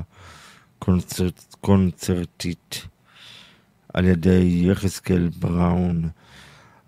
קונצרט, 0.80 1.56
קונצרטית 1.62 2.88
על 3.94 4.06
ידי 4.06 4.62
יחזקאל 4.68 5.30
בראון. 5.40 6.10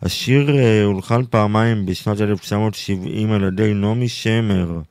השיר 0.01 0.57
אה, 0.57 0.83
הולחן 0.83 1.25
פעמיים 1.29 1.85
בשנת 1.85 2.21
1970 2.21 3.31
על 3.31 3.43
ידי 3.43 3.73
נעמי 3.73 4.09
שמר, 4.09 4.81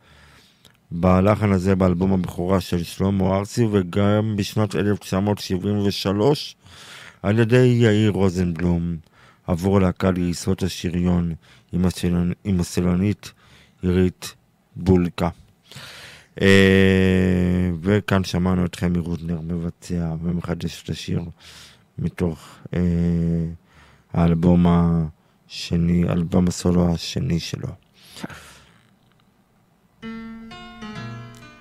בלחן 0.96 1.52
הזה 1.52 1.76
באלבום 1.76 2.12
הבכורה 2.12 2.60
של 2.60 2.82
שלמה 2.82 3.36
ארצי, 3.36 3.66
וגם 3.72 4.34
בשנת 4.36 4.74
1973 4.74 6.56
על 7.22 7.38
ידי 7.38 7.66
יאיר 7.66 8.10
רוזנבלום, 8.10 8.96
עבור 9.46 9.80
להקה 9.80 10.10
לייסות 10.10 10.62
השריון 10.62 11.34
עם, 11.72 11.84
הסלונ... 11.84 12.32
עם 12.44 12.60
הסלונית 12.60 13.32
עירית 13.82 14.34
בולקה. 14.76 15.28
אה. 16.40 17.70
וכאן 17.80 18.24
שמענו 18.24 18.64
את 18.64 18.74
חמי 18.74 18.98
רודנר 18.98 19.40
מבצע 19.40 20.14
ומחדש 20.22 20.82
את 20.82 20.88
השיר 20.88 21.22
מתוך 21.98 22.58
אה, 22.74 22.80
האלבום 24.12 24.66
השני, 24.68 26.04
אלבום 26.08 26.48
הסולו 26.48 26.94
השני 26.94 27.40
שלו. 27.40 27.68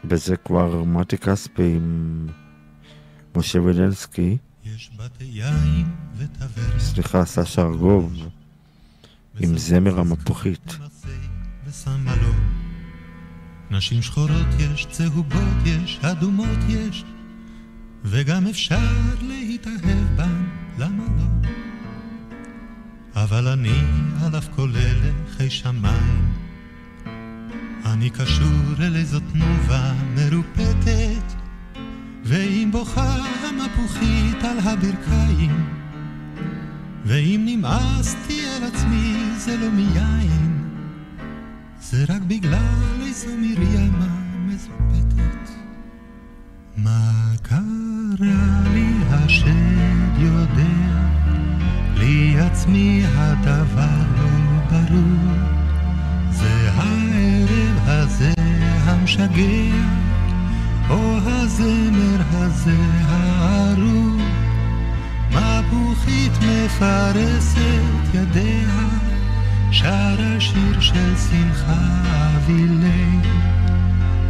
וזה 0.06 0.38
כבר 0.38 0.84
מתי 0.84 1.18
כספי 1.18 1.76
עם 1.76 2.28
משה 3.36 3.62
וילנסקי. 3.62 4.38
סליחה, 6.78 7.26
סשה 7.26 7.62
ארגוב 7.62 8.30
עם 9.40 9.58
זמר 9.58 10.00
המפוחית. 10.00 10.78
נשים 13.72 14.02
שחורות 14.02 14.48
יש, 14.60 14.88
צהובות 14.92 15.66
יש, 15.66 16.00
אדומות 16.02 16.60
יש, 16.70 17.04
וגם 18.04 18.48
אפשר 18.48 18.90
להתאהב 19.22 20.18
בן, 20.18 20.44
למה 20.78 21.04
לא? 21.18 21.50
אבל 23.16 23.48
אני 23.48 23.80
על 24.22 24.38
אף 24.38 24.48
כל 24.56 24.72
אלה 24.76 25.12
חי 25.38 25.50
שמיים. 25.50 26.43
אני 27.86 28.10
קשור 28.10 28.74
אל 28.80 28.96
איזו 28.96 29.20
תנובה 29.20 29.94
מרופטת, 30.16 31.34
ואם 32.24 32.70
בוכה 32.72 33.16
המפוחית 33.44 34.44
על 34.44 34.60
הברכיים, 34.60 35.70
ואם 37.06 37.42
נמאסתי 37.46 38.46
על 38.48 38.64
עצמי 38.64 39.16
זה 39.38 39.58
לא 39.58 39.70
מיין, 39.70 40.70
זה 41.82 42.06
רק 42.10 42.22
בגלל 42.22 43.02
איזו 43.02 43.28
מרימה 43.38 44.16
מזופתת. 44.48 45.50
מה 46.78 47.12
קרה 47.42 48.64
לי 48.74 48.94
השד 49.10 50.18
יודע, 50.18 51.10
לי 51.96 52.40
עצמי 52.40 53.04
הדבר 53.16 54.00
לא 54.18 54.60
ברור. 54.72 55.33
המשגע, 59.20 59.76
או 60.90 61.18
הזמר 61.26 62.22
הזה 62.32 62.78
הארור. 63.08 64.22
מפוחית 65.30 66.32
מפרסת 66.42 68.14
ידיה, 68.14 68.90
שרה 69.72 70.40
שיר 70.40 70.80
של 70.80 71.16
שמחה 71.18 72.02
אבילי. 72.36 73.20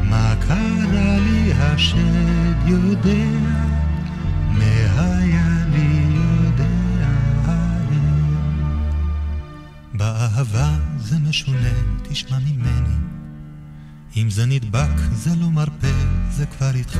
מה 0.04 0.36
קרה 0.48 1.18
לי 1.20 1.54
השד 1.54 2.68
יודע, 2.68 3.40
מהיה 4.50 5.66
לי 5.72 6.06
יודע 6.16 6.64
באהבה 9.94 10.70
זה 10.98 11.16
משונה, 11.20 11.74
תשמע 12.10 12.38
ממני. 12.40 13.13
אם 14.18 14.30
זה 14.30 14.46
נדבק 14.46 14.98
זה 15.12 15.30
לא 15.36 15.50
מרפא, 15.50 15.92
זה 16.32 16.46
כבר 16.46 16.76
איתך. 16.76 17.00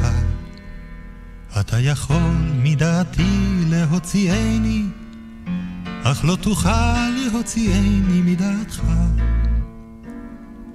אתה 1.60 1.80
יכול 1.80 2.36
מדעתי 2.64 3.64
להוציאני, 3.70 4.86
אך 6.04 6.26
לא 6.26 6.36
תוכל 6.36 7.10
להוציאני 7.10 8.22
מדעתך. 8.22 8.82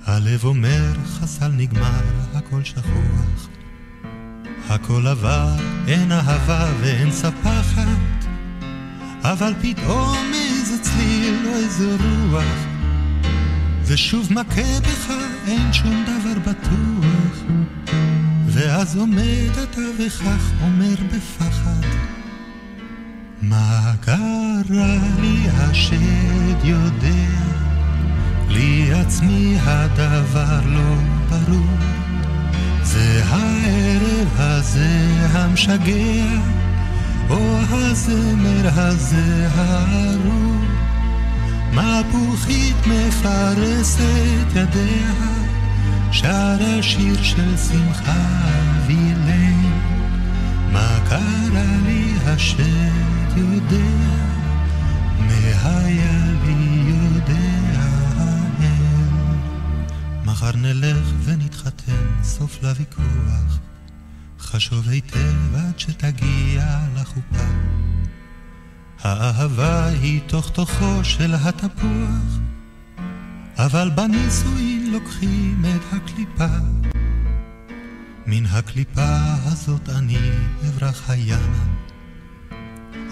הלב 0.04 0.44
אומר 0.44 0.92
חסל 1.04 1.48
נגמר, 1.48 2.02
הכל 2.34 2.64
שכוח. 2.64 3.48
הכל 4.68 5.06
עבר, 5.06 5.56
אין 5.86 6.12
אהבה 6.12 6.72
ואין 6.80 7.12
ספחת, 7.12 8.26
אבל 9.22 9.52
פתאום 9.62 10.18
איזה 10.34 10.82
צליל 10.82 11.46
או 11.46 11.56
איזה 11.56 11.96
רוח, 11.96 12.67
ושוב 13.90 14.32
מכה 14.32 14.80
בך, 14.80 15.12
אין 15.46 15.72
שום 15.72 16.04
דבר 16.04 16.50
בטוח. 16.50 17.42
ואז 18.46 18.96
עומד 18.96 19.58
אתה 19.62 19.80
וכך 19.98 20.52
אומר 20.62 20.94
בפחד, 21.14 21.86
מה 23.42 23.92
קרה 24.00 24.54
לי 25.20 25.48
השד 25.50 26.64
יודע, 26.64 27.28
לי 28.48 28.92
עצמי 28.92 29.56
הדבר 29.60 30.60
לא 30.66 30.94
ברור. 31.28 31.76
זה 32.82 33.22
הערב 33.24 34.28
הזה 34.36 35.08
המשגע, 35.32 36.40
או 37.30 37.58
הזמר 37.70 38.68
הזה 38.74 39.48
הארור. 39.54 40.67
מפוחית 41.72 42.76
מפרסת 42.86 44.46
ידיה, 44.54 45.12
שרה 46.12 46.82
שיר 46.82 47.22
של 47.22 47.56
שמחה 47.56 48.24
וילן. 48.86 49.72
מה 50.72 50.98
קרה 51.08 51.76
לי 51.86 52.14
השד 52.26 53.36
יודע, 53.36 53.98
מהיה 55.20 56.32
לי 56.44 56.90
יודע 56.90 57.80
האל. 58.16 59.28
מחר 60.24 60.56
נלך 60.56 61.12
ונתחתן, 61.24 62.22
סוף 62.22 62.62
לוויכוח. 62.62 63.58
חשוב 64.40 64.88
היטב 64.88 65.54
עד 65.54 65.78
שתגיע 65.78 66.78
לחופה. 66.96 67.87
האהבה 69.02 69.86
היא 69.86 70.20
תוך 70.26 70.50
תוכו 70.50 71.04
של 71.04 71.34
התפוח, 71.34 72.38
אבל 73.56 73.90
בנישואין 73.94 74.90
לוקחים 74.92 75.62
את 75.64 75.92
הקליפה. 75.92 76.56
מן 78.26 78.46
הקליפה 78.46 79.16
הזאת 79.44 79.88
אני 79.88 80.18
אברח 80.68 81.10
הימה. 81.10 81.64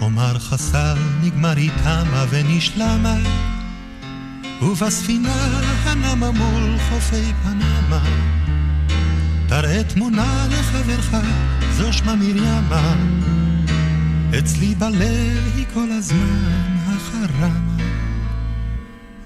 אומר 0.01 0.39
חסל 0.39 0.97
נגמר 1.21 1.55
היא 1.57 1.71
תמה 1.83 2.25
ונשלמה, 2.29 3.15
ובספינה 4.61 5.59
הנמה 5.83 6.31
מול 6.31 6.77
חופי 6.89 7.33
פנמה. 7.43 8.03
תראה 9.47 9.83
תמונה 9.83 10.47
לחברך, 10.49 11.11
זו 11.77 11.93
שמה 11.93 12.15
מרימה. 12.15 12.95
אצלי 14.39 14.75
בלב 14.75 15.51
היא 15.55 15.65
כל 15.73 15.91
הזמן 15.91 16.75
החרמה. 16.87 17.77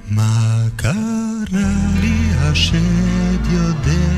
מה 0.09 0.63
קרה 0.75 1.37
לי 2.01 2.29
השד 2.35 3.45
יודע, 3.51 4.15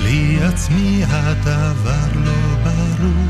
לי 0.00 0.38
עצמי 0.42 1.02
הדבר 1.08 2.20
לא 2.24 2.56
ברור. 2.64 3.26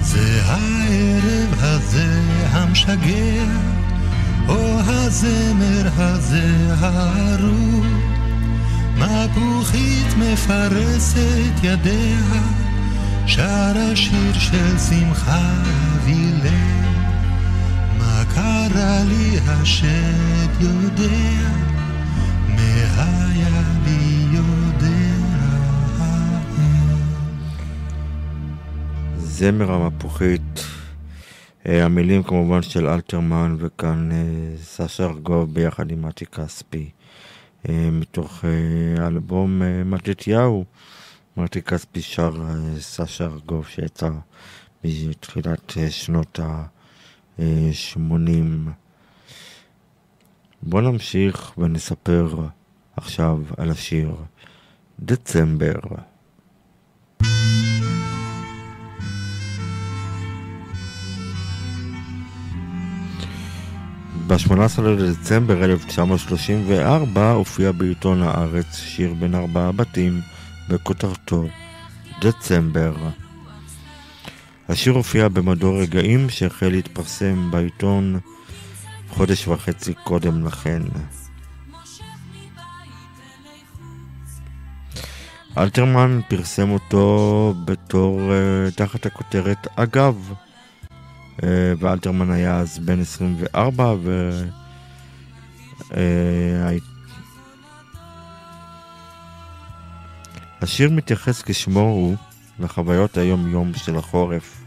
זה 0.00 0.42
הערב 0.44 1.54
הזה 1.58 2.20
המשגע, 2.50 3.44
או 4.48 4.80
הזמר 4.80 5.88
הזה 5.96 6.74
הארור. 6.80 7.84
מפוחית 8.96 10.14
מפרסת 10.18 11.54
ידיה, 11.62 12.20
שרה 13.26 13.96
שיר 13.96 14.32
של 14.32 14.78
שמחה 14.78 15.62
וילן. 16.04 16.84
מה 17.98 18.24
קרה 18.34 19.04
לי 19.08 19.38
השד 19.46 20.60
יודע, 20.60 21.50
מהיה 22.48 23.62
לי 23.84 24.26
יודע. 24.32 25.14
זמר 29.18 29.72
המפוחית, 29.72 30.64
אה, 31.66 31.84
המילים 31.84 32.22
כמובן 32.22 32.62
של 32.62 32.86
אלתרמן 32.86 33.56
וכאן 33.58 34.12
אה, 34.12 34.56
סשה 34.62 35.04
ארגוב 35.04 35.54
ביחד 35.54 35.90
עם 35.90 36.02
מתי 36.02 36.26
כספי 36.26 36.90
אה, 37.68 37.88
מתוך 37.92 38.44
האלבום 38.98 39.62
מתתיהו. 39.84 40.64
מתי 41.36 41.62
כספי 41.62 42.02
שר 42.02 42.32
סשה 42.78 43.24
ארגוב 43.24 43.68
שיצא 43.68 44.08
בתחילת 44.84 45.72
שנות 45.90 46.38
ה-80. 46.38 48.70
בואו 50.62 50.82
נמשיך 50.82 51.58
ונספר 51.58 52.36
עכשיו 52.96 53.38
על 53.56 53.70
השיר 53.70 54.16
דצמבר. 55.00 55.78
ב-18 64.26 64.82
לדצמבר 64.82 65.64
1934 65.64 67.30
הופיע 67.30 67.72
בעיתון 67.72 68.22
הארץ 68.22 68.76
שיר 68.76 69.14
בין 69.14 69.34
ארבעה 69.34 69.72
בתים 69.72 70.20
בכותרתו 70.68 71.44
דצמבר. 72.20 72.94
השיר 74.68 74.92
הופיע 74.92 75.28
במדור 75.28 75.80
רגעים 75.80 76.30
שהחל 76.30 76.68
להתפרסם 76.68 77.50
בעיתון 77.50 78.18
חודש 79.08 79.48
וחצי 79.48 79.94
קודם 79.94 80.46
לכן. 80.46 80.82
אלתרמן 85.58 86.20
פרסם 86.28 86.70
אותו 86.70 87.54
בתור 87.64 88.20
uh, 88.20 88.74
תחת 88.74 89.06
הכותרת 89.06 89.66
אגב, 89.76 90.32
uh, 91.36 91.44
ואלתרמן 91.78 92.30
היה 92.30 92.58
אז 92.58 92.78
בן 92.78 93.00
24 93.00 93.94
ו... 94.02 94.30
השיר 100.64 100.90
מתייחס 100.90 101.42
כשמו 101.42 101.80
הוא 101.80 102.14
לחוויות 102.58 103.16
היום-יום 103.16 103.72
של 103.74 103.96
החורף. 103.96 104.64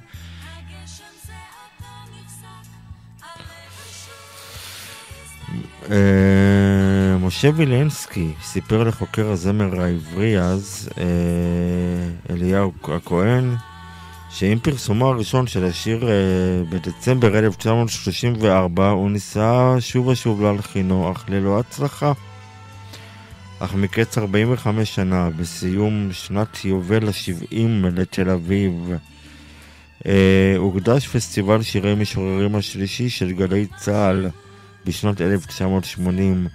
אה, 5.91 7.17
משה 7.19 7.49
וילנסקי 7.55 8.31
סיפר 8.43 8.83
לחוקר 8.83 9.31
הזמר 9.31 9.81
העברי 9.81 10.39
אז, 10.39 10.89
אה, 10.97 12.33
אליהו 12.33 12.71
הכהן, 12.83 13.55
שעם 14.29 14.59
פרסומו 14.59 15.07
הראשון 15.07 15.47
של 15.47 15.65
השיר 15.65 16.09
אה, 16.09 16.13
בדצמבר 16.69 17.39
1934 17.39 18.89
הוא 18.89 19.11
ניסה 19.11 19.75
שוב 19.79 20.07
ושוב 20.07 20.41
להלחינו, 20.41 21.11
אך 21.11 21.25
ללא 21.29 21.59
הצלחה. 21.59 22.13
אך 23.59 23.75
מקץ 23.75 24.17
45 24.17 24.95
שנה, 24.95 25.29
בסיום 25.29 26.09
שנת 26.11 26.65
יובל 26.65 27.07
ה-70 27.07 27.87
לתל 27.91 28.29
אביב, 28.29 28.91
אה, 30.05 30.55
הוקדש 30.57 31.07
פסטיבל 31.07 31.61
שירי 31.61 31.95
משוררים 31.95 32.55
השלישי 32.55 33.09
של 33.09 33.31
גלי 33.31 33.67
צה"ל 33.77 34.29
בשנות 34.85 35.21
1980 35.21 36.47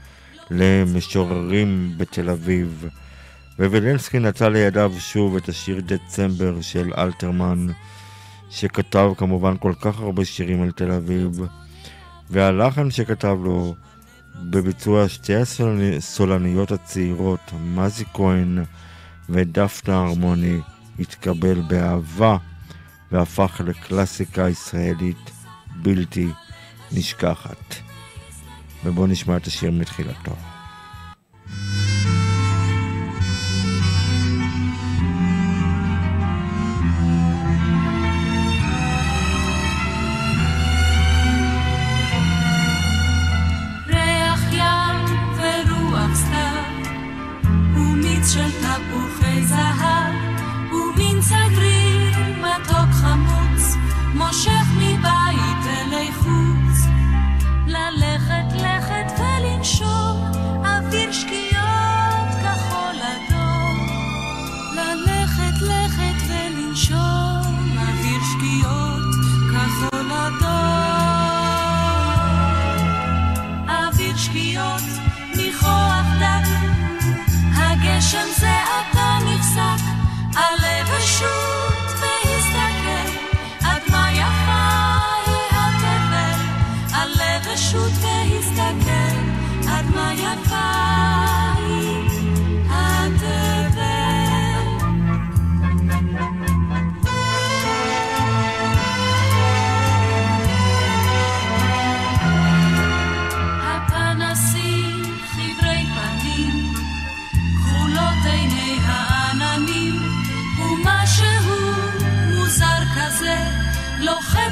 למשוררים 0.50 1.94
בתל 1.96 2.30
אביב. 2.30 2.86
ווילנסקי 3.58 4.18
נטל 4.18 4.48
לידיו 4.48 4.92
שוב 4.98 5.36
את 5.36 5.48
השיר 5.48 5.80
דצמבר 5.80 6.60
של 6.60 6.92
אלתרמן, 6.98 7.66
שכתב 8.50 9.10
כמובן 9.16 9.54
כל 9.60 9.72
כך 9.80 10.00
הרבה 10.00 10.24
שירים 10.24 10.62
על 10.62 10.70
תל 10.70 10.92
אביב, 10.92 11.40
והלחן 12.30 12.90
שכתב 12.90 13.36
לו 13.44 13.74
בביצוע 14.34 15.08
שתי 15.08 15.34
הסולניות 15.96 16.72
הצעירות, 16.72 17.52
מזי 17.64 18.04
כהן 18.14 18.64
ודפנה 19.28 19.96
הרמוני, 19.96 20.58
התקבל 20.98 21.60
באהבה 21.60 22.36
והפך 23.12 23.60
לקלאסיקה 23.64 24.48
ישראלית 24.48 25.30
בלתי 25.82 26.28
נשכחת. 26.92 27.74
ובואו 28.84 29.06
נשמע 29.06 29.36
את 29.36 29.46
השיר 29.46 29.70
מתחילתו. 29.70 30.36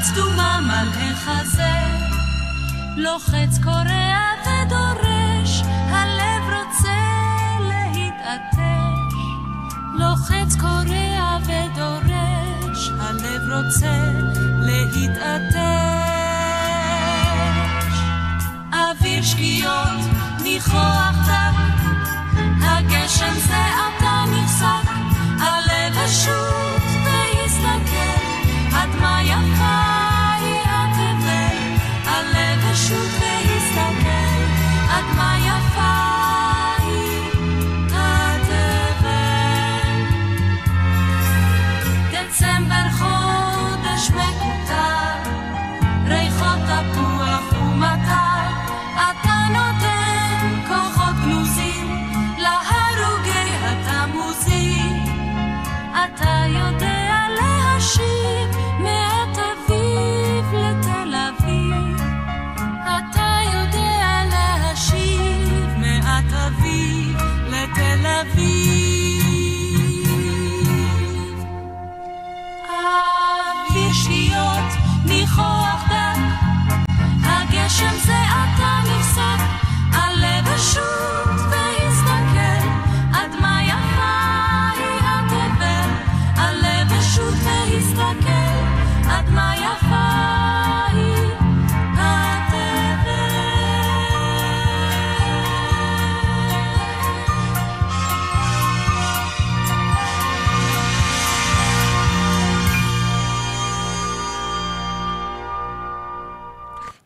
לוחץ 0.01 0.13
דומם 0.15 0.71
על 0.73 0.89
החזה. 0.89 1.73
לוחץ 2.97 3.59
קורע 3.63 4.19
ודורש, 4.45 5.63
הלב 5.91 6.45
רוצה 6.45 7.01
להתעטש. 7.61 9.15
לוחץ 9.95 10.57
קורע 10.61 11.39
ודורש, 11.43 12.91
הלב 13.01 13.43
רוצה 13.53 14.11
להתעטש. 14.61 15.61
אוויר 18.73 19.23
שקיעות, 19.23 20.01
ניחוח 20.43 21.17
דק, 21.27 21.57
הגשם 22.63 23.35
זה 23.47 23.57
עתה 23.57 24.25
נפסק, 24.33 24.91
עלה 25.41 26.05
ושוט 26.05 26.60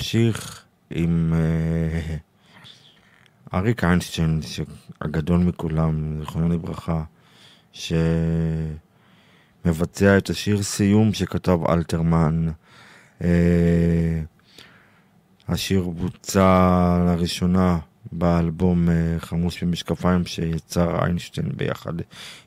נמשיך 0.07 0.63
עם 0.89 1.33
אה, 1.35 2.15
אריק 3.53 3.83
איינשטיין, 3.83 4.39
הגדול 5.01 5.39
מכולם, 5.39 6.19
זיכרונו 6.19 6.49
לברכה, 6.49 7.03
שמבצע 7.71 8.77
את 10.17 10.29
השיר 10.29 10.63
סיום 10.63 11.13
שכתב 11.13 11.59
אלתרמן. 11.69 12.47
אה, 13.23 14.21
השיר 15.47 15.83
בוצע 15.83 16.97
לראשונה 17.07 17.79
באלבום 18.11 18.89
אה, 18.89 19.15
חמוש 19.19 19.63
במשקפיים 19.63 20.25
שיצר 20.25 21.03
איינשטיין 21.03 21.49
ביחד 21.55 21.93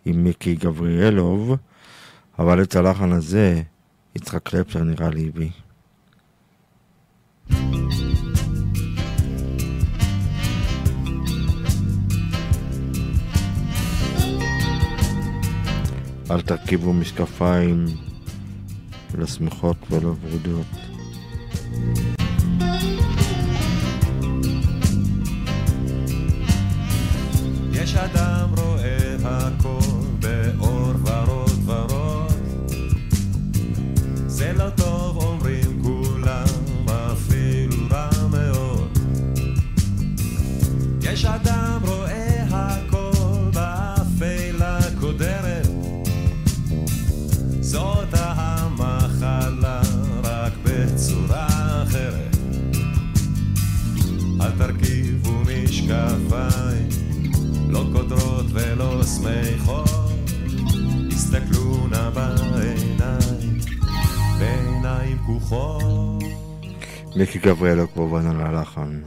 עם 0.05 0.25
מיקי 0.25 0.55
גבריאלוב, 0.55 1.57
אבל 2.39 2.63
את 2.63 2.77
הלחן 2.77 3.13
הזה 3.13 3.63
יצחק 4.17 4.43
קלפטר 4.43 4.83
נראה 4.83 5.11
לי 5.11 5.29
הביא. 5.29 5.51
אל 16.31 16.41
תרכיבו 16.41 16.93
משקפיים 16.93 17.85
לשמחות 19.19 19.77
ולוורודות. 19.91 20.67
יש 27.73 27.95
אדם 27.95 28.30
שמחות, 59.17 59.91
הסתכלו 61.13 61.87
נא 61.87 62.11
בעיניים, 62.11 63.59
בעיניים 64.39 65.19
פקוחות. 65.19 66.23
מיקי 67.17 67.39
גבריאלו 67.39 67.93
כמובן 67.95 68.27
על 68.27 68.41
הלחן. 68.41 69.01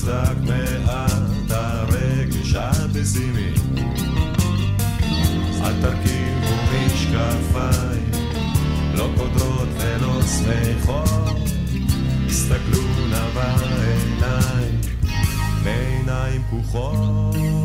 מוצדק 0.00 0.36
מעט, 0.46 1.50
הרגש 1.50 2.54
הפסימי. 2.54 3.52
אל 5.62 5.72
תרכיבו 5.80 6.54
משקפיים, 6.72 8.10
לא 8.94 9.08
קודרות 9.16 9.68
ולא 9.78 10.22
שמחות, 10.22 11.48
הסתכלו 12.26 12.82
נא 13.10 13.26
בעיניים, 13.34 14.80
בעיניים 15.64 16.42
פקוחות. 16.42 17.59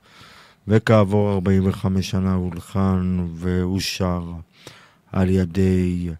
וכעבור 0.68 1.32
45 1.32 2.10
שנה 2.10 2.34
הולחן 2.34 3.26
ואושר 3.34 4.22
על 5.12 5.30
ידי 5.30 6.10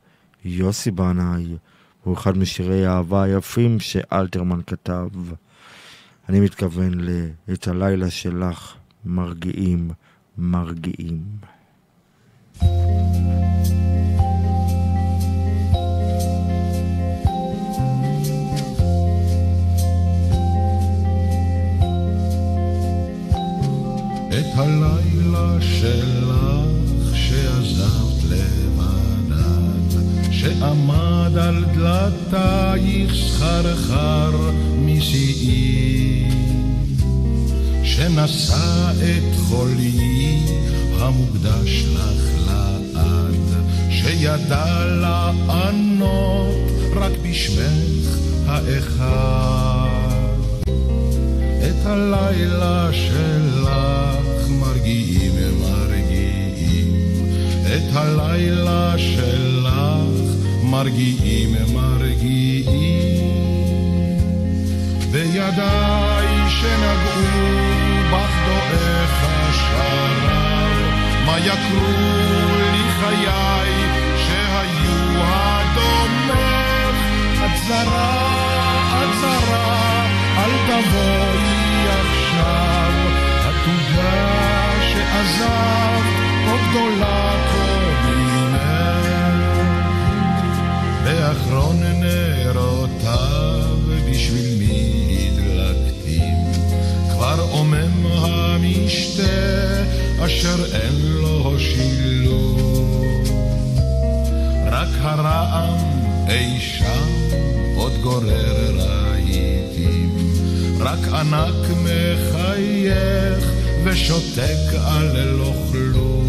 יוסי 0.44 0.90
בנאי 0.90 1.56
הוא 2.04 2.14
אחד 2.14 2.38
משירי 2.38 2.86
האהבה 2.86 3.22
היפים 3.22 3.80
שאלתרמן 3.80 4.60
כתב. 4.66 5.08
אני 6.28 6.40
מתכוון 6.40 6.92
ל"את 6.94 7.68
הלילה 7.68 8.10
שלך 8.10 8.74
מרגיעים, 9.04 9.90
מרגיעים". 10.38 11.22
את 24.52 24.58
הלילה 24.58 25.56
שלך 25.60 26.36
שעזבת 27.14 28.24
לבדת, 28.24 30.02
שעמד 30.30 31.32
על 31.36 31.64
דלתייך 31.74 33.14
סחרחר 33.14 34.50
משיאי, 34.78 36.28
שנשא 38.02 38.90
את 38.92 39.36
חולי 39.48 40.38
המוקדש 40.98 41.84
לך 41.94 42.46
לעד, 42.46 43.64
שידע 43.90 44.84
לענות 45.00 46.54
רק 46.96 47.12
בשמך 47.22 48.18
האחד. 48.46 49.88
את 51.62 51.86
הלילה 51.86 52.90
שלך 52.92 53.70
מרגיעים 54.48 55.32
מרגיעים, 55.60 56.94
את 57.66 57.96
הלילה 57.96 58.94
שלך 58.98 59.74
מרגיעים 60.62 61.56
מרגיעים. 61.74 63.22
בידיי 65.12 66.50
שנגעו 66.50 67.71
דועך 69.51 69.51
השרב, 69.51 71.25
מה 71.25 71.39
יקרו 71.39 72.20
אשר 100.32 100.64
אין 100.74 101.12
לו 101.20 101.56
שילוב. 101.58 103.04
רק 104.66 104.88
הרעם 105.00 105.78
אי 106.28 106.60
שם 106.60 107.08
עוד 107.76 107.92
גורר 108.02 108.70
רהיטים, 108.76 110.16
רק 110.80 111.08
ענק 111.08 111.70
מחייך 111.82 113.44
ושותק 113.84 114.74
על 114.84 115.22
לא 115.22 115.52
כלום. 115.72 116.26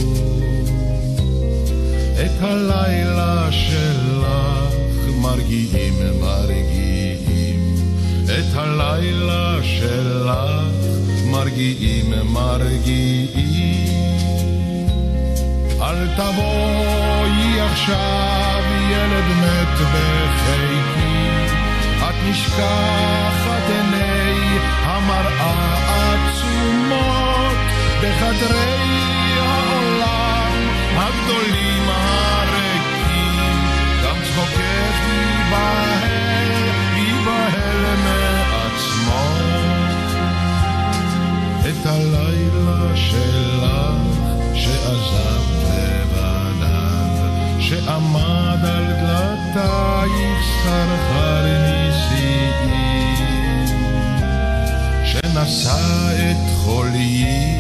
את 2.26 2.42
הלילה 2.42 3.50
שלך 3.52 4.74
מרגיעים 5.22 5.94
מרגיעים, 6.20 7.76
את 8.26 8.56
הלילה 8.56 9.60
שלך 9.64 10.54
מרגיעים 11.32 12.14
מרגיעים. 12.26 13.83
אל 15.94 16.08
תבואי 16.16 17.62
עכשיו 17.62 18.64
ילד 18.92 19.28
מת 19.42 19.80
בחיקי, 19.94 21.46
את 21.98 22.16
נשכחת 22.30 23.70
עיני 23.70 24.58
המראה 24.84 26.14
עצומות 26.14 27.58
בחדרי 27.98 28.94
העולם 29.40 30.52
הגדולים 30.96 31.90
הריקים, 31.90 33.40
גם 34.04 34.16
צחוקך 34.24 34.98
ייבהל, 35.08 36.52
ייבהל 36.96 37.96
מעצמו. 38.04 39.28
את 41.70 41.86
הלילה 41.86 42.96
שלך 42.96 43.44
לבדיו, 44.84 45.43
שעמד 47.74 48.60
על 48.64 48.86
דלתייך 48.86 50.40
סחרחר 50.64 51.46
נשיאים, 51.90 52.78
שנשא 55.06 56.14
את 56.16 56.58
חולי 56.64 57.58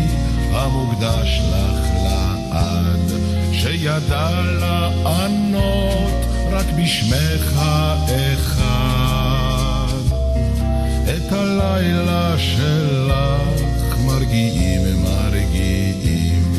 המוקדש 0.52 1.41
לך 1.49 1.88
לעד, 2.03 3.11
שידע 3.52 4.41
לענות 4.41 6.26
רק 6.52 6.65
בשמך 6.77 7.57
האחד. 7.57 8.64
את 11.03 11.31
הלילה 11.31 12.35
שלך 12.38 13.98
מרגיעים 14.06 15.03
מרגיעים, 15.03 16.53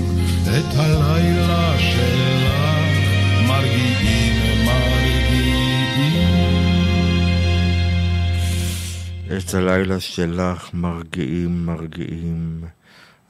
את 0.44 0.78
הלילה 0.78 1.74
שלך. 1.78 2.63
את 9.54 9.54
הלילה 9.54 10.00
שלך 10.00 10.70
מרגיעים 10.74 11.66
מרגיעים, 11.66 12.64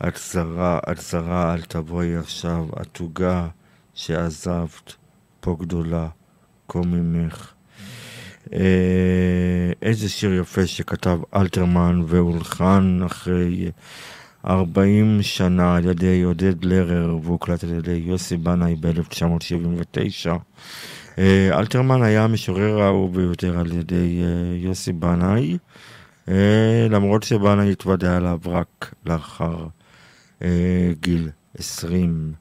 את 0.09 0.17
זרה, 0.17 0.79
את 0.93 1.01
זרה, 1.01 1.55
אל 1.55 1.61
תבואי 1.61 2.17
עכשיו, 2.17 2.67
התוגה 2.77 3.49
שעזבת, 3.95 4.95
פה 5.41 5.57
גדולה, 5.61 6.09
כה 6.69 6.79
ממך. 6.79 7.53
אה, 8.53 9.73
איזה 9.83 10.09
שיר 10.09 10.35
יפה 10.35 10.67
שכתב 10.67 11.19
אלתרמן 11.37 12.03
והולחן 12.07 13.01
אחרי 13.07 13.71
40 14.47 15.23
שנה 15.23 15.77
על 15.77 15.85
ידי 15.85 16.23
עודד 16.23 16.65
לרר 16.65 17.17
והוקלט 17.23 17.65
על 17.65 17.71
ידי 17.71 18.03
יוסי 18.07 18.37
בנאי 18.37 18.77
ב-1979. 18.81 20.31
אה, 21.19 21.59
אלתרמן 21.59 22.03
היה 22.03 22.25
המשורר 22.25 22.81
האהוב 22.83 23.17
ביותר 23.17 23.59
על 23.59 23.73
ידי 23.73 24.23
אה, 24.23 24.57
יוסי 24.57 24.93
בנאי, 24.93 25.59
אה, 26.29 26.87
למרות 26.91 27.23
שבנאי 27.23 27.73
התוודע 27.73 28.17
עליו 28.17 28.39
רק 28.47 28.95
לאחר 29.07 29.67
גיל 31.01 31.29
20. 31.59 32.33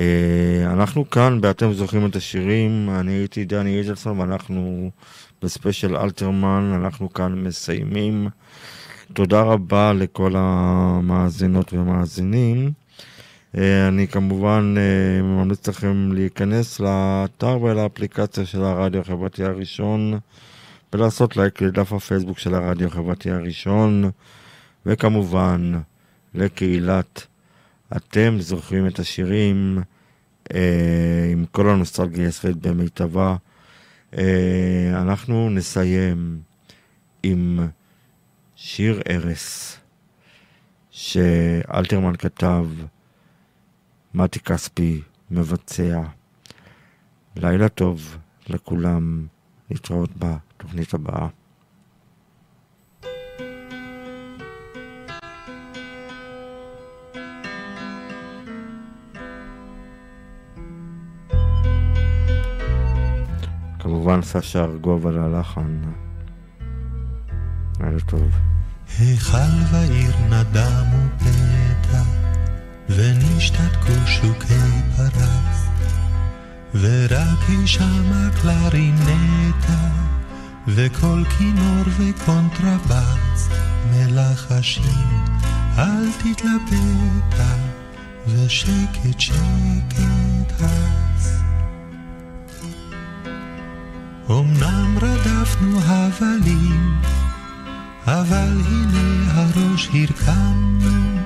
אה, 0.00 0.72
אנחנו 0.72 1.10
כאן, 1.10 1.40
באתם 1.40 1.72
זוכרים 1.72 2.06
את 2.06 2.16
השירים, 2.16 2.90
אני 3.00 3.12
הייתי 3.12 3.44
דני 3.44 3.78
איזלסון 3.78 4.20
ואנחנו 4.20 4.90
ב-special 5.42 5.96
אלתרמן, 5.96 6.80
אנחנו 6.82 7.12
כאן 7.12 7.32
מסיימים. 7.34 8.28
תודה 9.12 9.42
רבה 9.42 9.92
לכל 9.92 10.32
המאזינות 10.36 11.72
והמאזינים. 11.72 12.72
אה, 13.56 13.88
אני 13.88 14.08
כמובן 14.08 14.74
אה, 14.78 15.22
ממליץ 15.22 15.68
לכם 15.68 16.12
להיכנס 16.12 16.80
לאתר 16.80 17.62
ולאפליקציה 17.62 18.46
של 18.46 18.64
הרדיו 18.64 19.00
החברתי 19.00 19.44
הראשון 19.44 20.18
ולעשות 20.92 21.36
לייק 21.36 21.62
לדף 21.62 21.92
הפייסבוק 21.92 22.38
של 22.38 22.54
הרדיו 22.54 22.88
החברתי 22.88 23.30
הראשון 23.30 24.10
וכמובן 24.86 25.72
לקהילת 26.34 27.26
אתם 27.96 28.36
זוכרים 28.40 28.86
את 28.86 28.98
השירים 28.98 29.78
אה, 30.54 31.28
עם 31.32 31.44
כל 31.52 31.68
הנוסטלגיה 31.68 32.24
הישראלית 32.24 32.66
במיטבה. 32.66 33.36
אנחנו 34.92 35.50
נסיים 35.50 36.38
עם 37.22 37.68
שיר 38.66 39.00
ארס 39.10 39.78
שאלתרמן 40.90 42.16
כתב, 42.16 42.66
מתי 44.14 44.40
כספי 44.40 45.02
מבצע. 45.30 46.02
לילה 47.36 47.68
טוב 47.68 48.16
לכולם, 48.48 49.26
להתראות 49.70 50.10
בתוכנית 50.18 50.94
הבאה. 50.94 51.28
כמובן 63.78 64.22
סשה 64.22 64.64
ארגוב 64.64 65.06
על 65.06 65.18
הלחן. 65.18 65.80
לילה 67.80 68.00
טוב. 68.00 68.53
היכל 68.98 69.54
ועיר 69.70 70.16
נדמו 70.30 71.08
פתע, 71.18 72.02
ונשתתקו 72.88 74.06
שוקי 74.06 74.80
פרס, 74.96 75.66
ורק 76.74 77.38
היא 77.48 77.66
שמה 77.66 78.28
קלרינטה, 78.42 79.88
וקול 80.68 81.24
כינור 81.38 81.84
וקונטרבס, 81.98 83.48
מלחשים, 83.90 85.24
אל 85.78 86.10
תתלבטה, 86.18 87.54
ושקט 88.28 89.20
שקט 89.20 90.60
הס. 90.60 91.40
אמנם 94.30 94.98
רדפנו 95.02 95.80
הבלים, 95.82 97.00
אבל 98.06 98.60
הנה 98.66 99.32
הראש 99.32 99.88
הרכמנו, 99.94 101.20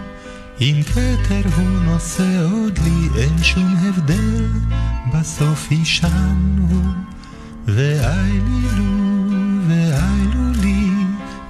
אם 0.60 0.80
כתר 0.86 1.42
הוא 1.56 1.68
נושא 1.84 2.44
עוד 2.44 2.78
לי, 2.78 3.20
אין 3.22 3.42
שום 3.42 3.74
הבדל, 3.76 4.46
בסוף 5.14 5.70
אישנו, 5.70 6.82
ואיילו, 7.66 8.84
ואיילו 9.68 10.52
לי, 10.62 10.90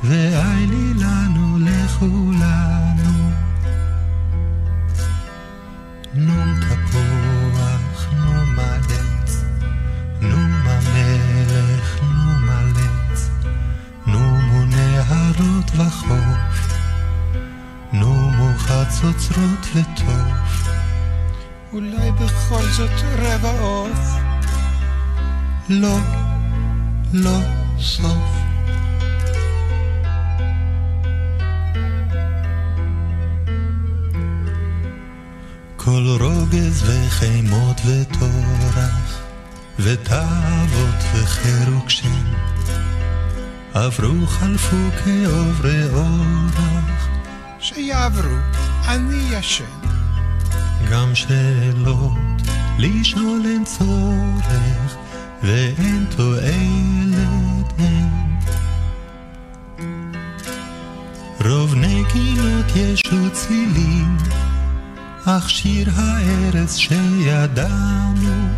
ואילי 0.05 0.95
לנו 0.95 1.59
לכולנו. 1.59 3.31
נום 6.15 6.58
נומו 19.03 19.12
חצוצרות 19.12 19.66
וטוף. 19.75 20.69
אולי 21.73 22.12
בכל 22.12 22.62
זאת 22.62 22.91
רבע 23.19 23.61
עוף? 23.61 23.99
לא, 25.69 25.99
לא 27.12 27.39
סוף. 27.79 28.39
כל 35.77 36.16
רוגז 36.20 36.83
וחימות 36.87 37.81
וטורח, 37.87 39.20
ותאוות 39.79 41.05
וחירוקשים, 41.15 42.25
עברו 43.75 44.27
חלפו 44.27 44.77
כעוברי 45.05 45.85
אורח, 45.93 47.09
שיעברו, 47.61 48.37
אני 48.89 49.19
ישן. 49.31 49.65
גם 50.91 51.15
שאלות 51.15 52.13
לשאול 52.79 53.43
אין 53.45 53.65
צורך, 53.65 54.97
ואין 55.43 56.07
תועלת 56.17 57.73
אין. 57.79 58.09
רוב 61.45 61.75
נגינות 61.75 62.77
יש 62.77 63.03
וצלילים, 63.13 64.17
אך 65.25 65.51
שיר 65.51 65.91
הארץ 65.97 66.77
שידענו, 66.77 68.49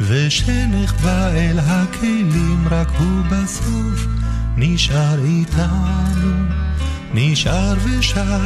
ושנחבא 0.00 1.28
אל 1.28 1.58
הכלים, 1.58 2.68
רק 2.70 2.88
הוא 2.88 3.22
בסוף 3.30 4.06
נשאר 4.56 5.24
איתנו, 5.24 6.44
נשאר 7.14 7.74
ושר, 7.84 8.40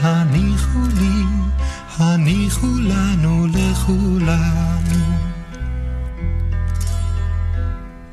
הניחו 0.00 0.78
לי, 1.00 1.22
הניחו 1.98 2.66
לנו 2.66 3.46
לכולנו. 3.46 5.04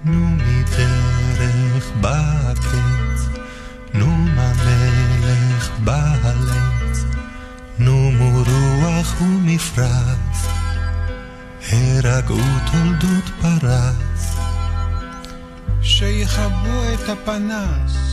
נו 0.03 0.29
מדרך 0.29 1.91
בקץ, 2.01 3.39
נו 3.93 4.07
מהמלך 4.07 5.69
בהלץ, 5.83 7.03
נו 7.79 8.11
מרוח 8.11 9.21
ומפרץ, 9.21 10.47
הרגעו 11.71 12.37
תולדות 12.71 13.29
פרס. 13.41 14.37
שיכבו 15.81 16.83
את 16.93 17.09
הפנס. 17.09 18.08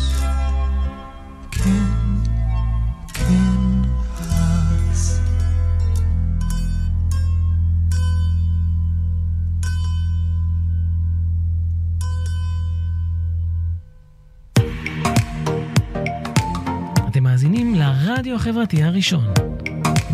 לרדיו 18.27 18.37
החברתי 18.37 18.83
הראשון. 18.83 19.25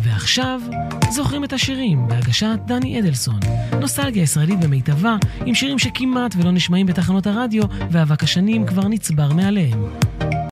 ועכשיו, 0.02 0.60
זוכרים 1.10 1.44
את 1.44 1.52
השירים 1.52 2.08
בהגשת 2.08 2.58
דני 2.66 3.00
אדלסון. 3.00 3.40
נוסטלגיה 3.80 4.22
ישראלית 4.22 4.60
במיטבה, 4.60 5.16
עם 5.46 5.54
שירים 5.54 5.78
שכמעט 5.78 6.34
ולא 6.36 6.50
נשמעים 6.50 6.86
בתחנות 6.86 7.26
הרדיו, 7.26 7.62
ואבק 7.90 8.22
השנים 8.22 8.66
כבר 8.66 8.88
נצבר 8.88 9.32
מעליהם. 9.32 9.84